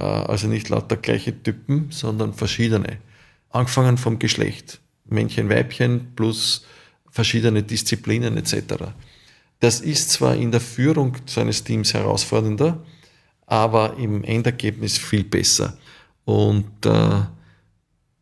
Äh, 0.00 0.04
also 0.04 0.48
nicht 0.48 0.68
lauter 0.68 0.96
gleiche 0.96 1.42
Typen, 1.42 1.88
sondern 1.90 2.32
verschiedene. 2.34 2.98
Angefangen 3.50 3.98
vom 3.98 4.18
Geschlecht. 4.18 4.80
Männchen, 5.04 5.48
Weibchen 5.48 6.14
plus 6.14 6.64
verschiedene 7.10 7.62
Disziplinen 7.62 8.36
etc. 8.36 8.92
Das 9.58 9.80
ist 9.80 10.10
zwar 10.10 10.36
in 10.36 10.52
der 10.52 10.60
Führung 10.60 11.16
seines 11.26 11.64
Teams 11.64 11.92
herausfordernder, 11.92 12.82
aber 13.46 13.96
im 13.96 14.22
Endergebnis 14.22 14.96
viel 14.96 15.24
besser. 15.24 15.76
Und 16.24 16.86
äh, 16.86 17.22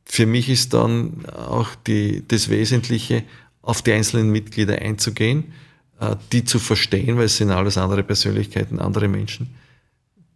für 0.05 0.25
mich 0.25 0.49
ist 0.49 0.73
dann 0.73 1.27
auch 1.27 1.75
die, 1.87 2.27
das 2.27 2.49
Wesentliche, 2.49 3.25
auf 3.61 3.83
die 3.83 3.93
einzelnen 3.93 4.31
Mitglieder 4.31 4.79
einzugehen, 4.79 5.53
äh, 6.01 6.17
die 6.33 6.45
zu 6.45 6.59
verstehen, 6.59 7.19
weil 7.19 7.27
es 7.27 7.37
sind 7.37 7.51
alles 7.51 7.77
andere 7.77 8.03
Persönlichkeiten, 8.03 8.79
andere 8.81 9.09
Menschen 9.09 9.55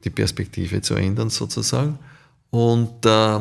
die 0.04 0.10
Perspektive 0.10 0.80
zu 0.80 0.94
ändern 0.94 1.30
sozusagen. 1.30 1.98
Und 2.50 3.06
äh, 3.06 3.36
äh, 3.36 3.40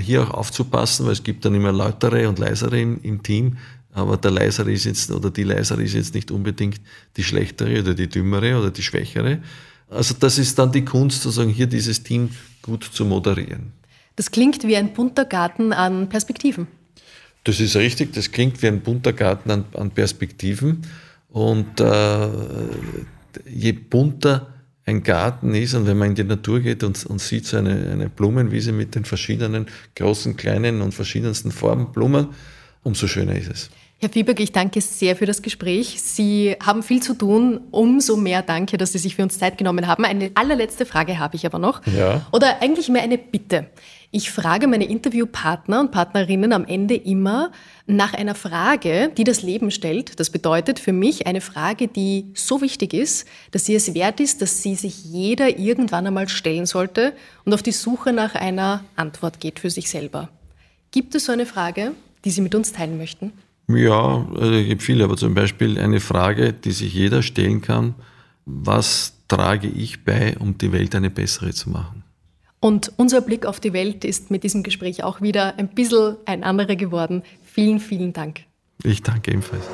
hier 0.00 0.22
auch 0.22 0.30
aufzupassen, 0.30 1.06
weil 1.06 1.12
es 1.12 1.22
gibt 1.22 1.44
dann 1.44 1.54
immer 1.54 1.72
lautere 1.72 2.28
und 2.28 2.38
leisere 2.38 2.80
im, 2.80 3.00
im 3.02 3.22
Team, 3.22 3.58
aber 3.92 4.16
der 4.16 4.30
leisere 4.30 4.72
ist 4.72 4.84
jetzt 4.84 5.10
oder 5.10 5.30
die 5.30 5.42
leisere 5.42 5.82
ist 5.82 5.92
jetzt 5.94 6.14
nicht 6.14 6.30
unbedingt 6.30 6.80
die 7.16 7.24
schlechtere 7.24 7.80
oder 7.80 7.94
die 7.94 8.08
dümmere 8.08 8.58
oder 8.58 8.70
die 8.70 8.82
schwächere. 8.82 9.42
Also 9.90 10.14
das 10.18 10.38
ist 10.38 10.58
dann 10.58 10.72
die 10.72 10.84
Kunst, 10.84 11.22
sozusagen 11.22 11.50
hier 11.50 11.66
dieses 11.66 12.02
Team 12.02 12.30
gut 12.62 12.84
zu 12.84 13.04
moderieren. 13.04 13.72
Das 14.16 14.30
klingt 14.30 14.64
wie 14.64 14.76
ein 14.76 14.94
bunter 14.94 15.26
Garten 15.26 15.72
an 15.72 16.08
Perspektiven. 16.08 16.66
Das 17.44 17.60
ist 17.60 17.76
richtig, 17.76 18.12
das 18.12 18.30
klingt 18.30 18.62
wie 18.62 18.68
ein 18.68 18.80
bunter 18.80 19.12
Garten 19.12 19.50
an, 19.50 19.64
an 19.74 19.90
Perspektiven. 19.90 20.86
Und 21.28 21.80
äh, 21.80 22.28
je 23.46 23.72
bunter 23.72 24.46
ein 24.84 25.02
Garten 25.02 25.54
ist 25.54 25.74
und 25.74 25.86
wenn 25.86 25.96
man 25.96 26.08
in 26.10 26.14
die 26.16 26.24
Natur 26.24 26.60
geht 26.60 26.82
und, 26.82 27.06
und 27.06 27.20
sieht 27.20 27.46
so 27.46 27.56
eine, 27.56 27.90
eine 27.92 28.08
Blumenwiese 28.08 28.72
mit 28.72 28.94
den 28.94 29.04
verschiedenen 29.04 29.66
großen, 29.94 30.36
kleinen 30.36 30.82
und 30.82 30.92
verschiedensten 30.92 31.52
Farben 31.52 31.92
Blumen, 31.92 32.28
umso 32.82 33.06
schöner 33.06 33.36
ist 33.36 33.50
es. 33.50 33.70
Herr 34.02 34.10
Fieberg, 34.10 34.40
ich 34.40 34.50
danke 34.50 34.80
sehr 34.80 35.14
für 35.14 35.26
das 35.26 35.42
Gespräch. 35.42 36.02
Sie 36.02 36.56
haben 36.60 36.82
viel 36.82 37.00
zu 37.00 37.14
tun. 37.14 37.60
Umso 37.70 38.16
mehr 38.16 38.42
danke, 38.42 38.76
dass 38.76 38.90
Sie 38.90 38.98
sich 38.98 39.14
für 39.14 39.22
uns 39.22 39.38
Zeit 39.38 39.58
genommen 39.58 39.86
haben. 39.86 40.04
Eine 40.04 40.32
allerletzte 40.34 40.86
Frage 40.86 41.20
habe 41.20 41.36
ich 41.36 41.46
aber 41.46 41.60
noch. 41.60 41.86
Ja. 41.86 42.26
Oder 42.32 42.60
eigentlich 42.60 42.88
mehr 42.88 43.02
eine 43.02 43.16
Bitte. 43.16 43.66
Ich 44.14 44.30
frage 44.30 44.68
meine 44.68 44.84
Interviewpartner 44.84 45.80
und 45.80 45.90
Partnerinnen 45.90 46.52
am 46.52 46.66
Ende 46.66 46.94
immer 46.94 47.50
nach 47.86 48.12
einer 48.12 48.34
Frage, 48.34 49.10
die 49.16 49.24
das 49.24 49.42
Leben 49.42 49.70
stellt. 49.70 50.20
Das 50.20 50.28
bedeutet 50.28 50.78
für 50.78 50.92
mich 50.92 51.26
eine 51.26 51.40
Frage, 51.40 51.88
die 51.88 52.26
so 52.34 52.60
wichtig 52.60 52.92
ist, 52.92 53.26
dass 53.52 53.64
sie 53.64 53.74
es 53.74 53.94
wert 53.94 54.20
ist, 54.20 54.42
dass 54.42 54.62
sie 54.62 54.74
sich 54.74 55.02
jeder 55.06 55.58
irgendwann 55.58 56.06
einmal 56.06 56.28
stellen 56.28 56.66
sollte 56.66 57.14
und 57.46 57.54
auf 57.54 57.62
die 57.62 57.72
Suche 57.72 58.12
nach 58.12 58.34
einer 58.34 58.84
Antwort 58.96 59.40
geht 59.40 59.58
für 59.58 59.70
sich 59.70 59.88
selber. 59.88 60.28
Gibt 60.90 61.14
es 61.14 61.24
so 61.24 61.32
eine 61.32 61.46
Frage, 61.46 61.92
die 62.26 62.30
Sie 62.30 62.42
mit 62.42 62.54
uns 62.54 62.70
teilen 62.70 62.98
möchten? 62.98 63.32
Ja, 63.66 64.26
also 64.34 64.52
es 64.52 64.66
gibt 64.66 64.82
viele, 64.82 65.04
aber 65.04 65.16
zum 65.16 65.32
Beispiel 65.32 65.78
eine 65.78 66.00
Frage, 66.00 66.52
die 66.52 66.72
sich 66.72 66.92
jeder 66.92 67.22
stellen 67.22 67.62
kann, 67.62 67.94
was 68.44 69.14
trage 69.26 69.68
ich 69.68 70.04
bei, 70.04 70.36
um 70.38 70.58
die 70.58 70.70
Welt 70.70 70.94
eine 70.94 71.08
bessere 71.08 71.54
zu 71.54 71.70
machen? 71.70 72.01
Und 72.62 72.92
unser 72.96 73.22
Blick 73.22 73.44
auf 73.44 73.58
die 73.58 73.72
Welt 73.72 74.04
ist 74.04 74.30
mit 74.30 74.44
diesem 74.44 74.62
Gespräch 74.62 75.02
auch 75.02 75.20
wieder 75.20 75.58
ein 75.58 75.66
bisschen 75.66 76.16
ein 76.26 76.44
anderer 76.44 76.76
geworden. 76.76 77.24
Vielen, 77.44 77.80
vielen 77.80 78.12
Dank. 78.12 78.44
Ich 78.84 79.02
danke 79.02 79.32
ebenfalls. 79.32 79.64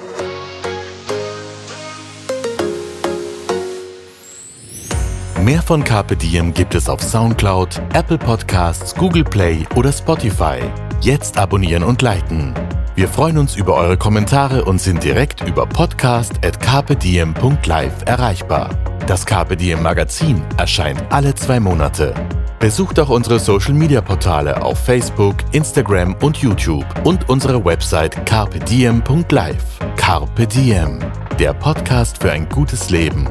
Mehr 5.45 5.61
von 5.63 5.85
Carpe 5.85 6.17
Diem 6.17 6.55
gibt 6.55 6.75
es 6.75 6.89
auf 6.89 7.03
Soundcloud, 7.03 7.79
Apple 7.93 8.19
Podcasts, 8.19 8.95
Google 8.95 9.25
Play 9.25 9.67
oder 9.77 9.93
Spotify. 9.93 10.59
Jetzt 11.03 11.37
abonnieren 11.37 11.83
und 11.83 12.01
liken. 12.01 12.55
Wir 12.99 13.07
freuen 13.07 13.39
uns 13.39 13.55
über 13.55 13.75
eure 13.75 13.97
Kommentare 13.97 14.65
und 14.65 14.81
sind 14.81 15.05
direkt 15.05 15.47
über 15.47 15.67
podcast.kpdm.live 15.67 17.95
erreichbar. 18.07 18.71
Das 19.07 19.25
Diem 19.25 19.85
Magazin 19.85 20.43
erscheint 20.57 21.01
alle 21.09 21.33
zwei 21.37 21.61
Monate. 21.61 22.13
Besucht 22.59 22.99
auch 22.99 23.11
unsere 23.11 23.39
Social 23.39 23.75
Media 23.75 24.01
Portale 24.01 24.61
auf 24.61 24.81
Facebook, 24.81 25.37
Instagram 25.53 26.17
und 26.23 26.39
YouTube 26.39 26.85
und 27.05 27.29
unsere 27.29 27.65
Website 27.65 28.27
carpediem.live. 28.27 29.79
Carpe 29.95 30.49
Diem, 30.49 30.99
der 31.39 31.55
Podcast 31.55 32.21
für 32.21 32.33
ein 32.33 32.49
gutes 32.49 32.91
Leben. 32.91 33.29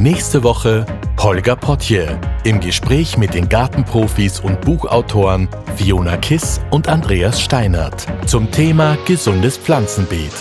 Nächste 0.00 0.42
Woche 0.42 0.86
Holger 1.18 1.56
Potje 1.56 2.18
im 2.44 2.58
Gespräch 2.58 3.18
mit 3.18 3.34
den 3.34 3.50
Gartenprofis 3.50 4.40
und 4.40 4.62
Buchautoren 4.62 5.46
Fiona 5.76 6.16
Kiss 6.16 6.58
und 6.70 6.88
Andreas 6.88 7.38
Steinert 7.38 8.06
zum 8.24 8.50
Thema 8.50 8.96
gesundes 9.04 9.58
Pflanzenbeet. 9.58 10.32